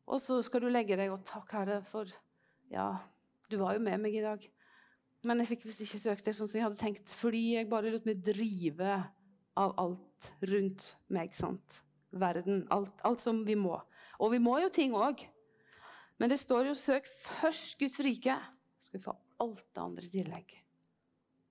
Og 0.06 0.20
så 0.22 0.42
skal 0.46 0.62
du 0.62 0.70
legge 0.70 0.98
deg 1.00 1.10
og 1.14 1.24
takk, 1.26 1.50
Herre, 1.58 1.82
for 1.90 2.10
Ja, 2.74 2.92
du 3.50 3.58
var 3.62 3.76
jo 3.76 3.82
med 3.84 4.02
meg 4.02 4.16
i 4.18 4.24
dag. 4.24 4.44
Men 5.24 5.40
jeg 5.40 5.54
fikk 5.54 5.68
visst 5.70 5.84
ikke 5.86 6.02
søkt 6.02 6.28
det 6.28 6.34
sånn 6.36 6.50
som 6.50 6.60
jeg 6.60 6.66
hadde 6.66 6.80
tenkt, 6.80 7.12
fordi 7.16 7.44
jeg 7.56 7.70
bare 7.72 7.92
lot 7.94 8.06
meg 8.08 8.24
drive 8.26 8.98
av 9.60 9.76
alt 9.80 10.32
rundt 10.50 10.88
meg. 11.08 11.34
sant? 11.36 11.82
Verden. 12.12 12.66
Alt, 12.70 12.94
alt 13.02 13.22
som 13.22 13.44
vi 13.46 13.56
må. 13.58 13.78
Og 14.20 14.34
vi 14.34 14.42
må 14.44 14.60
jo 14.62 14.70
ting 14.74 14.94
òg. 14.94 15.24
Men 16.20 16.30
det 16.30 16.40
står 16.40 16.68
jo 16.70 16.74
'søk 16.78 17.08
først 17.08 17.80
Guds 17.80 18.00
rike', 18.00 18.38
så 18.38 18.86
skal 18.86 19.00
vi 19.00 19.04
få 19.04 19.16
alt 19.40 19.66
det 19.74 19.82
andre 19.82 20.06
i 20.06 20.10
tillegg. 20.10 20.54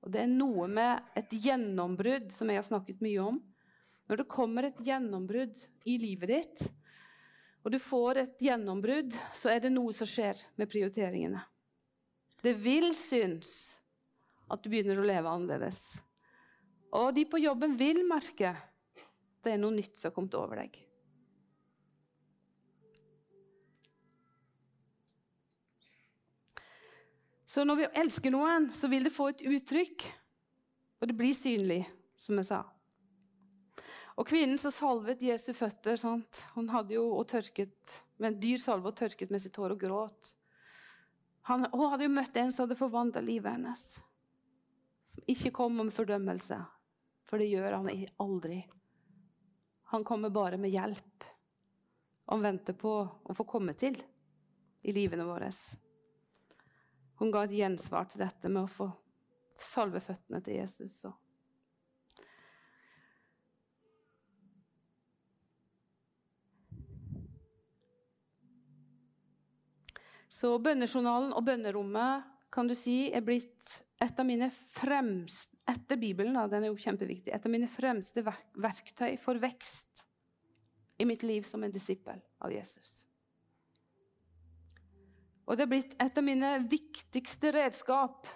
Og 0.02 0.12
det 0.12 0.20
er 0.22 0.26
noe 0.26 0.68
med 0.68 1.02
et 1.16 1.30
gjennombrudd 1.30 2.30
som 2.32 2.48
jeg 2.48 2.56
har 2.56 2.66
snakket 2.66 3.02
mye 3.02 3.18
om. 3.18 3.42
Når 4.10 4.22
det 4.22 4.30
kommer 4.30 4.66
et 4.68 4.80
gjennombrudd 4.82 5.62
i 5.88 5.96
livet 6.00 6.32
ditt, 6.32 6.64
og 7.62 7.70
du 7.70 7.78
får 7.78 8.22
et 8.24 8.42
gjennombrudd, 8.42 9.14
så 9.34 9.52
er 9.52 9.62
det 9.62 9.70
noe 9.74 9.94
som 9.94 10.08
skjer 10.08 10.38
med 10.58 10.70
prioriteringene. 10.70 11.42
Det 12.42 12.56
vil 12.58 12.90
synes 12.98 13.52
at 14.50 14.62
du 14.62 14.70
begynner 14.72 14.98
å 14.98 15.06
leve 15.06 15.30
annerledes. 15.30 15.84
Og 16.98 17.12
de 17.14 17.24
på 17.30 17.40
jobben 17.40 17.76
vil 17.78 18.02
merke 18.08 18.56
det 19.42 19.54
er 19.54 19.60
noe 19.62 19.74
nytt 19.74 19.96
som 19.98 20.10
har 20.10 20.14
kommet 20.14 20.34
over 20.38 20.60
deg. 20.62 20.76
Så 27.52 27.66
når 27.68 27.82
vi 27.82 27.88
elsker 28.00 28.32
noen, 28.32 28.70
så 28.72 28.88
vil 28.88 29.04
det 29.04 29.12
få 29.12 29.28
et 29.28 29.42
uttrykk, 29.44 30.06
og 31.02 31.10
det 31.10 31.16
blir 31.18 31.34
synlig, 31.36 31.82
som 32.16 32.38
jeg 32.40 32.48
sa. 32.48 32.62
Og 34.20 34.28
kvinnen 34.28 34.58
som 34.60 34.74
salvet 34.74 35.22
Jesu 35.24 35.52
føtter, 35.56 35.96
sant? 35.96 36.44
hun 36.56 36.68
hadde 36.72 36.96
jo 36.98 37.06
og 37.16 37.26
tørket 37.30 37.96
med 38.20 38.32
en 38.32 38.40
dyr 38.42 38.60
salve 38.60 38.92
og 38.92 38.98
tørket 38.98 39.32
med 39.32 39.42
sitt 39.42 39.56
hår 39.56 39.74
og 39.76 39.80
gråt. 39.80 40.34
Han, 41.48 41.66
hun 41.72 41.88
hadde 41.90 42.06
jo 42.06 42.14
møtt 42.14 42.36
en 42.38 42.52
som 42.52 42.66
hadde 42.66 42.78
forvandla 42.78 43.22
livet 43.24 43.56
hennes. 43.56 43.86
Som 45.12 45.32
ikke 45.32 45.54
kom 45.56 45.80
med 45.80 45.94
fordømmelse, 45.96 46.60
for 47.26 47.40
det 47.40 47.50
gjør 47.50 47.78
han 47.80 47.90
aldri. 48.22 48.60
Han 49.92 50.04
kommer 50.04 50.30
bare 50.32 50.60
med 50.60 50.72
hjelp. 50.72 51.26
Han 52.30 52.44
venter 52.44 52.76
på 52.78 52.92
å 53.02 53.34
få 53.36 53.44
komme 53.48 53.74
til 53.76 53.98
i 54.82 54.92
livene 54.94 55.26
våre. 55.26 55.50
Hun 57.20 57.32
ga 57.34 57.42
et 57.44 57.56
gjensvar 57.58 58.06
til 58.08 58.22
dette 58.22 58.48
med 58.48 58.64
å 58.64 58.70
få 58.70 58.88
salve 59.60 60.00
føttene 60.00 60.40
til 60.42 60.56
Jesus. 60.62 61.02
Så 70.42 70.56
bønnejournalen 70.58 71.30
og 71.38 71.44
bønnerommet 71.46 72.26
kan 72.52 72.66
du 72.66 72.74
si 72.74 73.12
er 73.14 73.22
blitt 73.22 73.76
et 74.02 74.18
av 74.18 74.26
mine 74.26 74.48
fremste 74.50 75.50
Etter 75.70 75.94
Bibelen, 75.94 76.34
da, 76.34 76.48
den 76.50 76.64
er 76.66 76.72
jo 76.72 76.80
kjempeviktig, 76.82 77.30
et 77.30 77.44
av 77.46 77.52
mine 77.52 77.68
fremste 77.70 78.24
verktøy 78.26 79.14
for 79.22 79.38
vekst 79.38 80.02
i 80.98 81.06
mitt 81.06 81.22
liv 81.22 81.46
som 81.46 81.62
en 81.62 81.70
disippel 81.70 82.18
av 82.42 82.50
Jesus. 82.50 83.04
Og 85.46 85.54
det 85.54 85.62
er 85.64 85.70
blitt 85.70 85.94
et 86.02 86.18
av 86.18 86.26
mine 86.26 86.50
viktigste 86.66 87.52
redskap 87.54 88.26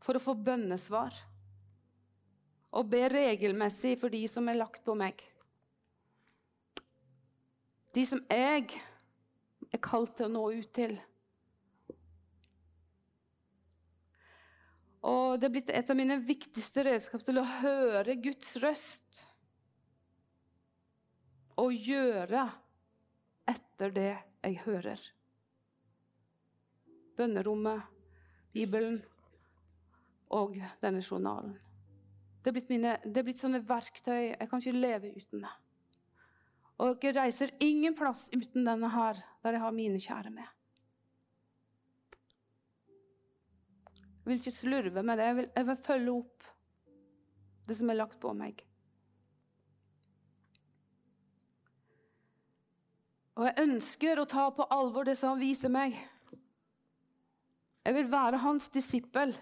for 0.00 0.16
å 0.16 0.22
få 0.22 0.32
bønnesvar. 0.48 1.12
Og 2.80 2.88
be 2.88 3.02
regelmessig 3.12 3.98
for 4.00 4.12
de 4.12 4.22
som 4.32 4.48
er 4.48 4.56
lagt 4.62 4.80
på 4.88 4.96
meg. 4.96 5.20
De 7.92 8.06
som 8.08 8.24
jeg 8.32 8.80
er 9.68 9.84
kalt 9.84 10.16
til 10.16 10.30
å 10.30 10.34
nå 10.38 10.46
ut 10.56 10.72
til. 10.76 10.96
Og 15.06 15.38
det 15.38 15.48
er 15.48 15.54
blitt 15.54 15.70
et 15.70 15.90
av 15.92 15.98
mine 15.98 16.18
viktigste 16.26 16.82
redskap 16.86 17.22
til 17.26 17.38
å 17.38 17.48
høre 17.60 18.16
Guds 18.18 18.56
røst. 18.62 19.26
Og 21.62 21.72
gjøre 21.72 22.48
etter 23.48 23.94
det 23.94 24.10
jeg 24.42 24.58
hører 24.64 25.04
bønnerommet, 27.16 27.80
Bibelen 28.52 28.98
og 30.36 30.58
denne 30.82 31.00
journalen. 31.00 31.54
Det 32.44 32.52
er, 32.52 32.60
mine, 32.70 32.96
det 33.04 33.20
er 33.20 33.26
blitt 33.26 33.40
sånne 33.42 33.62
verktøy. 33.66 34.34
Jeg 34.36 34.48
kan 34.50 34.62
ikke 34.62 34.76
leve 34.76 35.12
uten 35.16 35.42
det. 35.42 35.54
Og 36.84 37.02
jeg 37.02 37.16
reiser 37.16 37.54
ingen 37.64 37.96
plass 37.96 38.26
uten 38.34 38.68
denne 38.68 38.90
her, 38.92 39.18
der 39.42 39.56
jeg 39.56 39.64
har 39.64 39.74
mine 39.74 40.00
kjære 40.02 40.32
med. 40.34 40.55
Jeg 44.26 44.32
vil 44.32 44.40
ikke 44.40 44.50
slurve 44.50 45.02
med 45.06 45.20
det. 45.20 45.26
Jeg 45.28 45.36
vil, 45.36 45.44
jeg 45.54 45.66
vil 45.66 45.76
følge 45.86 46.12
opp 46.16 46.46
det 47.70 47.76
som 47.78 47.90
er 47.92 47.96
lagt 48.00 48.16
på 48.18 48.32
meg. 48.34 48.58
Og 53.38 53.46
jeg 53.46 53.62
ønsker 53.62 54.18
å 54.18 54.24
ta 54.26 54.48
på 54.50 54.66
alvor 54.74 55.06
det 55.06 55.14
som 55.20 55.36
han 55.36 55.44
viser 55.44 55.70
meg. 55.70 55.94
Jeg 57.86 57.94
vil 57.94 58.10
være 58.10 58.40
hans 58.42 58.66
disippel. 58.74 59.36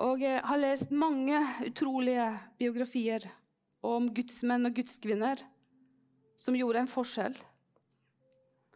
Og 0.00 0.24
jeg 0.24 0.40
har 0.40 0.62
lest 0.62 0.96
mange 0.96 1.42
utrolige 1.66 2.30
biografier 2.56 3.28
om 3.84 4.08
gudsmenn 4.16 4.64
og 4.64 4.80
gudskvinner 4.80 5.44
som 6.40 6.56
gjorde 6.56 6.86
en 6.86 6.90
forskjell. 6.96 7.36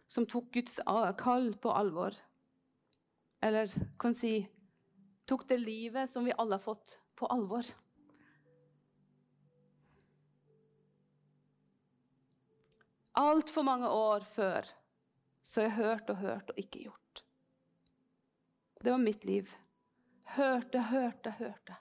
Som 0.05 0.29
tok 0.29 0.53
Guds 0.53 0.77
kall 1.17 1.49
på 1.57 1.73
alvor. 1.73 2.13
Eller 3.39 3.71
kan 3.99 4.15
si 4.15 4.37
tok 5.25 5.47
det 5.49 5.57
livet 5.57 6.09
som 6.09 6.25
vi 6.25 6.33
alle 6.37 6.55
har 6.55 6.63
fått, 6.63 6.99
på 7.15 7.27
alvor. 7.31 7.65
Altfor 13.15 13.63
mange 13.63 13.89
år 13.89 14.25
før 14.27 14.67
så 15.45 15.61
jeg 15.61 15.77
hørt 15.77 16.09
og 16.09 16.19
hørt 16.19 16.51
og 16.51 16.59
ikke 16.59 16.87
gjort. 16.87 17.23
Det 18.81 18.91
var 18.91 19.01
mitt 19.01 19.25
liv. 19.25 19.49
Hørte, 20.35 20.81
hørte, 20.89 21.35
hørte. 21.39 21.77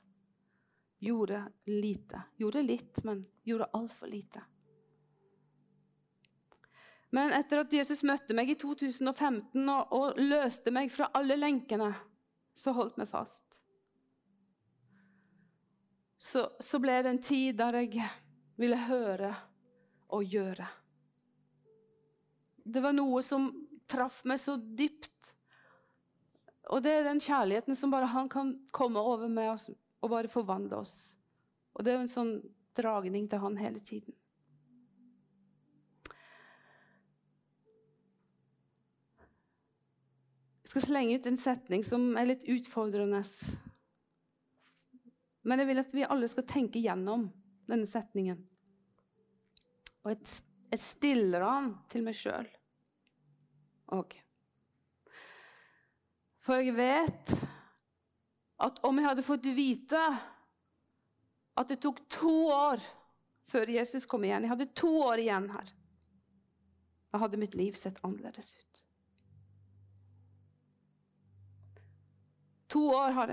Gjorde 1.04 1.40
lite. 1.68 2.22
Gjorde 2.36 2.62
litt, 2.62 3.00
men 3.04 3.24
gjorde 3.44 3.70
altfor 3.76 4.12
lite. 4.12 4.44
Men 7.14 7.34
etter 7.36 7.62
at 7.62 7.74
Jesus 7.74 8.02
møtte 8.06 8.34
meg 8.34 8.50
i 8.50 8.56
2015 8.58 9.60
og, 9.70 9.92
og 9.94 10.18
løste 10.18 10.72
meg 10.74 10.90
fra 10.90 11.12
alle 11.14 11.36
lenkene, 11.38 11.92
så 12.54 12.74
holdt 12.74 12.98
meg 12.98 13.10
fast. 13.10 13.58
Så, 16.18 16.46
så 16.58 16.80
ble 16.82 16.96
det 17.04 17.12
en 17.12 17.22
tid 17.22 17.58
der 17.60 17.78
jeg 17.82 18.08
ville 18.58 18.78
høre 18.88 19.30
og 20.14 20.26
gjøre. 20.26 20.66
Det 22.64 22.82
var 22.82 22.96
noe 22.96 23.22
som 23.22 23.50
traff 23.90 24.22
meg 24.26 24.40
så 24.40 24.56
dypt. 24.56 25.34
Og 26.72 26.82
det 26.82 26.96
er 26.96 27.06
den 27.06 27.20
kjærligheten 27.20 27.76
som 27.76 27.92
bare 27.92 28.08
han 28.10 28.30
kan 28.32 28.54
komme 28.74 29.02
over 29.02 29.28
med 29.28 29.52
oss 29.52 29.68
og 29.68 30.10
bare 30.10 30.32
forvandle 30.32 30.80
oss. 30.80 31.12
Og 31.74 31.84
det 31.84 31.92
er 31.92 31.98
jo 31.98 32.06
en 32.06 32.14
sånn 32.14 32.34
dragning 32.74 33.28
til 33.30 33.42
han 33.42 33.58
hele 33.60 33.82
tiden. 33.84 34.16
Skal 40.74 40.88
slenge 40.88 41.14
ut 41.14 41.26
en 41.30 41.36
setning 41.38 41.84
som 41.86 42.02
er 42.18 42.26
litt 42.26 42.40
utfordrende. 42.50 43.20
Men 45.46 45.60
jeg 45.62 45.68
vil 45.68 45.80
at 45.84 45.92
vi 45.94 46.06
alle 46.08 46.26
skal 46.26 46.46
tenke 46.50 46.82
gjennom 46.82 47.28
denne 47.70 47.86
setningen. 47.86 48.40
Og 50.02 50.10
jeg 50.10 50.80
stiller 50.82 51.46
den 51.46 51.70
til 51.94 52.02
meg 52.02 52.18
sjøl 52.18 52.50
òg. 53.94 54.18
For 56.42 56.58
jeg 56.58 56.74
vet 56.74 57.36
at 58.66 58.82
om 58.82 58.98
jeg 58.98 59.06
hadde 59.12 59.28
fått 59.30 59.46
vite 59.54 60.02
at 61.54 61.70
det 61.70 61.78
tok 61.86 62.02
to 62.10 62.34
år 62.50 62.82
før 63.46 63.70
Jesus 63.70 64.08
kom 64.10 64.24
igjen 64.26 64.42
Jeg 64.42 64.56
hadde 64.56 64.72
to 64.74 64.90
år 65.06 65.22
igjen 65.22 65.52
her. 65.54 65.70
Da 67.14 67.22
hadde 67.22 67.38
mitt 67.38 67.54
liv 67.54 67.78
sett 67.78 68.02
annerledes 68.02 68.56
ut. 68.58 68.83
To 72.74 72.88
år 72.90 73.10
har. 73.10 73.26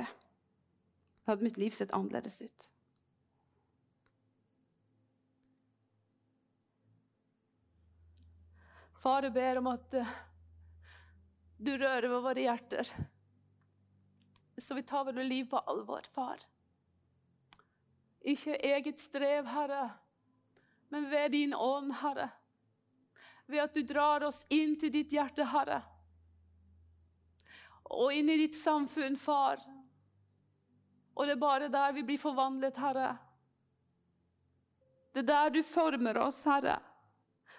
Da 1.26 1.32
hadde 1.32 1.44
mitt 1.44 1.58
liv 1.58 1.72
sett 1.74 1.94
annerledes 1.98 2.42
ut. 2.42 2.70
Far, 9.02 9.26
jeg 9.26 9.34
ber 9.34 9.58
om 9.58 9.70
at 9.72 9.96
uh, 9.98 10.12
du 11.58 11.72
rører 11.74 12.06
ved 12.06 12.22
våre 12.22 12.44
hjerter. 12.44 12.92
Så 14.62 14.78
vi 14.78 14.84
tar 14.86 15.08
våre 15.10 15.26
liv 15.26 15.50
på 15.50 15.58
alvor, 15.74 16.06
far. 16.14 16.44
Ikke 18.22 18.60
eget 18.62 19.02
strev, 19.02 19.50
Herre, 19.50 19.88
men 20.94 21.10
ved 21.10 21.34
din 21.34 21.58
ånd, 21.58 21.96
Herre. 22.04 22.30
Ved 23.50 23.66
at 23.66 23.74
du 23.74 23.82
drar 23.90 24.22
oss 24.30 24.44
inn 24.54 24.78
til 24.78 24.94
ditt 24.94 25.18
hjerte, 25.18 25.50
Herre. 25.50 25.82
Og 27.92 28.14
inn 28.16 28.30
i 28.32 28.40
ditt 28.40 28.56
samfunn, 28.56 29.18
far. 29.20 29.60
Og 31.16 31.28
det 31.28 31.36
er 31.36 31.42
bare 31.42 31.72
der 31.72 31.92
vi 31.96 32.06
blir 32.08 32.22
forvandlet, 32.22 32.80
Herre. 32.80 33.12
Det 35.12 35.26
er 35.26 35.28
der 35.28 35.52
du 35.52 35.60
former 35.68 36.18
oss, 36.24 36.40
Herre, 36.48 36.78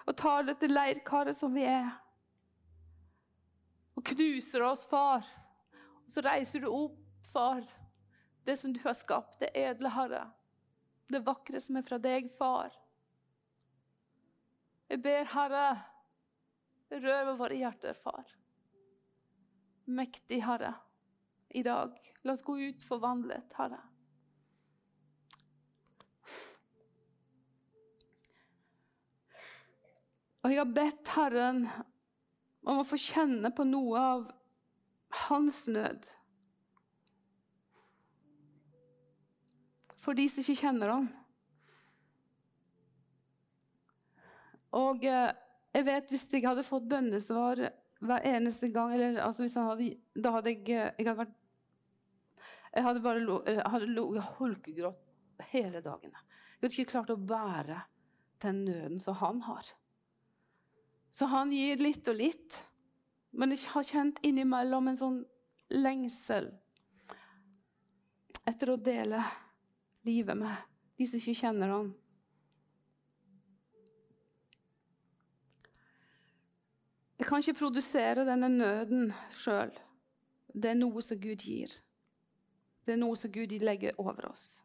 og 0.08 0.16
tar 0.16 0.46
dette 0.48 0.70
leirkaret 0.70 1.36
som 1.36 1.52
vi 1.52 1.66
er. 1.68 1.90
Og 3.92 4.04
knuser 4.08 4.64
oss, 4.64 4.86
far. 4.88 5.26
Og 6.06 6.14
så 6.14 6.24
reiser 6.24 6.64
du 6.64 6.70
opp, 6.72 6.96
far, 7.28 7.60
det 8.44 8.56
som 8.58 8.72
du 8.72 8.80
har 8.84 8.96
skapt, 8.98 9.38
det 9.40 9.52
edle, 9.54 9.92
Herre. 9.92 10.24
Det 11.12 11.20
vakre 11.26 11.60
som 11.60 11.76
er 11.76 11.84
fra 11.86 12.00
deg, 12.00 12.32
far. 12.32 12.72
Jeg 14.88 15.00
ber, 15.04 15.28
Herre, 15.36 15.66
rør 16.92 17.26
ved 17.30 17.36
våre 17.38 17.60
hjerter, 17.60 17.96
far. 18.00 18.24
Mektig, 19.84 20.42
Herre, 20.44 20.74
i 21.50 21.62
dag. 21.62 21.96
La 22.22 22.36
oss 22.36 22.44
gå 22.46 22.54
ut 22.58 22.84
forvandlet, 22.86 23.50
Herre. 23.58 23.80
Og 30.42 30.50
jeg 30.50 30.58
har 30.58 30.74
bedt 30.74 31.10
Herren 31.14 31.64
om 32.66 32.80
å 32.80 32.86
få 32.86 32.98
kjenne 32.98 33.50
på 33.54 33.66
noe 33.66 34.00
av 34.00 34.24
hans 35.28 35.64
nød. 35.70 36.08
For 40.02 40.18
de 40.18 40.26
som 40.30 40.42
ikke 40.42 40.64
kjenner 40.64 40.90
ham. 40.90 41.06
Og 44.74 45.04
eh, 45.06 45.30
jeg 45.76 45.86
vet 45.86 46.10
hvis 46.10 46.26
jeg 46.32 46.46
hadde 46.46 46.66
fått 46.66 46.88
bønnesvar 46.90 47.68
hver 48.02 48.24
eneste 48.26 48.68
gang 48.74 48.94
eller, 48.96 49.20
altså 49.22 49.46
hadde, 49.46 49.92
Da 50.14 50.32
hadde 50.34 50.50
jeg, 50.50 50.66
jeg 50.68 51.06
hadde 51.06 51.18
vært 51.22 51.38
Jeg 52.72 52.84
hadde 52.86 53.04
bare 53.04 53.86
ligget 53.86 54.36
hulkegrått 54.38 55.08
hele 55.52 55.82
dagene. 55.82 56.16
Jeg 56.16 56.62
hadde 56.62 56.76
ikke 56.76 56.92
klart 56.94 57.10
å 57.12 57.18
bære 57.18 57.82
den 58.42 58.64
nøden 58.64 59.00
som 59.02 59.18
han 59.20 59.42
har. 59.44 59.66
Så 61.12 61.28
han 61.28 61.52
gir 61.52 61.82
litt 61.82 62.08
og 62.08 62.16
litt. 62.16 62.58
Men 63.36 63.52
jeg 63.52 63.68
har 63.74 63.84
kjent 63.84 64.20
innimellom 64.24 64.88
en 64.88 64.98
sånn 64.98 65.18
lengsel 65.72 66.50
etter 68.48 68.72
å 68.72 68.80
dele 68.80 69.20
livet 70.08 70.36
med 70.36 70.64
de 70.98 71.06
som 71.08 71.20
ikke 71.20 71.40
kjenner 71.44 71.72
han. 71.72 71.92
Jeg 77.22 77.28
kan 77.28 77.38
ikke 77.38 77.60
produsere 77.60 78.24
denne 78.26 78.48
nøden 78.50 79.12
sjøl. 79.30 79.70
Det 80.50 80.72
er 80.72 80.74
noe 80.74 80.98
som 81.06 81.20
Gud 81.22 81.44
gir. 81.46 81.70
Det 82.82 82.96
er 82.96 82.98
noe 82.98 83.14
som 83.14 83.30
Gud 83.30 83.54
legger 83.62 83.94
over 84.02 84.26
oss. 84.26 84.56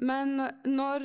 Men 0.00 0.40
når 0.64 1.04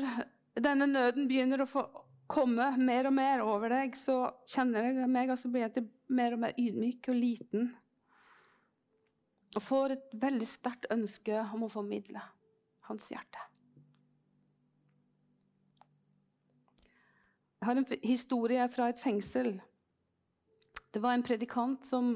denne 0.55 0.87
nøden 0.87 1.27
begynner 1.27 1.65
å 1.65 1.67
få 1.67 1.83
komme 2.31 2.69
mer 2.79 3.11
og 3.11 3.17
mer 3.17 3.43
over 3.43 3.75
deg, 3.75 3.99
så 3.99 4.31
kjenner 4.47 4.87
jeg 4.87 5.11
meg, 5.11 5.35
altså 5.35 5.49
så 5.49 5.53
blir 5.57 5.67
jeg 5.67 5.89
mer 6.07 6.37
og 6.37 6.43
mer 6.45 6.55
ydmyk 6.55 7.11
og 7.11 7.19
liten. 7.19 7.69
Og 9.51 9.67
får 9.67 9.97
et 9.97 10.19
veldig 10.23 10.47
sterkt 10.47 10.87
ønske 10.95 11.43
om 11.43 11.67
å 11.67 11.73
formidle 11.75 12.23
hans 12.87 13.11
hjerte. 13.11 13.48
Jeg 17.59 17.67
har 17.67 17.79
en 17.79 17.87
historie 18.03 18.67
fra 18.71 18.89
et 18.89 18.99
fengsel. 18.99 19.57
Det 20.89 21.01
var 21.03 21.13
en 21.13 21.25
predikant 21.25 21.83
som 21.85 22.13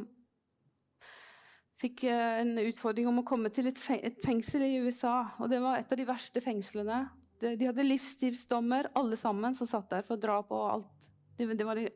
fikk 1.84 2.06
eh, 2.08 2.40
en 2.42 2.56
utfordring 2.64 3.10
om 3.12 3.20
å 3.20 3.28
komme 3.28 3.52
til 3.54 3.68
et 3.68 3.82
fengsel 4.24 4.64
i 4.64 4.78
USA. 4.86 5.36
Og 5.44 5.52
det 5.52 5.60
var 5.64 5.82
et 5.82 5.92
av 5.92 6.00
de 6.00 6.08
verste 6.08 6.44
fengslene 6.44 7.04
de 7.44 7.68
hadde 7.68 7.84
livstidsdommer, 7.84 8.88
alle 8.96 9.18
sammen, 9.20 9.56
som 9.56 9.68
satt 9.68 9.90
der 9.92 10.06
for 10.08 10.22
drap 10.22 10.52
og 10.56 10.64
alt. 10.64 11.08
Det, 11.36 11.66
var 11.66 11.76
de 11.76 11.90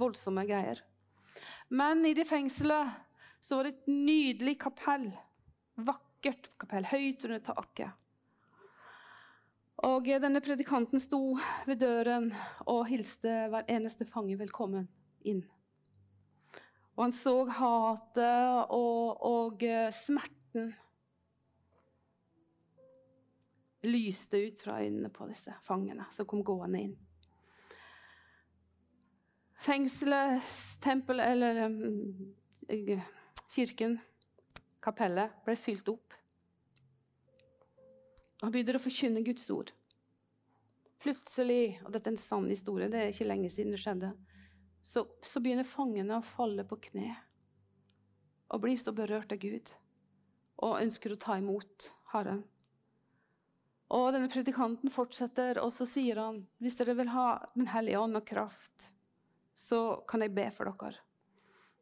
voldsomme 0.00 0.44
greier. 0.48 0.80
Men 1.70 2.02
i 2.06 2.14
det 2.16 2.26
fengselet 2.26 2.96
så 3.40 3.58
var 3.58 3.68
det 3.68 3.76
et 3.76 3.90
nydelig 3.92 4.56
kapell. 4.64 5.06
Vakkert 5.78 6.50
kapell, 6.60 6.88
høyt 6.90 7.26
under 7.28 7.42
taket. 7.44 8.06
Og 9.86 10.04
denne 10.20 10.42
predikanten 10.44 11.00
sto 11.00 11.38
ved 11.64 11.80
døren 11.80 12.28
og 12.68 12.84
hilste 12.90 13.46
hver 13.48 13.64
eneste 13.72 14.04
fange 14.04 14.36
velkommen 14.36 14.84
inn. 15.24 15.40
Og 16.98 17.06
han 17.06 17.14
så 17.16 17.32
hatet 17.48 18.66
og, 18.76 19.22
og 19.24 19.64
smerten 19.96 20.74
lyste 23.88 24.42
ut 24.44 24.60
fra 24.60 24.82
øynene 24.84 25.08
på 25.08 25.28
disse 25.30 25.54
fangene 25.64 26.04
som 26.12 26.28
kom 26.28 26.44
gående 26.44 26.84
inn. 26.84 26.98
Fengselet, 29.60 30.44
tempelet 30.80 31.32
eller 31.32 31.64
um, 31.66 32.34
kirken, 33.52 33.98
kapellet, 34.84 35.32
ble 35.44 35.56
fylt 35.56 35.88
opp. 35.92 36.19
Han 38.40 38.52
begynner 38.52 38.78
å 38.78 38.82
forkynne 38.82 39.24
Guds 39.24 39.48
ord. 39.52 39.72
Plutselig, 41.00 41.80
og 41.84 41.92
dette 41.94 42.10
er 42.10 42.14
en 42.14 42.20
sann 42.20 42.48
historie, 42.48 42.90
det 42.92 43.00
er 43.00 43.12
ikke 43.12 43.28
lenge 43.28 43.50
siden 43.52 43.72
det 43.74 43.80
skjedde, 43.80 44.12
så, 44.82 45.04
så 45.24 45.40
begynner 45.40 45.68
fangene 45.68 46.18
å 46.18 46.24
falle 46.24 46.64
på 46.68 46.78
kne 46.88 47.12
og 48.50 48.62
blir 48.64 48.78
så 48.80 48.92
berørt 48.96 49.32
av 49.32 49.40
Gud 49.40 49.70
og 50.60 50.80
ønsker 50.80 51.14
å 51.14 51.20
ta 51.20 51.36
imot 51.40 51.90
Herren. 52.12 52.42
Og 53.90 54.12
denne 54.14 54.30
predikanten 54.30 54.92
fortsetter, 54.92 55.58
og 55.62 55.72
så 55.74 55.86
sier 55.88 56.20
han 56.20 56.44
hvis 56.62 56.76
dere 56.78 56.94
vil 56.98 57.10
ha 57.10 57.40
Den 57.56 57.70
hellige 57.72 57.98
ånd 57.98 58.18
og 58.18 58.26
kraft, 58.26 58.90
så 59.54 60.00
kan 60.08 60.22
jeg 60.22 60.34
be 60.36 60.46
for 60.54 60.70
dere. 60.70 61.00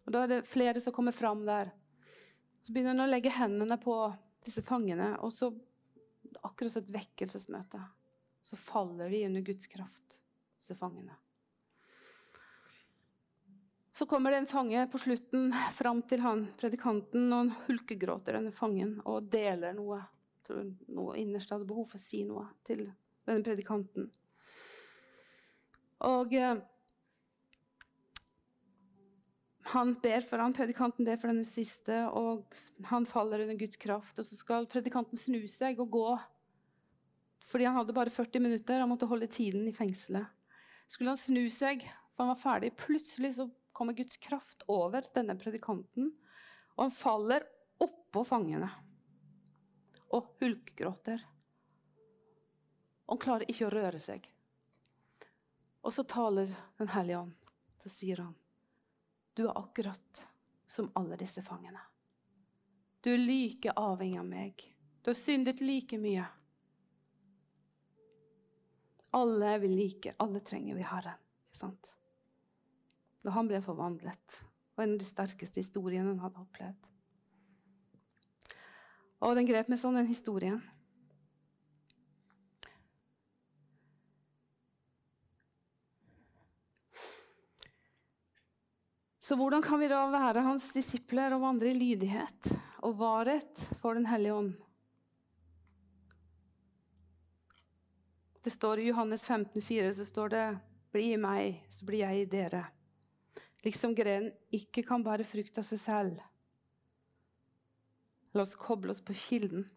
Og 0.07 0.13
Da 0.15 0.23
er 0.25 0.31
det 0.31 0.47
flere 0.49 0.81
som 0.81 0.95
kommer 0.95 1.13
fram 1.13 1.45
der. 1.47 1.73
Så 2.65 2.73
begynner 2.73 2.97
han 2.97 3.05
å 3.05 3.11
legge 3.11 3.33
hendene 3.33 3.77
på 3.81 3.97
disse 4.45 4.63
fangene, 4.65 5.17
og 5.21 5.33
så 5.33 5.51
akkurat 6.43 6.75
som 6.75 6.85
et 6.85 6.93
vekkelsesmøte. 6.99 7.81
Så 8.45 8.57
faller 8.57 9.11
de 9.13 9.25
under 9.27 9.45
Guds 9.45 9.67
kraft, 9.71 10.21
disse 10.59 10.77
fangene. 10.79 11.17
Så 13.99 14.07
kommer 14.07 14.31
det 14.31 14.45
en 14.45 14.47
fange 14.47 14.85
på 14.93 15.01
slutten 15.03 15.51
fram 15.75 16.05
til 16.07 16.23
han 16.23 16.47
predikanten, 16.61 17.33
og 17.33 17.39
han 17.41 17.55
hulkegråter, 17.67 18.39
denne 18.39 18.55
fangen, 18.55 19.01
og 19.05 19.27
deler 19.33 19.75
noe 19.75 20.05
tror 20.49 20.65
noe 20.89 21.17
innerst 21.21 21.53
hadde 21.53 21.69
behov 21.69 21.91
for 21.91 22.01
å 22.01 22.03
si 22.03 22.23
noe 22.27 22.47
til 22.67 22.87
denne 23.29 23.45
predikanten. 23.45 24.09
Og 26.09 26.35
eh, 26.39 26.61
han 29.69 29.95
ber 30.01 30.25
for 30.25 30.41
han, 30.41 30.55
Predikanten 30.57 31.05
ber 31.05 31.19
for 31.21 31.29
denne 31.29 31.45
siste, 31.45 32.01
og 32.17 32.47
han 32.89 33.07
faller 33.09 33.45
under 33.45 33.59
Guds 33.61 33.77
kraft. 33.81 34.17
Og 34.17 34.25
så 34.25 34.39
skal 34.39 34.69
predikanten 34.71 35.21
snu 35.21 35.43
seg 35.51 35.81
og 35.83 35.91
gå, 35.93 36.09
fordi 37.49 37.69
han 37.69 37.77
hadde 37.77 37.97
bare 37.97 38.13
40 38.13 38.45
minutter. 38.45 38.81
Han 38.81 38.89
måtte 38.89 39.09
holde 39.11 39.29
tiden 39.33 39.69
i 39.69 39.75
fengselet. 39.77 40.29
Skulle 40.89 41.13
han 41.13 41.21
snu 41.21 41.45
seg, 41.53 41.85
for 42.15 42.25
han 42.25 42.33
var 42.33 42.41
ferdig, 42.41 42.73
plutselig 42.81 43.35
så 43.37 43.49
kommer 43.77 43.97
Guds 43.97 44.17
kraft 44.17 44.65
over 44.73 45.05
denne 45.15 45.37
predikanten, 45.39 46.15
og 46.75 46.87
han 46.87 46.95
faller 46.95 47.45
oppå 47.85 48.25
fangene 48.27 48.71
og 50.17 50.33
hulkgråter. 50.41 51.21
Han 53.09 53.21
klarer 53.21 53.49
ikke 53.49 53.69
å 53.69 53.73
røre 53.73 54.01
seg. 54.01 54.25
Og 55.85 55.93
så 55.95 56.05
taler 56.09 56.51
Den 56.81 56.91
hellige 56.93 57.21
ånd. 57.21 57.35
Så 57.79 57.93
sier 57.93 58.25
han, 58.25 58.35
du 59.39 59.45
er 59.47 59.59
akkurat 59.59 60.27
som 60.67 60.91
alle 60.99 61.17
disse 61.17 61.43
fangene. 61.47 61.79
Du 63.01 63.13
er 63.13 63.21
like 63.23 63.71
avhengig 63.79 64.19
av 64.19 64.27
meg. 64.27 64.65
Du 65.03 65.13
har 65.13 65.15
syndet 65.15 65.61
like 65.63 65.99
mye. 66.03 66.25
Alle 69.15 69.53
er 69.55 69.63
vi 69.63 69.71
like. 69.71 70.17
Alle 70.19 70.43
trenger 70.43 70.75
vi 70.75 70.89
Herren. 70.91 71.23
Ikke 71.47 71.61
sant? 71.61 71.93
Da 73.23 73.31
han 73.37 73.47
ble 73.47 73.63
forvandlet. 73.63 74.41
Og 74.75 74.83
en 74.83 74.97
av 74.97 74.99
de 75.05 75.07
sterkeste 75.07 75.63
historiene 75.63 76.11
han 76.11 76.25
hadde 76.27 76.43
opplevd. 76.43 76.91
Og 79.23 79.39
den 79.39 79.47
grep 79.47 79.71
meg 79.71 79.79
sånn, 79.79 80.01
den 80.03 80.11
historien. 80.11 80.59
Så 89.29 89.37
hvordan 89.37 89.61
kan 89.61 89.77
vi 89.77 89.91
da 89.93 90.07
være 90.09 90.41
hans 90.41 90.71
disipler 90.73 91.35
og 91.37 91.43
vandre 91.43 91.69
i 91.69 91.77
lydighet 91.77 92.47
og 92.87 92.95
varhet 92.97 93.61
for 93.83 93.99
Den 93.99 94.07
hellige 94.09 94.33
ånd? 94.33 94.55
Det 98.41 98.55
står 98.55 98.81
I 98.81 98.87
Johannes 98.89 99.27
15, 99.27 99.61
15,4 99.61 99.93
så 99.99 100.09
står 100.09 100.33
det 100.33 100.47
Bli 100.97 101.11
i 101.13 101.21
meg, 101.21 101.61
så 101.69 101.85
blir 101.85 102.07
jeg 102.07 102.23
i 102.23 102.31
dere. 102.39 102.63
Liksom 103.67 103.93
grenen 103.93 104.33
ikke 104.49 104.87
kan 104.89 105.05
bære 105.05 105.29
frukt 105.29 105.61
av 105.61 105.69
seg 105.69 105.83
selv. 105.83 106.23
La 108.33 108.47
oss 108.47 108.57
koble 108.57 108.97
oss 108.97 109.05
på 109.05 109.13
kilden, 109.13 109.69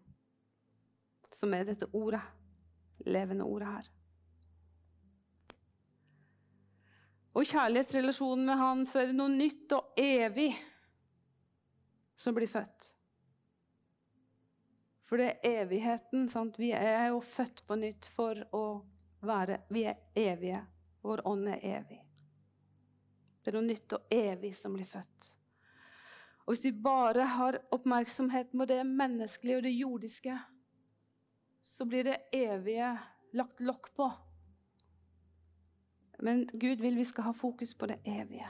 som 1.27 1.51
er 1.51 1.67
dette 1.67 1.91
ordet. 1.91 2.23
Levende 3.03 3.43
ordet 3.43 3.67
her. 3.67 3.91
Og 7.31 7.47
kjærlighetsrelasjonen 7.47 8.45
med 8.45 8.59
han 8.59 8.81
så 8.87 9.01
er 9.01 9.11
det 9.11 9.15
noe 9.15 9.31
nytt 9.31 9.71
og 9.77 9.99
evig 9.99 10.49
som 12.19 12.35
blir 12.35 12.49
født. 12.51 12.91
For 15.07 15.19
det 15.19 15.27
er 15.27 15.63
evigheten. 15.63 16.27
sant? 16.31 16.59
Vi 16.59 16.71
er 16.75 17.09
jo 17.11 17.19
født 17.23 17.65
på 17.67 17.75
nytt 17.79 18.07
for 18.13 18.37
å 18.55 18.65
være 19.27 19.61
Vi 19.69 19.83
er 19.87 19.99
evige. 20.15 20.61
Vår 21.01 21.23
ånd 21.27 21.47
er 21.49 21.63
evig. 21.65 21.99
Det 23.41 23.51
er 23.51 23.57
noe 23.57 23.67
nytt 23.67 23.95
og 23.97 24.13
evig 24.13 24.53
som 24.55 24.75
blir 24.75 24.85
født. 24.85 25.31
Og 26.45 26.53
Hvis 26.53 26.65
vi 26.65 26.71
bare 26.71 27.25
har 27.37 27.59
oppmerksomhet 27.71 28.51
på 28.51 28.65
det 28.69 28.83
menneskelige 28.85 29.57
og 29.57 29.63
det 29.63 29.73
jordiske, 29.73 30.37
så 31.61 31.85
blir 31.85 32.03
det 32.03 32.17
evige 32.33 32.91
lagt 33.33 33.61
lokk 33.61 33.91
på. 33.95 34.09
Men 36.21 36.45
Gud 36.53 36.81
vil 36.81 36.97
vi 36.97 37.05
skal 37.05 37.23
ha 37.29 37.33
fokus 37.33 37.73
på 37.73 37.89
det 37.89 37.97
evige. 38.05 38.47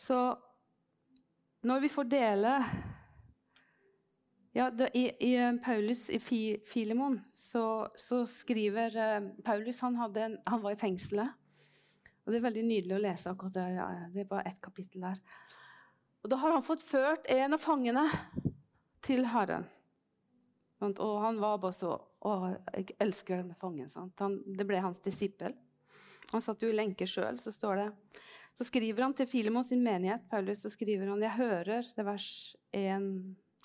Så 0.00 0.36
når 1.62 1.80
vi 1.80 1.88
får 1.92 2.06
dele 2.08 2.54
ja, 4.52 4.70
i, 4.94 5.04
i, 5.20 5.34
eh, 5.36 5.52
Paulus 5.64 6.08
i 6.10 6.18
Filemon 6.66 7.20
så, 7.34 7.88
så 7.94 8.24
skriver 8.26 8.96
uh, 8.96 9.28
Paulus 9.44 9.80
han, 9.80 10.00
en, 10.16 10.38
han, 10.46 10.62
var 10.62 10.72
i 10.72 10.80
fengselet. 10.80 11.36
Og 12.24 12.32
Det 12.32 12.40
er 12.40 12.46
veldig 12.48 12.64
nydelig 12.64 12.96
å 12.96 13.02
lese 13.04 13.30
akkurat 13.30 13.54
det. 13.54 13.66
Ja, 13.76 13.86
det 14.10 14.24
er 14.24 14.32
bare 14.32 14.48
ett 14.48 14.60
kapittel 14.64 15.04
der. 15.04 15.20
Og 16.24 16.32
Da 16.32 16.40
har 16.40 16.56
han 16.56 16.64
fått 16.64 16.82
ført 16.82 17.28
en 17.30 17.54
av 17.54 17.62
fangene 17.62 18.08
til 19.04 19.28
Herren. 19.30 19.68
Og 20.80 21.20
han 21.20 21.40
var 21.40 21.60
bare 21.60 21.76
så 21.76 21.96
Å, 22.20 22.30
jeg 22.76 22.96
elsker 23.00 23.40
denne 23.40 23.56
fangen. 23.56 23.88
Han, 24.20 24.34
det 24.44 24.66
ble 24.68 24.80
hans 24.84 25.00
disippel. 25.00 25.54
Han 26.34 26.42
satt 26.44 26.60
jo 26.62 26.68
i 26.68 26.76
lenke 26.76 27.06
sjøl, 27.08 27.38
så 27.40 27.52
står 27.54 27.80
det 27.80 27.86
Så 28.58 28.66
skriver 28.68 29.06
han 29.06 29.14
til 29.16 29.28
Filemon 29.30 29.64
sin 29.64 29.80
menighet, 29.82 30.26
Paulus, 30.28 30.60
så 30.60 30.72
skriver 30.72 31.08
han 31.08 31.22
Jeg 31.24 31.38
hører 31.38 31.88
det 31.96 32.04
vers 32.04 32.28
1, 32.76 33.08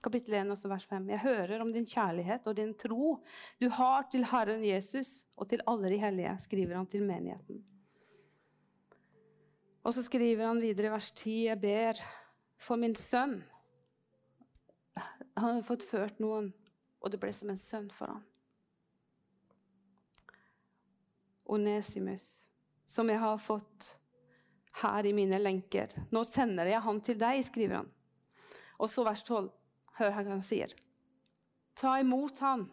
kapittel 0.05 0.37
1, 0.39 0.53
også 0.55 0.71
vers 0.71 0.87
5. 0.87 1.11
Jeg 1.13 1.23
hører 1.25 1.65
om 1.65 1.71
din 1.75 1.87
kjærlighet 1.89 2.47
og 2.47 2.55
din 2.57 2.73
tro 2.79 3.17
du 3.61 3.67
har 3.75 4.07
til 4.11 4.25
Herren 4.31 4.63
Jesus 4.63 5.25
og 5.35 5.49
til 5.51 5.63
alle 5.67 5.91
de 5.91 5.99
hellige, 5.99 6.35
skriver 6.47 6.79
han 6.79 6.87
til 6.87 7.03
menigheten. 7.03 7.63
Og 9.85 9.93
så 9.93 10.01
skriver 10.05 10.47
han 10.47 10.61
videre 10.63 10.89
i 10.89 10.95
vers 10.95 11.11
10.: 11.11 11.33
Jeg 11.51 11.61
ber 11.61 11.99
for 12.57 12.79
min 12.81 12.95
sønn. 12.95 13.41
Han 15.35 15.57
har 15.59 15.65
fått 15.67 15.83
ført 15.83 16.21
noen 16.23 16.53
og 17.05 17.11
det 17.13 17.19
ble 17.21 17.29
som 17.37 17.51
en 17.53 17.59
sønn 17.59 17.91
for 17.93 18.09
ham. 18.09 18.23
Onesimus, 21.45 22.41
som 22.89 23.11
jeg 23.13 23.21
har 23.21 23.37
fått 23.37 23.91
her 24.81 25.05
i 25.05 25.13
mine 25.13 25.37
lenker. 25.37 25.93
Nå 26.09 26.23
sender 26.25 26.65
jeg 26.65 26.81
han 26.81 27.01
til 27.05 27.19
deg, 27.21 27.43
skriver 27.45 27.83
han. 27.83 27.91
Og 28.81 28.89
så 28.91 29.05
vers 29.05 29.21
12. 29.23 29.51
Hør 29.99 30.11
hva 30.17 30.25
han 30.27 30.43
sier. 30.43 30.73
Ta 31.77 31.93
imot 32.01 32.41
han. 32.43 32.65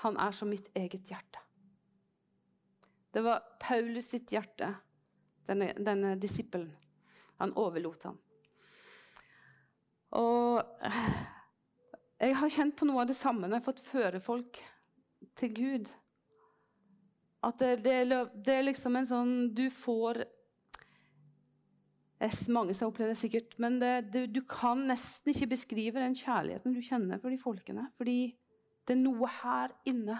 Han 0.00 0.16
er 0.18 0.34
som 0.34 0.48
mitt 0.50 0.70
eget 0.74 1.12
hjerte. 1.12 1.44
Det 3.12 3.22
var 3.26 3.44
Paulus 3.60 4.08
sitt 4.14 4.30
hjerte, 4.32 4.70
denne, 5.46 5.72
denne 5.76 6.14
disippelen. 6.18 6.70
Han 7.42 7.52
overlot 7.58 8.06
ham. 8.06 8.18
Og 10.16 10.62
jeg 12.20 12.36
har 12.36 12.52
kjent 12.52 12.76
på 12.76 12.86
noe 12.88 13.02
av 13.02 13.08
det 13.08 13.16
samme 13.16 13.46
når 13.46 13.56
jeg 13.56 13.62
har 13.62 13.68
fått 13.70 13.86
føre 13.88 14.20
folk 14.20 14.60
til 15.40 15.54
Gud. 15.56 15.88
At 17.46 17.56
det, 17.62 17.78
det, 17.86 17.94
det, 18.44 18.52
er 18.52 18.66
liksom 18.66 18.98
en 18.98 19.08
sånn 19.08 19.32
Du 19.56 19.64
får 19.72 20.24
Mange 22.52 22.74
som 22.76 22.84
har 22.84 22.90
opplevd 22.90 23.14
det 23.14 23.16
sikkert. 23.16 23.54
Men 23.64 23.78
det, 23.80 24.26
du 24.28 24.42
kan 24.44 24.82
nesten 24.90 25.32
ikke 25.32 25.54
beskrive 25.54 26.02
den 26.02 26.16
kjærligheten 26.18 26.74
du 26.76 26.82
kjenner 26.84 27.20
for 27.22 27.32
de 27.32 27.38
folkene. 27.40 27.86
Fordi 27.96 28.34
det 28.84 28.92
er 28.92 29.00
noe 29.00 29.30
her 29.40 29.72
inne 29.88 30.18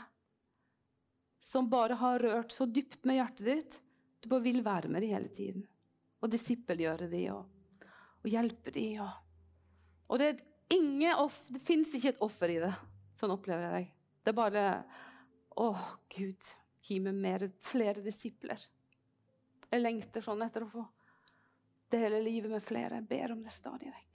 som 1.45 1.69
bare 1.69 1.99
har 2.01 2.25
rørt 2.25 2.57
så 2.57 2.65
dypt 2.65 3.05
med 3.05 3.19
hjertet 3.19 3.51
ditt. 3.51 3.77
Du 4.25 4.31
bare 4.33 4.47
vil 4.47 4.65
være 4.65 4.89
med 4.89 5.05
dem 5.05 5.13
hele 5.13 5.29
tiden. 5.29 5.67
Og 6.25 6.33
disippelgjøre 6.33 7.11
dem 7.13 7.35
og, 7.35 7.85
og 8.25 8.33
hjelpe 8.33 8.73
dem. 8.73 9.05
Og, 9.05 9.13
og 10.09 10.25
det, 10.25 10.33
det 10.71 11.61
fins 11.67 11.95
ikke 11.97 12.15
et 12.15 12.23
offer 12.23 12.53
i 12.55 12.61
det. 12.63 12.73
Sånn 13.19 13.35
opplever 13.35 13.67
jeg 13.67 13.73
deg. 13.75 13.95
Det 14.23 14.33
er 14.33 14.39
bare 14.39 14.67
Å, 15.61 15.71
Gud, 16.15 16.47
gi 16.87 17.01
meg 17.03 17.17
mer, 17.19 17.49
flere 17.65 18.01
disipler. 18.05 18.63
Jeg 19.71 19.83
lengter 19.83 20.25
sånn 20.25 20.43
etter 20.47 20.65
å 20.65 20.71
få 20.71 20.85
dele 21.91 22.23
livet 22.23 22.53
med 22.55 22.63
flere. 22.63 23.01
Jeg 23.01 23.11
ber 23.11 23.35
om 23.35 23.43
det 23.45 23.53
stadig 23.55 23.91
vekk. 23.91 24.07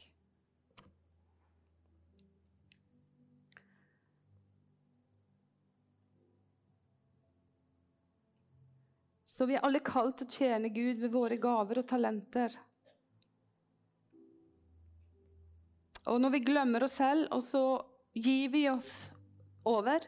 Så 9.36 9.46
vi 9.50 9.58
er 9.58 9.66
alle 9.68 9.84
kalt 9.84 10.22
til 10.22 10.30
å 10.30 10.32
tjene 10.32 10.72
Gud 10.72 11.02
med 11.04 11.12
våre 11.12 11.36
gaver 11.36 11.82
og 11.82 11.88
talenter. 11.90 12.54
Og 16.12 16.22
når 16.22 16.36
vi 16.36 16.44
glemmer 16.46 16.86
oss 16.86 17.00
selv, 17.00 17.28
og 17.34 17.42
så 17.44 17.64
gir 18.16 18.52
vi 18.54 18.68
oss 18.72 18.92
over 19.66 20.06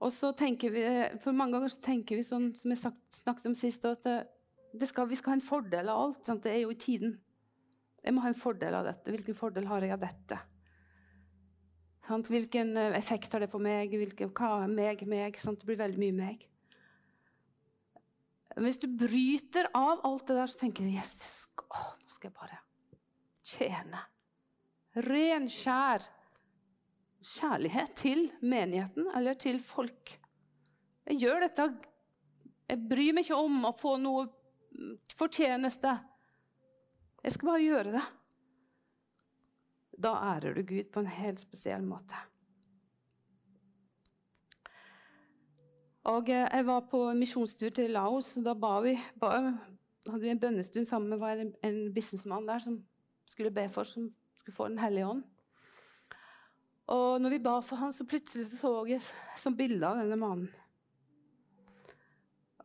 Og 0.00 0.10
så 0.12 0.32
tenker 0.36 0.72
vi 0.74 0.82
For 1.22 1.36
mange 1.36 1.54
ganger 1.54 1.72
så 1.72 1.82
tenker 1.84 2.18
vi 2.18 2.26
sånn 2.26 2.50
som 2.58 2.72
jeg 2.74 2.80
snakket 2.82 3.50
om 3.50 3.56
sist, 3.56 3.84
at 3.86 4.06
skal, 4.86 5.08
vi 5.10 5.18
skal 5.18 5.34
ha 5.34 5.38
en 5.38 5.44
fordel 5.44 5.90
av 5.90 6.00
alt. 6.04 6.22
Sant? 6.26 6.44
Det 6.44 6.52
er 6.54 6.62
jo 6.64 6.74
i 6.74 6.78
tiden. 6.78 7.16
Jeg 8.00 8.14
må 8.14 8.22
ha 8.24 8.30
en 8.30 8.38
fordel 8.38 8.76
av 8.78 8.86
dette. 8.86 9.12
Hvilken 9.12 9.36
fordel 9.36 9.66
har 9.68 9.84
jeg 9.84 9.94
av 9.96 10.04
dette? 10.04 10.38
Sant? 12.06 12.30
Hvilken 12.30 12.70
eh, 12.78 12.94
effekt 12.98 13.34
har 13.34 13.42
det 13.42 13.50
på 13.50 13.60
meg? 13.62 13.92
Hvilke, 13.98 14.30
hva 14.30 14.68
meg, 14.70 15.02
meg? 15.10 15.40
Sant? 15.42 15.60
Det 15.60 15.68
blir 15.68 15.80
veldig 15.82 16.00
mye 16.04 16.16
meg. 16.20 16.46
Hvis 18.62 18.80
du 18.82 18.88
bryter 18.88 19.68
av 19.76 20.06
alt 20.06 20.26
det 20.30 20.38
der, 20.38 20.50
så 20.50 20.62
tenker 20.64 20.86
du 20.86 20.94
yes, 20.94 21.14
å, 21.54 21.84
nå 22.00 22.14
skal 22.14 22.30
jeg 22.30 22.38
bare 22.38 22.62
tjene 23.46 24.06
ren, 25.06 25.48
skjær 25.50 26.04
kjærlighet 27.20 27.94
til 28.00 28.26
menigheten 28.40 29.08
eller 29.16 29.36
til 29.38 29.60
folk. 29.62 30.16
Jeg 31.06 31.20
gjør 31.20 31.46
dette 31.46 31.68
Jeg 32.70 32.86
bryr 32.86 33.14
meg 33.16 33.26
ikke 33.26 33.36
om 33.36 33.64
å 33.66 33.74
få 33.74 33.96
noe 33.98 34.28
fortjeneste. 35.18 35.90
Jeg 37.24 37.34
skal 37.34 37.50
bare 37.50 37.64
gjøre 37.64 37.94
det. 37.96 38.02
Da 40.00 40.12
ærer 40.36 40.54
du 40.54 40.62
Gud 40.64 40.92
på 40.94 41.02
en 41.02 41.10
helt 41.10 41.42
spesiell 41.42 41.82
måte. 41.82 42.14
Og 46.08 46.28
Jeg 46.28 46.66
var 46.66 46.86
på 46.88 47.02
misjonstur 47.12 47.74
til 47.74 47.90
Laos. 47.90 48.36
og 48.36 48.44
Da 48.44 48.54
ba 48.54 48.80
vi, 48.80 48.94
ba, 49.20 49.34
hadde 50.06 50.22
vi 50.22 50.30
en 50.30 50.40
bønnestund 50.40 50.86
sammen 50.86 51.18
med 51.18 51.40
en, 51.40 51.52
en 51.62 51.94
businessmann 51.94 52.46
der 52.46 52.58
som 52.58 52.78
skulle 53.26 53.50
be 53.50 53.68
for, 53.68 53.84
som 53.84 54.08
skulle 54.50 54.56
få 54.56 54.68
Den 54.68 54.78
hellige 54.78 55.06
ånd. 55.06 55.22
Og 56.90 57.20
når 57.22 57.30
vi 57.30 57.38
ba 57.38 57.60
for 57.62 57.76
han, 57.76 57.92
så 57.92 58.04
plutselig 58.04 58.48
så 58.50 58.86
jeg 58.88 59.00
som 59.38 59.54
bilde 59.56 59.86
av 59.86 60.00
denne 60.00 60.16
mannen. 60.18 60.50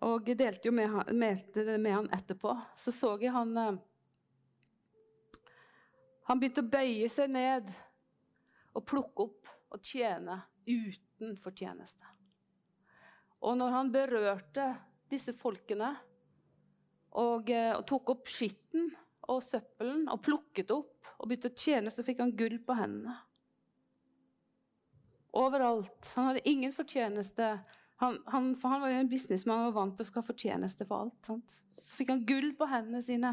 Og 0.02 0.28
jeg 0.28 0.38
delte 0.38 0.68
jo 0.68 0.74
med 0.74 1.14
med, 1.14 1.56
med 1.80 1.94
han 1.94 2.10
etterpå. 2.14 2.56
Så 2.78 2.92
så 2.92 3.18
jeg 3.22 3.32
han 3.32 3.58
eh, 3.58 3.78
Han 6.26 6.40
begynte 6.40 6.64
å 6.66 6.70
bøye 6.74 7.08
seg 7.10 7.30
ned 7.30 7.70
og 8.74 8.86
plukke 8.86 9.28
opp 9.28 9.50
og 9.70 9.82
tjene 9.82 10.40
uten 10.66 11.38
fortjeneste. 11.38 12.06
Og 13.46 13.58
når 13.58 13.72
han 13.72 13.92
berørte 13.94 14.72
disse 15.08 15.36
folkene 15.38 15.94
og, 17.14 17.50
eh, 17.50 17.76
og 17.78 17.86
tok 17.86 18.10
opp 18.16 18.26
skitten 18.28 18.90
og 19.32 19.42
søppelen 19.44 20.06
og 20.12 20.22
plukket 20.26 20.72
opp 20.76 21.10
og 21.18 21.30
begynte 21.30 21.52
å 21.52 21.58
tjene, 21.58 21.94
så 21.94 22.06
fikk 22.06 22.22
han 22.24 22.36
gull 22.38 22.58
på 22.66 22.76
hendene. 22.78 23.16
Overalt. 25.36 26.12
Han 26.16 26.30
hadde 26.30 26.46
ingen 26.48 26.72
fortjeneste 26.72 27.58
Han, 28.00 28.18
han, 28.28 28.50
for 28.60 28.74
han 28.74 28.82
var 28.84 28.92
jo 28.92 29.00
en 29.00 29.10
businessmann 29.10 29.62
og 29.62 29.70
var 29.70 29.76
vant 29.78 29.94
til 29.96 30.04
å 30.04 30.10
skal 30.10 30.24
fortjeneste 30.28 30.84
for 30.88 31.06
alt. 31.06 31.16
Sant? 31.24 31.54
Så 31.72 31.96
fikk 31.96 32.10
han 32.12 32.26
gull 32.28 32.50
på 32.60 32.68
hendene 32.68 33.00
sine. 33.04 33.30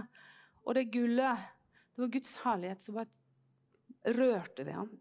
Og 0.63 0.77
det 0.79 0.85
gullet, 0.95 1.49
det 1.91 2.05
var 2.05 2.13
Guds 2.15 2.37
herlighet 2.45 2.85
som 2.85 2.95
bare 2.95 4.15
rørte 4.15 4.63
ved 4.63 4.77
ham. 4.79 4.93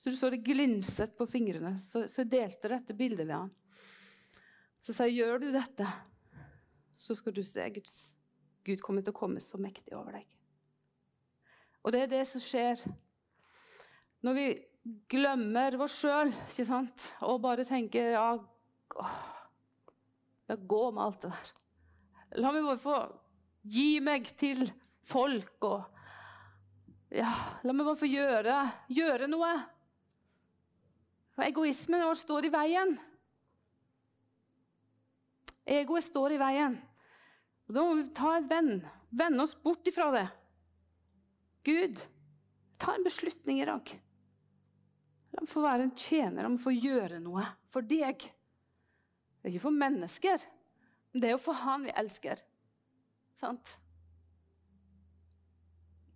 Så 0.00 0.10
du 0.10 0.16
så 0.16 0.30
det 0.32 0.40
glinset 0.46 1.12
på 1.18 1.26
fingrene. 1.28 1.74
Så, 1.78 2.06
så 2.08 2.24
delte 2.24 2.72
dette 2.72 2.96
bildet 2.96 3.28
ved 3.28 3.36
ham. 3.36 3.52
Så 4.80 4.96
sa 4.96 5.04
jeg, 5.06 5.20
gjør 5.20 5.44
du 5.44 5.50
dette, 5.52 5.92
så 6.98 7.14
skal 7.14 7.36
du 7.36 7.44
se 7.46 7.68
Guds 7.76 7.96
Gud 8.66 8.82
kommer 8.82 9.02
til 9.02 9.14
å 9.14 9.18
komme 9.18 9.42
så 9.42 9.58
mektig 9.60 9.94
over 9.96 10.18
deg. 10.18 10.26
Og 11.82 11.94
det 11.94 12.04
er 12.04 12.12
det 12.12 12.22
som 12.30 12.42
skjer 12.42 12.82
når 14.22 14.36
vi 14.38 14.46
glemmer 15.10 15.76
oss 15.82 15.98
sjøl 16.02 16.30
og 17.26 17.40
bare 17.42 17.66
tenker 17.66 18.14
ja, 18.14 18.26
åh, 18.38 19.20
La 20.50 20.56
gå 20.58 20.80
med 20.90 21.02
alt 21.04 21.22
det 21.22 21.28
der. 21.30 21.50
La 22.42 22.50
meg 22.52 22.64
bare 22.66 22.80
få 22.82 22.96
gi 23.72 24.00
meg 24.02 24.26
til 24.36 24.64
folk 25.06 25.64
og 25.68 27.12
ja, 27.14 27.30
La 27.62 27.74
meg 27.74 27.86
bare 27.86 28.00
få 28.00 28.08
gjøre, 28.10 28.56
gjøre 28.92 29.28
noe. 29.30 29.52
Egoismen 31.42 32.04
vår 32.04 32.18
står 32.20 32.46
i 32.48 32.52
veien. 32.52 32.94
Egoet 35.68 36.04
står 36.04 36.34
i 36.34 36.40
veien. 36.40 36.76
Og 37.72 37.76
Da 37.78 37.82
må 37.88 37.94
vi 37.96 38.02
ta 38.12 38.34
en 38.36 38.48
venn. 38.50 38.72
Vende 39.16 39.44
oss 39.46 39.54
bort 39.56 39.86
ifra 39.88 40.10
det. 40.12 40.26
Gud, 41.64 42.02
ta 42.76 42.92
en 42.92 43.06
beslutning 43.06 43.62
i 43.62 43.68
dag. 43.68 43.92
La 45.32 45.40
meg 45.40 45.48
få 45.48 45.62
være 45.64 45.86
en 45.86 45.94
tjener, 45.96 46.44
la 46.44 46.50
meg 46.52 46.60
få 46.60 46.74
gjøre 46.74 47.20
noe 47.24 47.46
for 47.72 47.86
deg. 47.88 48.26
Det 49.40 49.48
er 49.48 49.54
ikke 49.54 49.62
for 49.64 49.78
mennesker, 49.78 50.44
men 51.12 51.22
det 51.22 51.30
er 51.30 51.32
jo 51.32 51.40
for 51.46 51.60
Han 51.62 51.86
vi 51.88 51.94
elsker. 52.02 52.42
Sant? 53.40 53.72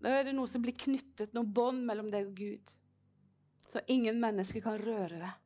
Da 0.04 0.12
er 0.12 0.28
det 0.28 0.36
noe 0.36 0.52
som 0.52 0.61
blir 0.61 0.76
knyttet, 0.76 1.32
noen 1.32 1.48
bånd 1.57 1.88
mellom 1.88 2.12
deg 2.12 2.28
og 2.28 2.36
Gud, 2.36 2.76
så 3.72 3.80
ingen 3.88 4.20
mennesker 4.20 4.61
kan 4.61 4.76
røre 4.82 5.24
ved. 5.24 5.40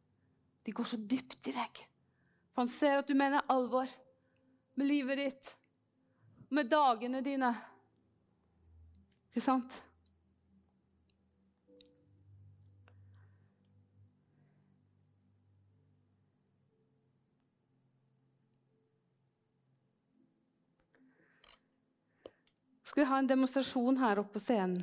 De 0.67 0.75
går 0.75 0.91
så 0.91 0.99
dypt 0.99 1.53
i 1.53 1.55
deg. 1.55 1.85
For 2.51 2.65
han 2.65 2.75
ser 2.75 2.99
at 2.99 3.07
du 3.07 3.15
mener 3.15 3.47
alvor 3.47 3.87
med 4.75 4.91
livet 4.91 5.23
ditt, 5.23 5.55
med 6.51 6.71
dagene 6.71 7.23
dine. 7.25 7.55
Ikke 9.31 9.45
sant? 9.45 9.83
skal 22.91 23.05
vi 23.05 23.09
ha 23.09 23.19
en 23.19 23.27
demonstrasjon 23.27 23.97
her 23.97 24.19
oppe 24.19 24.33
på 24.35 24.41
scenen. 24.43 24.83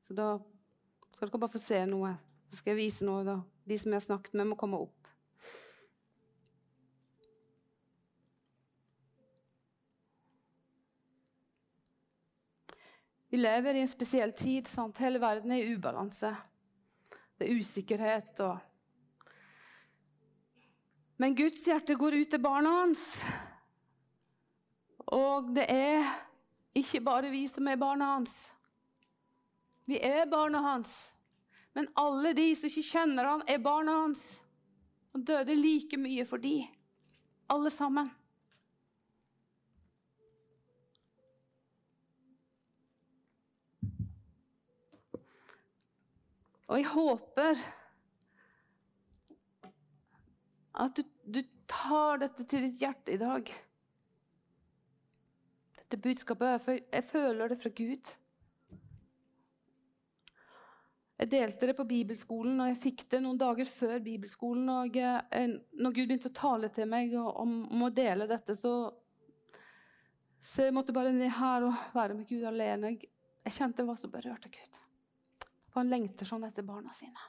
Så 0.00 0.14
da 0.16 0.38
skal 1.12 1.28
dere 1.28 1.40
bare 1.42 1.52
få 1.52 1.60
se 1.60 1.82
noe. 1.86 2.14
Så 2.48 2.62
skal 2.62 2.72
jeg 2.72 2.78
vise 2.78 3.04
noe. 3.04 3.20
da. 3.28 3.34
De 3.68 3.76
som 3.78 3.92
jeg 3.92 4.00
har 4.00 4.06
snakket 4.06 4.38
med, 4.40 4.48
må 4.48 4.56
komme 4.56 4.80
opp. 4.80 4.99
Vi 13.30 13.38
lever 13.38 13.74
i 13.74 13.84
en 13.84 13.88
spesiell 13.88 14.32
tid. 14.34 14.66
Sant? 14.66 14.98
Hele 14.98 15.20
verden 15.22 15.52
er 15.54 15.62
i 15.62 15.74
ubalanse. 15.74 16.32
Det 17.38 17.46
er 17.46 17.60
usikkerhet 17.60 18.42
og 18.44 18.58
Men 21.20 21.34
Guds 21.36 21.66
hjerte 21.68 21.98
går 22.00 22.14
ut 22.16 22.30
til 22.32 22.40
barna 22.40 22.70
hans. 22.78 23.00
Og 25.12 25.50
det 25.52 25.66
er 25.68 26.06
ikke 26.72 27.02
bare 27.04 27.28
vi 27.28 27.42
som 27.50 27.68
er 27.68 27.76
barna 27.76 28.14
hans. 28.14 28.38
Vi 29.84 29.98
er 30.00 30.24
barna 30.32 30.62
hans. 30.64 30.94
Men 31.76 31.90
alle 32.00 32.32
de 32.32 32.46
som 32.56 32.70
ikke 32.70 32.86
kjenner 32.88 33.28
han, 33.28 33.44
er 33.44 33.60
barna 33.60 33.98
hans. 34.06 34.40
Han 35.12 35.26
døde 35.28 35.58
like 35.58 36.00
mye 36.00 36.24
for 36.24 36.40
de. 36.40 36.62
Alle 37.52 37.70
sammen. 37.70 38.08
Og 46.70 46.78
jeg 46.78 46.86
håper 46.92 47.64
at 50.80 50.96
du, 50.96 51.02
du 51.26 51.42
tar 51.68 52.22
dette 52.22 52.46
til 52.46 52.68
ditt 52.68 52.78
hjerte 52.80 53.16
i 53.16 53.18
dag 53.20 53.50
dette 55.90 56.02
budskapet, 56.06 56.62
for 56.62 56.78
jeg 56.78 57.04
føler 57.08 57.50
det 57.50 57.58
fra 57.58 57.70
Gud. 57.74 58.10
Jeg 61.20 61.30
delte 61.32 61.66
det 61.66 61.74
på 61.76 61.84
bibelskolen, 61.84 62.60
og 62.62 62.70
jeg 62.70 62.78
fikk 62.80 63.02
det 63.10 63.20
noen 63.24 63.40
dager 63.40 63.66
før 63.68 63.98
bibelskolen. 64.04 64.68
og 64.70 64.96
jeg, 64.96 65.58
Når 65.72 65.96
Gud 65.96 66.06
begynte 66.06 66.30
å 66.30 66.38
tale 66.38 66.70
til 66.70 66.86
meg 66.88 67.16
om, 67.18 67.66
om 67.66 67.82
å 67.88 67.90
dele 67.90 68.28
dette, 68.30 68.54
så, 68.56 68.92
så 70.40 70.68
jeg 70.68 70.76
måtte 70.78 70.94
bare 70.96 71.12
ned 71.12 71.34
her 71.40 71.66
og 71.68 71.90
være 71.92 72.14
med 72.14 72.30
Gud 72.30 72.46
alene. 72.46 72.94
Jeg, 72.94 73.52
kjente 73.58 73.82
jeg 73.82 73.90
var 73.90 74.00
så 74.00 74.12
berørt 74.14 74.46
av 74.46 74.54
Gud. 74.54 74.79
For 75.70 75.82
han 75.82 75.90
lengter 75.92 76.26
sånn 76.26 76.44
etter 76.48 76.66
barna 76.66 76.92
sine. 76.96 77.28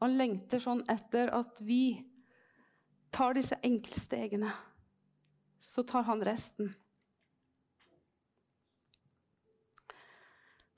Han 0.00 0.16
lengter 0.16 0.62
sånn 0.62 0.80
etter 0.88 1.28
at 1.36 1.60
vi 1.60 2.00
tar 3.12 3.36
disse 3.36 3.58
enkle 3.62 4.00
stegene. 4.00 4.52
Så 5.60 5.84
tar 5.84 6.06
han 6.08 6.24
resten. 6.24 6.72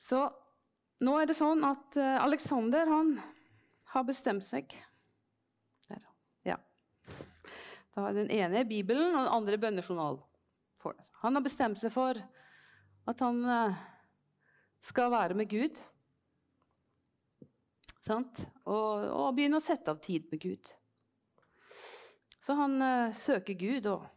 Så 0.02 0.24
nå 1.02 1.14
er 1.20 1.28
det 1.30 1.38
sånn 1.38 1.62
at 1.66 1.96
eh, 1.98 2.18
Alexander 2.18 2.90
han 2.90 3.14
har 3.92 4.04
bestemt 4.08 4.42
seg. 4.42 4.74
Der, 5.90 6.02
ja. 6.46 6.58
Da 7.94 8.08
er 8.08 8.18
Den 8.18 8.32
ene 8.34 8.64
Bibelen, 8.66 9.14
og 9.14 9.22
den 9.22 9.34
andre 9.36 9.60
bønnejournal. 9.62 10.18
Han 11.22 11.38
har 11.38 11.44
bestemt 11.44 11.78
seg 11.78 11.94
for 11.94 12.18
at 13.06 13.22
han 13.22 13.42
eh, 13.46 13.80
skal 14.82 15.14
være 15.14 15.38
med 15.38 15.50
Gud. 15.50 15.78
Og, 18.66 19.04
og 19.06 19.34
begynne 19.36 19.60
å 19.60 19.62
sette 19.62 19.92
av 19.92 20.00
tid 20.02 20.26
med 20.32 20.42
Gud. 20.42 20.72
Så 22.42 22.56
han 22.58 22.74
uh, 22.82 23.14
søker 23.14 23.54
Gud, 23.54 23.86
og 23.86 24.08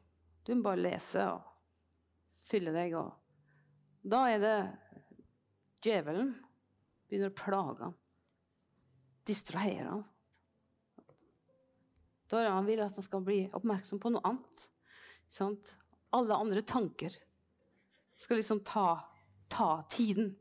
du 0.46 0.56
må 0.56 0.72
bare 0.72 0.82
lese 0.82 1.28
og 1.30 1.46
fylle 2.46 2.74
deg. 2.74 2.96
Og 2.98 4.10
da 4.10 4.24
er 4.32 4.42
det 4.42 4.58
Djevelen 5.86 6.34
begynner 7.06 7.30
å 7.30 7.38
plage 7.38 7.86
ham, 7.86 7.94
distrahere 9.30 9.86
ham. 9.92 10.06
Da 12.26 12.42
er 12.42 12.50
han 12.50 12.66
vil 12.66 12.82
at 12.82 12.98
han 12.98 13.06
skal 13.06 13.22
bli 13.26 13.44
oppmerksom 13.54 14.02
på 14.02 14.10
noe 14.16 14.26
annet. 14.26 14.64
Sant? 15.30 15.76
Alle 16.16 16.38
andre 16.42 16.64
tanker 16.66 17.14
skal 18.18 18.40
liksom 18.40 18.64
ta, 18.66 19.04
ta 19.52 19.84
tiden. 19.92 20.34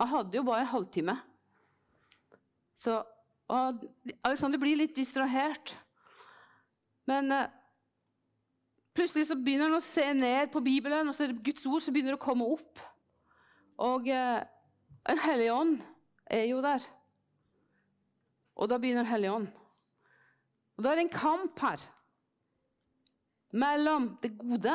Han 0.00 0.12
hadde 0.14 0.38
jo 0.38 0.46
bare 0.46 0.64
en 0.64 0.72
halvtime. 0.72 1.18
Så 2.78 3.00
Alexander 3.48 4.60
blir 4.60 4.78
litt 4.78 4.94
distrahert. 4.96 5.74
Men 7.08 7.32
eh, 7.32 7.48
plutselig 8.94 9.28
så 9.30 9.38
begynner 9.38 9.70
han 9.70 9.80
å 9.80 9.84
se 9.84 10.04
ned 10.14 10.52
på 10.52 10.62
Bibelen, 10.62 11.08
og 11.08 11.16
så 11.16 11.24
er 11.24 11.32
det 11.32 11.44
Guds 11.46 11.66
ord 11.66 11.82
som 11.82 11.96
begynner 11.96 12.18
å 12.18 12.22
komme 12.22 12.46
opp. 12.46 12.82
Og 13.82 14.10
eh, 14.12 14.42
en 15.08 15.22
hellig 15.24 15.50
ånd 15.54 15.78
er 16.30 16.46
jo 16.50 16.60
der. 16.62 16.84
Og 18.58 18.68
da 18.70 18.78
begynner 18.80 19.06
en 19.06 19.12
Hellig 19.12 19.30
ånd. 19.30 19.48
Og 20.76 20.84
da 20.84 20.90
er 20.90 20.98
det 20.98 21.06
en 21.06 21.14
kamp 21.14 21.60
her 21.62 21.82
mellom 23.58 24.12
det 24.22 24.32
gode 24.38 24.74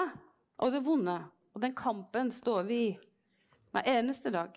og 0.64 0.72
det 0.74 0.82
vonde. 0.84 1.18
Og 1.54 1.62
den 1.62 1.76
kampen 1.78 2.32
står 2.34 2.64
vi 2.68 2.80
i 2.88 2.94
hver 3.74 3.88
eneste 3.92 4.32
dag. 4.34 4.56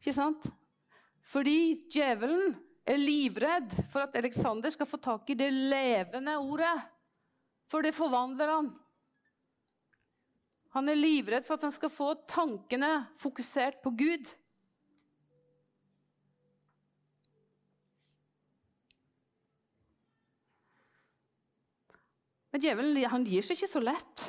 Ikke 0.00 0.16
sant? 0.16 0.48
Fordi 1.26 1.88
djevelen 1.90 2.54
er 2.86 3.00
livredd 3.00 3.72
for 3.90 4.06
at 4.06 4.14
Aleksander 4.18 4.70
skal 4.70 4.86
få 4.86 5.00
tak 5.02 5.30
i 5.30 5.38
det 5.38 5.50
levende 5.50 6.36
ordet. 6.38 6.74
For 7.66 7.82
det 7.82 7.96
forvandler 7.96 8.52
han. 8.52 8.70
Han 10.76 10.92
er 10.92 10.98
livredd 10.98 11.46
for 11.46 11.56
at 11.56 11.66
han 11.66 11.74
skal 11.74 11.90
få 11.90 12.12
tankene 12.30 13.08
fokusert 13.18 13.80
på 13.82 13.90
Gud. 13.96 14.28
Men 22.54 22.62
djevelen 22.62 23.02
han 23.10 23.24
gir 23.26 23.44
seg 23.44 23.58
ikke 23.58 23.72
så 23.72 23.82
lett. 23.82 24.28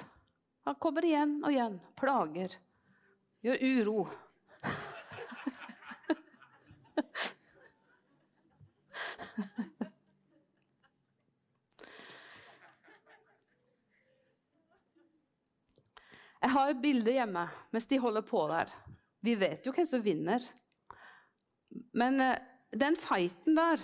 Han 0.67 0.75
kommer 0.81 1.05
igjen 1.05 1.37
og 1.45 1.53
igjen, 1.53 1.77
plager, 1.95 2.57
gjør 3.45 3.61
uro. 3.63 4.01
Jeg 16.37 16.53
har 16.53 16.71
et 16.71 16.81
bilde 16.81 17.11
hjemme 17.11 17.47
mens 17.73 17.87
de 17.89 17.97
holder 17.99 18.23
på 18.25 18.47
der. 18.51 18.71
Vi 19.25 19.35
vet 19.35 19.65
jo 19.65 19.73
hvem 19.75 19.87
som 19.89 20.03
vinner. 20.05 20.43
Men 21.97 22.21
eh, 22.23 22.39
den 22.71 22.95
fighten 22.95 23.57
der, 23.57 23.81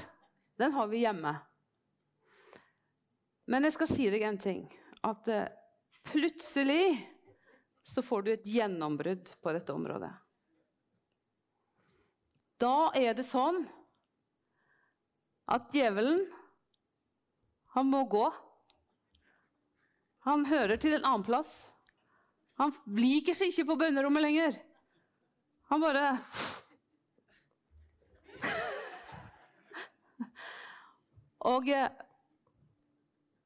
den 0.62 0.72
har 0.76 0.88
vi 0.88 1.04
hjemme. 1.04 1.34
Men 3.52 3.68
jeg 3.68 3.76
skal 3.76 3.90
si 3.90 4.08
deg 4.14 4.24
en 4.28 4.40
ting. 4.40 4.62
At 5.04 5.28
eh, 5.28 5.50
plutselig 6.08 6.86
så 7.84 8.04
får 8.06 8.24
du 8.24 8.32
et 8.32 8.48
gjennombrudd 8.48 9.34
på 9.44 9.56
dette 9.56 9.76
området. 9.76 10.14
Da 12.64 12.94
er 12.96 13.12
det 13.18 13.26
sånn 13.28 13.66
at 15.52 15.74
djevelen, 15.76 16.22
han 17.76 17.90
må 17.90 18.06
gå. 18.08 18.24
Han 20.24 20.46
hører 20.48 20.78
til 20.80 20.94
en 20.96 21.04
annen 21.10 21.26
plass. 21.28 21.74
Han 22.62 22.72
liker 22.96 23.36
seg 23.36 23.48
ikke 23.52 23.66
på 23.72 23.80
bønnerommet 23.82 24.24
lenger. 24.24 24.54
Han 25.74 25.82
bare 25.84 26.06
Og 31.52 31.68
eh, 31.68 31.90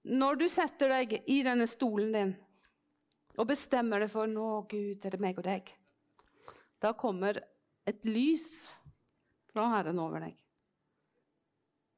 når 0.06 0.36
du 0.44 0.48
setter 0.52 0.88
deg 0.94 1.24
i 1.26 1.44
denne 1.46 1.68
stolen 1.70 2.12
din 2.14 2.36
og 3.38 3.48
bestemmer 3.50 4.00
deg 4.02 4.10
for 4.12 4.26
nå, 4.30 4.66
Gud, 4.70 5.06
er 5.06 5.12
det 5.14 5.22
meg 5.22 5.38
og 5.38 5.46
deg, 5.46 5.64
da 6.82 6.94
kommer 6.98 7.38
et 7.88 8.06
lys 8.06 8.68
fra 9.58 9.72
Herren 9.74 10.00
over 10.00 10.22
deg. 10.22 10.36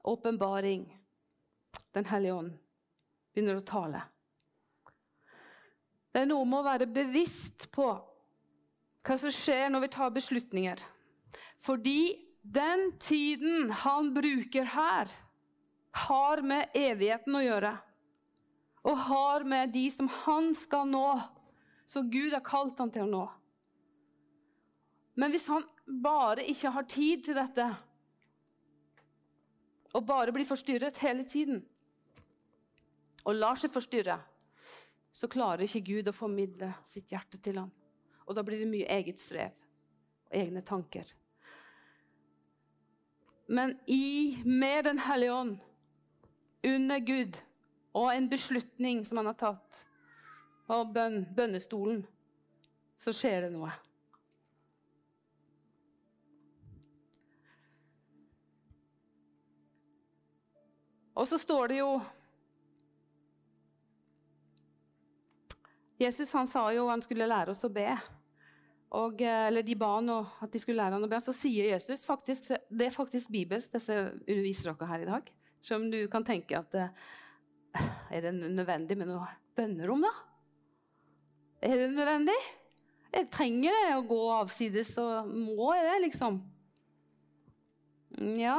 Åpenbaring. 0.07 0.85
Den 1.91 2.05
hellige 2.07 2.37
ånd 2.39 2.53
begynner 3.33 3.57
å 3.59 3.65
tale. 3.67 4.03
Det 6.09 6.21
er 6.21 6.29
noe 6.29 6.45
med 6.47 6.61
å 6.61 6.67
være 6.69 6.87
bevisst 6.87 7.67
på 7.75 7.89
hva 7.89 9.17
som 9.19 9.33
skjer 9.33 9.67
når 9.73 9.83
vi 9.83 9.89
tar 9.91 10.13
beslutninger. 10.15 10.83
Fordi 11.59 12.01
den 12.47 12.93
tiden 13.03 13.73
han 13.83 14.13
bruker 14.15 14.69
her, 14.77 15.11
har 16.07 16.41
med 16.45 16.71
evigheten 16.79 17.35
å 17.35 17.43
gjøre. 17.43 17.73
Og 18.87 19.03
har 19.09 19.43
med 19.43 19.73
de 19.75 19.83
som 19.91 20.07
han 20.23 20.53
skal 20.55 20.87
nå, 20.87 21.09
som 21.83 22.07
Gud 22.07 22.31
har 22.31 22.45
kalt 22.45 22.79
han 22.79 22.93
til 22.93 23.03
å 23.03 23.11
nå. 23.11 23.25
Men 25.19 25.35
hvis 25.35 25.49
han 25.51 25.65
bare 25.89 26.45
ikke 26.45 26.71
har 26.75 26.87
tid 26.89 27.23
til 27.25 27.37
dette, 27.37 27.65
og 29.97 30.05
bare 30.05 30.33
blir 30.33 30.45
forstyrret 30.45 31.01
hele 31.01 31.25
tiden, 31.25 31.63
og 33.25 33.35
lar 33.35 33.57
seg 33.59 33.73
forstyrre, 33.73 34.19
så 35.11 35.27
klarer 35.27 35.65
ikke 35.65 35.81
Gud 35.87 36.09
å 36.11 36.15
formidle 36.15 36.69
sitt 36.87 37.09
hjerte 37.11 37.39
til 37.43 37.57
ham. 37.59 37.71
Og 38.29 38.37
da 38.37 38.43
blir 38.45 38.61
det 38.61 38.69
mye 38.69 38.87
eget 38.93 39.19
strev 39.19 39.55
og 40.29 40.37
egne 40.37 40.61
tanker. 40.65 41.09
Men 43.49 43.73
i, 43.89 44.37
med 44.45 44.85
Den 44.85 44.99
hellige 45.01 45.33
ånd, 45.33 45.57
under 46.63 46.99
Gud 46.99 47.39
og 47.97 48.11
en 48.13 48.29
beslutning 48.29 49.01
som 49.05 49.17
han 49.17 49.31
har 49.31 49.39
tatt, 49.39 49.83
og 50.69 50.93
bønn, 50.93 51.23
bønnestolen, 51.35 52.03
så 52.99 53.13
skjer 53.15 53.47
det 53.47 53.53
noe. 53.55 53.71
Og 61.19 61.27
så 61.27 61.39
står 61.41 61.73
det 61.73 61.81
jo 61.81 61.91
Jesus 65.99 66.31
han 66.31 66.47
sa 66.47 66.69
jo 66.71 66.87
han 66.87 67.03
skulle 67.03 67.27
lære 67.27 67.51
oss 67.51 67.65
å 67.67 67.71
be. 67.75 67.89
Og, 68.95 69.19
eh, 69.21 69.47
eller 69.49 69.65
de 69.67 69.75
ba 69.77 69.89
han 69.97 70.07
at 70.15 70.53
de 70.53 70.61
skulle 70.61 70.79
lære 70.79 70.95
han 70.95 71.03
å 71.03 71.09
be. 71.11 71.19
Så 71.19 71.35
sier 71.35 71.67
Jesus 71.73 72.05
faktisk, 72.07 72.47
Det 72.71 72.87
er 72.87 72.95
faktisk 72.95 73.29
bibelsk, 73.29 73.73
disse 73.73 73.91
som 73.91 74.21
underviser 74.23 74.71
dere 74.71 74.87
her 74.87 75.03
i 75.03 75.09
dag. 75.09 75.33
Selv 75.61 75.83
om 75.83 75.91
du 75.91 76.07
kan 76.07 76.23
tenke 76.23 76.57
at 76.57 76.73
eh, 76.75 76.87
Er 78.15 78.21
det 78.21 78.33
nødvendig 78.33 78.97
med 78.97 79.11
noe 79.11 79.27
bønnerom, 79.55 80.01
da? 80.01 80.13
Er 81.61 81.75
det 81.75 81.91
nødvendig? 81.91 82.39
Jeg 83.11 83.27
trenger 83.29 83.75
det 83.75 83.97
å 83.97 84.07
gå 84.07 84.21
avsides, 84.39 84.95
og 84.97 85.27
må 85.27 85.73
jeg 85.75 85.85
det, 85.85 85.99
liksom? 86.07 86.39
Ja 88.39 88.57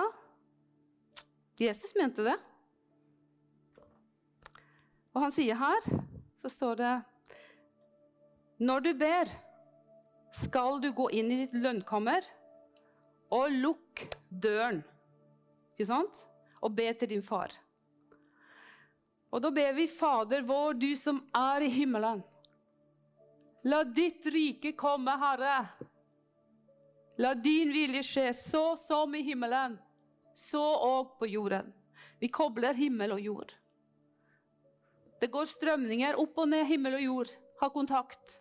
Jesus 1.61 1.93
mente 1.99 2.25
det. 2.25 2.37
Og 5.15 5.25
han 5.25 5.33
sier 5.35 5.59
her, 5.59 5.87
så 6.43 6.51
står 6.53 6.81
det 6.81 6.93
når 8.61 8.83
du 8.85 8.91
ber, 9.01 9.31
skal 10.37 10.83
du 10.85 10.91
gå 10.93 11.07
inn 11.17 11.31
i 11.33 11.39
ditt 11.43 11.55
lønnkammer 11.57 12.27
og 13.33 13.55
lukk 13.63 14.03
døren. 14.29 14.83
Ikke 15.73 15.89
sant? 15.89 16.27
Og 16.61 16.75
be 16.77 16.91
til 16.93 17.09
din 17.15 17.25
far. 17.25 17.55
Og 19.33 19.41
da 19.41 19.49
ber 19.55 19.73
vi 19.79 19.87
Fader 19.89 20.45
vår, 20.45 20.77
du 20.77 20.91
som 20.99 21.23
er 21.37 21.65
i 21.65 21.71
himmelen. 21.73 22.21
La 23.65 23.81
ditt 23.85 24.29
rike 24.29 24.75
komme, 24.77 25.15
Herre. 25.21 25.57
La 27.21 27.33
din 27.35 27.73
vilje 27.73 28.03
skje, 28.07 28.27
så 28.37 28.65
som 28.81 29.15
i 29.15 29.23
himmelen, 29.25 29.79
så 30.37 30.63
òg 30.85 31.17
på 31.21 31.29
jorden. 31.33 31.73
Vi 32.21 32.29
kobler 32.29 32.77
himmel 32.77 33.17
og 33.17 33.25
jord. 33.25 33.57
Det 35.21 35.29
går 35.33 35.49
strømninger 35.49 36.19
opp 36.21 36.39
og 36.41 36.49
ned 36.49 36.65
himmel 36.69 36.97
og 36.97 37.05
jord. 37.05 37.35
Ha 37.61 37.69
kontakt 37.73 38.39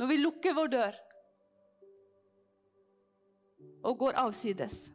når 0.00 0.08
vi 0.10 0.20
lukker 0.20 0.56
vår 0.56 0.72
dør 0.72 0.98
og 3.88 3.96
går 4.00 4.18
avsides. 4.20 4.90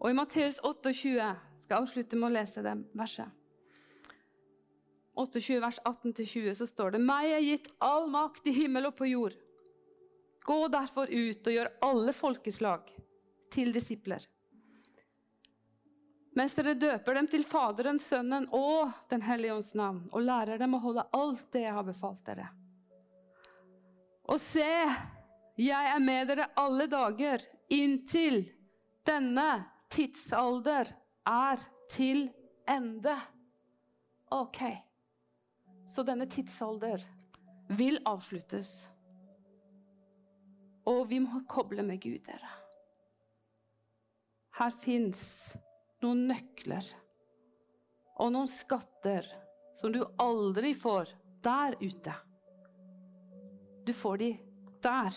Og 0.00 0.10
i 0.10 0.16
Matteus 0.16 0.60
28 0.64 1.12
skal 1.60 1.74
jeg 1.74 1.82
avslutte 1.82 2.18
med 2.18 2.30
å 2.30 2.34
lese 2.38 2.62
det 2.64 2.76
verset. 2.96 3.28
28, 5.20 5.58
vers 5.60 5.78
18-20, 5.84 6.54
så 6.56 6.66
står 6.70 6.94
det 6.94 7.02
Meg 7.04 7.34
er 7.34 7.42
gitt 7.44 7.66
all 7.82 8.06
makt 8.08 8.46
i 8.48 8.54
himmel 8.56 8.88
og 8.88 8.96
på 8.96 9.10
jord. 9.10 9.34
Gå 10.46 10.60
derfor 10.72 11.10
ut 11.10 11.50
og 11.50 11.56
gjør 11.56 11.72
alle 11.84 12.14
folkeslag 12.16 12.88
til 13.52 13.74
disipler. 13.74 14.22
Mens 16.38 16.54
dere 16.54 16.76
døper 16.78 17.16
dem 17.18 17.26
til 17.30 17.42
Faderen, 17.46 17.98
Sønnen 17.98 18.46
og 18.54 18.92
Den 19.10 19.22
hellige 19.26 19.56
ånds 19.56 19.72
navn, 19.74 20.04
og 20.12 20.22
lærer 20.22 20.60
dem 20.60 20.76
å 20.76 20.82
holde 20.84 21.06
alt 21.16 21.46
det 21.54 21.64
jeg 21.64 21.74
har 21.74 21.86
befalt 21.86 22.22
dere. 22.28 22.46
Og 24.30 24.38
se, 24.38 24.70
jeg 25.58 25.90
er 25.90 26.02
med 26.02 26.30
dere 26.30 26.52
alle 26.60 26.86
dager 26.90 27.42
inntil 27.74 28.44
denne 29.06 29.64
tidsalder 29.90 30.92
er 31.26 31.64
til 31.90 32.28
ende. 32.70 33.16
OK. 34.30 34.60
Så 35.86 36.04
denne 36.06 36.28
tidsalder 36.30 37.02
vil 37.74 37.98
avsluttes. 38.06 38.70
Og 40.86 41.08
vi 41.10 41.18
må 41.22 41.42
koble 41.50 41.82
med 41.86 41.98
Gud, 42.02 42.22
dere. 42.26 42.54
Her 44.60 44.70
fins 44.78 45.50
noen 46.04 46.26
nøkler 46.30 46.86
og 48.20 48.32
noen 48.34 48.48
skatter 48.50 49.26
som 49.80 49.92
du 49.94 50.02
aldri 50.20 50.74
får 50.76 51.12
der 51.44 51.76
ute. 51.80 52.14
Du 53.86 53.92
får 53.96 54.20
de 54.20 54.30
der. 54.84 55.16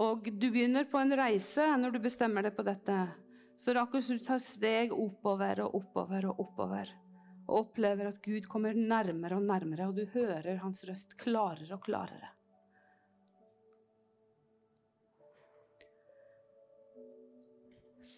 Og 0.00 0.26
du 0.26 0.48
begynner 0.50 0.88
på 0.90 0.98
en 0.98 1.14
reise 1.16 1.66
når 1.78 1.94
du 1.94 2.00
bestemmer 2.06 2.46
deg 2.46 2.56
på 2.56 2.64
dette. 2.66 2.96
Så 3.56 3.70
det 3.70 3.78
er 3.78 3.82
akkurat 3.84 4.06
som 4.08 4.18
du 4.18 4.24
tar 4.26 4.40
steg 4.42 4.94
oppover 4.96 5.62
og 5.66 5.76
oppover 5.78 6.30
og 6.30 6.40
oppover. 6.46 6.90
Og 7.44 7.58
opplever 7.60 8.08
at 8.08 8.22
Gud 8.24 8.48
kommer 8.50 8.74
nærmere 8.74 9.36
og 9.36 9.44
nærmere, 9.44 9.90
og 9.90 9.98
du 10.00 10.08
hører 10.14 10.62
hans 10.62 10.80
røst 10.88 11.14
klarere 11.20 11.76
og 11.76 11.84
klarere. 11.84 12.33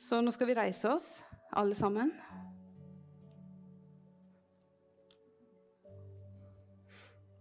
Så 0.06 0.20
nå 0.22 0.30
skal 0.30 0.46
vi 0.46 0.54
reise 0.54 0.86
oss, 0.86 1.06
alle 1.50 1.74
sammen. 1.74 2.12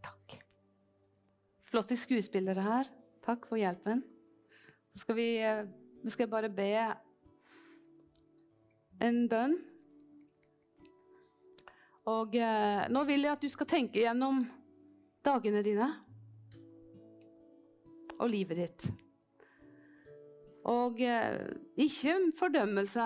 Takk. 0.01 0.39
flotte 1.69 1.97
skuespillere 1.99 2.65
her. 2.65 2.89
Takk 3.21 3.45
for 3.45 3.61
hjelpen. 3.61 4.01
Så 4.95 5.03
skal 5.03 5.19
vi, 5.21 5.27
eh, 5.45 5.61
vi 6.01 6.09
skal 6.09 6.31
bare 6.31 6.49
be 6.49 6.71
en 8.97 9.23
bønn. 9.29 9.57
Og 12.17 12.33
eh, 12.33 12.89
nå 12.89 13.05
vil 13.05 13.27
jeg 13.29 13.37
at 13.37 13.45
du 13.45 13.49
skal 13.53 13.73
tenke 13.77 14.01
gjennom 14.01 14.41
dagene 15.21 15.61
dine 15.61 15.93
og 18.17 18.31
livet 18.33 18.65
ditt. 18.65 19.04
Og 20.71 21.01
eh, 21.05 21.45
ikke 21.77 22.17
fordømmelse. 22.39 23.05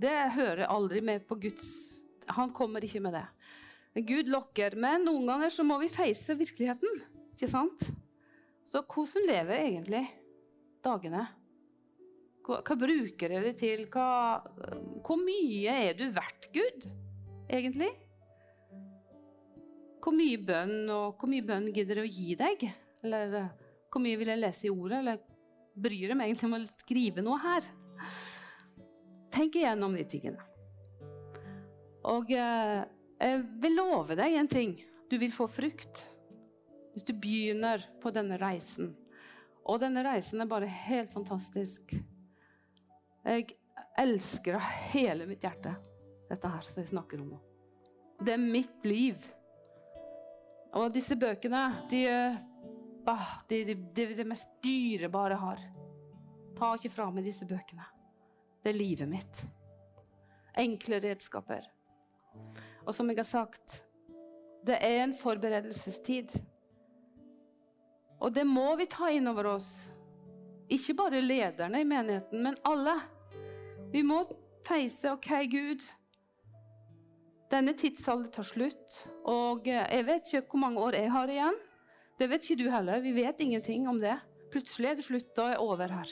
Det 0.00 0.16
hører 0.36 0.70
aldri 0.70 1.02
med 1.04 1.26
på 1.28 1.36
Guds 1.42 1.66
Han 2.36 2.52
kommer 2.54 2.84
ikke 2.86 3.02
med 3.02 3.16
det. 3.18 3.26
Gud 4.06 4.30
lokker, 4.30 4.76
men 4.78 5.02
noen 5.02 5.26
ganger 5.26 5.50
så 5.50 5.64
må 5.66 5.80
vi 5.82 5.90
face 5.90 6.36
virkeligheten. 6.38 7.00
Ikke 7.34 7.50
sant? 7.50 7.82
Så 8.62 8.84
hvordan 8.86 9.26
lever 9.26 9.64
egentlig 9.64 10.04
dagene? 10.84 11.24
Hva, 12.46 12.60
hva 12.62 12.76
bruker 12.78 13.34
dere 13.34 13.50
til? 13.58 13.88
Hva, 13.90 14.06
hvor 15.02 15.18
mye 15.18 15.74
er 15.88 15.98
du 15.98 16.06
verdt, 16.14 16.46
Gud, 16.54 16.86
egentlig? 17.50 17.90
Hvor 20.00 20.14
mye 20.16 20.38
bønn 20.38 20.86
og 20.94 21.18
hvor 21.18 21.28
mye 21.28 21.44
bønn 21.44 21.66
gidder 21.74 21.98
du 21.98 22.04
å 22.06 22.12
gi 22.12 22.38
deg? 22.38 22.62
Eller 23.02 23.36
eh, 23.40 23.50
hvor 23.90 24.04
mye 24.04 24.20
vil 24.20 24.30
jeg 24.32 24.40
lese 24.44 24.68
i 24.68 24.72
ordet? 24.72 25.02
Eller 25.02 25.18
bryr 25.82 26.12
deg 26.12 26.18
meg 26.18 26.30
egentlig 26.30 26.48
om 26.50 26.56
å 26.58 26.62
skrive 26.80 27.24
noe 27.24 27.40
her? 27.42 27.66
Tenk 29.30 29.58
igjennom 29.60 29.94
de 29.96 30.06
tingene. 30.10 30.46
Og 32.10 32.32
eh, 32.32 32.80
jeg 33.20 33.42
vil 33.62 33.76
love 33.76 34.16
deg 34.18 34.38
en 34.40 34.50
ting. 34.50 34.78
Du 35.10 35.18
vil 35.20 35.34
få 35.34 35.48
frukt 35.50 36.04
hvis 36.90 37.06
du 37.06 37.12
begynner 37.14 37.84
på 38.02 38.10
denne 38.14 38.38
reisen. 38.40 38.94
Og 39.68 39.78
denne 39.82 40.02
reisen 40.02 40.42
er 40.42 40.50
bare 40.50 40.70
helt 40.88 41.12
fantastisk. 41.14 41.92
Jeg 43.22 43.46
elsker 44.00 44.56
av 44.56 44.72
hele 44.94 45.28
mitt 45.28 45.44
hjerte 45.44 45.76
dette 46.30 46.50
her 46.50 46.66
som 46.66 46.80
jeg 46.80 46.90
snakker 46.90 47.22
om. 47.22 47.34
Det 48.20 48.34
er 48.34 48.42
mitt 48.42 48.86
liv. 48.86 49.22
Og 50.76 50.90
disse 50.94 51.16
bøkene, 51.18 51.62
de 51.90 52.04
er 52.06 52.38
bah, 53.10 53.26
det 53.48 53.60
er 53.60 53.64
det, 53.64 53.76
det, 53.94 54.06
det, 54.16 54.26
mest 54.28 54.48
dyrebare 54.62 55.34
jeg 55.34 55.42
har. 55.44 55.62
Ta 56.58 56.74
ikke 56.76 56.92
fra 56.92 57.08
meg 57.10 57.26
disse 57.26 57.46
bøkene. 57.48 57.86
Det 58.62 58.72
er 58.72 58.76
livet 58.78 59.08
mitt. 59.10 59.44
Enkle 60.60 61.00
redskaper. 61.02 61.66
Og 62.84 62.94
som 62.94 63.08
jeg 63.10 63.20
har 63.20 63.28
sagt, 63.28 63.80
det 64.66 64.76
er 64.84 65.04
en 65.04 65.14
forberedelsestid. 65.16 66.34
Og 68.20 68.34
det 68.34 68.44
må 68.44 68.74
vi 68.76 68.88
ta 68.90 69.08
inn 69.12 69.30
over 69.30 69.54
oss. 69.54 69.70
Ikke 70.70 70.94
bare 70.98 71.22
lederne 71.24 71.80
i 71.80 71.88
menigheten, 71.88 72.44
men 72.44 72.58
alle. 72.68 72.98
Vi 73.90 74.04
må 74.06 74.20
feise 74.68 75.14
OK, 75.16 75.32
Gud. 75.50 75.86
Denne 77.50 77.74
tidsalder 77.74 78.30
tar 78.36 78.46
slutt. 78.46 79.00
Og 79.26 79.66
jeg 79.66 80.06
vet 80.06 80.30
ikke 80.30 80.52
hvor 80.52 80.64
mange 80.68 80.84
år 80.84 81.00
jeg 81.00 81.10
har 81.16 81.32
igjen. 81.32 81.58
Det 82.20 82.28
vet 82.28 82.44
ikke 82.44 82.60
du 82.60 82.68
heller. 82.68 83.00
Vi 83.00 83.14
vet 83.16 83.40
ingenting 83.40 83.88
om 83.88 84.00
det. 84.00 84.18
Plutselig 84.52 84.90
er 84.90 84.98
det 84.98 85.06
slutt, 85.06 85.30
da 85.36 85.54
er 85.54 85.62
over 85.62 85.88
her. 85.88 86.10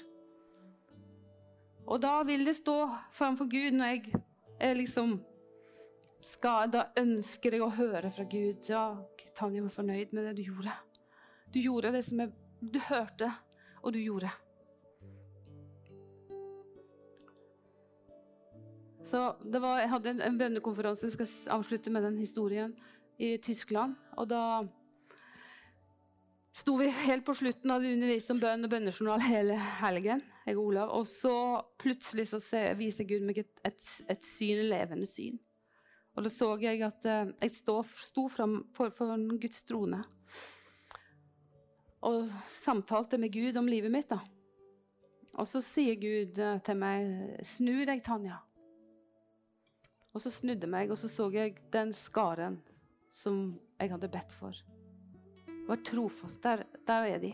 Og 1.89 2.01
da 2.01 2.23
vil 2.25 2.47
det 2.49 2.57
stå 2.57 2.77
framfor 3.13 3.49
Gud 3.53 3.77
når 3.77 3.93
jeg 3.93 4.21
er 4.61 4.79
liksom 4.79 5.19
skal, 6.25 6.71
Da 6.73 6.89
ønsker 6.99 7.55
jeg 7.55 7.63
å 7.63 7.71
høre 7.77 8.11
fra 8.11 8.25
Gud. 8.25 8.65
Ja, 8.69 8.99
Tanja 9.37 9.63
var 9.63 9.73
fornøyd 9.73 10.13
med 10.17 10.27
det 10.27 10.37
du 10.41 10.49
gjorde. 10.49 10.75
Du 11.55 11.61
gjorde 11.61 11.93
det 11.95 12.03
som 12.05 12.25
jeg, 12.25 12.33
du 12.61 12.81
hørte, 12.89 13.31
og 13.83 13.93
du 13.93 14.01
gjorde. 14.01 14.33
Så 19.05 19.37
det 19.45 19.61
var, 19.63 19.79
Jeg 19.81 19.93
hadde 19.93 20.11
en, 20.11 20.21
en 20.21 20.39
bønnekonferanse, 20.39 21.07
jeg 21.07 21.13
skal 21.13 21.55
avslutte 21.61 21.91
med 21.91 22.03
den 22.03 22.19
historien, 22.19 22.75
i 23.19 23.37
Tyskland. 23.43 23.95
Og 24.17 24.29
da 24.31 24.43
sto 26.59 26.77
vi 26.81 26.89
helt 27.07 27.25
på 27.27 27.35
slutten, 27.39 27.71
hadde 27.71 27.93
undervist 27.95 28.33
om 28.35 28.41
bønn 28.43 28.67
og 28.67 28.73
bønnejournal 28.73 29.23
hele 29.27 29.59
helgen. 29.81 30.23
jeg 30.47 30.57
og 30.57 30.65
Olav, 30.65 30.91
Og 30.97 31.07
så 31.07 31.63
plutselig 31.79 32.29
så 32.29 32.41
viser 32.77 33.05
Gud 33.05 33.27
meg 33.27 33.39
et, 33.39 33.61
et, 33.65 33.85
et 34.09 34.25
syn, 34.25 34.65
levende 34.71 35.07
syn. 35.07 35.39
Og 36.17 36.25
da 36.25 36.31
så 36.33 36.57
jeg 36.61 36.83
at 36.83 37.05
uh, 37.07 37.31
jeg 37.41 37.53
sto, 37.55 37.83
sto 38.03 38.27
fram 38.29 38.65
for, 38.75 38.91
for 38.91 39.15
Guds 39.39 39.63
trone 39.63 40.03
og 42.09 42.31
samtalte 42.47 43.19
med 43.19 43.33
Gud 43.35 43.57
om 43.59 43.67
livet 43.67 43.91
mitt. 43.91 44.11
da. 44.11 44.21
Og 45.39 45.47
så 45.51 45.63
sier 45.63 45.99
Gud 45.99 46.39
uh, 46.39 46.59
til 46.63 46.79
meg, 46.79 47.39
'Snu 47.43 47.85
deg, 47.87 48.03
Tanja'. 48.03 48.39
Og 50.15 50.23
så 50.23 50.31
snudde 50.31 50.67
meg, 50.67 50.91
og 50.91 50.99
så 50.99 51.09
så 51.09 51.31
jeg 51.31 51.59
den 51.73 51.93
skaren 51.93 52.59
som 53.09 53.59
jeg 53.79 53.91
hadde 53.91 54.09
bedt 54.09 54.33
for. 54.33 54.55
Var 55.69 55.77
trofast. 55.77 56.43
Der, 56.43 56.63
der 56.87 57.03
er 57.15 57.19
de. 57.19 57.33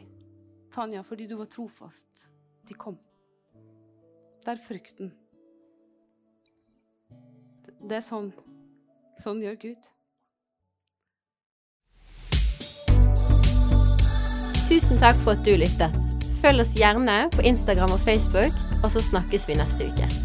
Tanja, 0.74 1.01
fordi 1.01 1.26
du 1.26 1.37
var 1.37 1.45
trofast. 1.45 2.28
De 2.68 2.74
kom. 2.74 2.99
Det 4.45 4.53
er 4.57 4.62
frukten. 4.66 5.12
Det 7.85 8.01
er 8.01 8.03
sånn. 8.03 8.32
Sånn 9.22 9.43
gjør 9.45 9.61
Gud. 9.68 9.89
Tusen 14.66 14.99
takk 14.99 15.20
for 15.22 15.37
at 15.37 15.47
du 15.47 15.55
lyttet. 15.61 15.95
Følg 16.43 16.66
oss 16.66 16.74
gjerne 16.76 17.22
på 17.37 17.47
Instagram 17.47 17.95
og 17.95 18.03
Facebook, 18.05 18.62
og 18.82 18.91
så 18.93 19.05
snakkes 19.12 19.49
vi 19.49 19.61
neste 19.61 19.93
uke. 19.93 20.24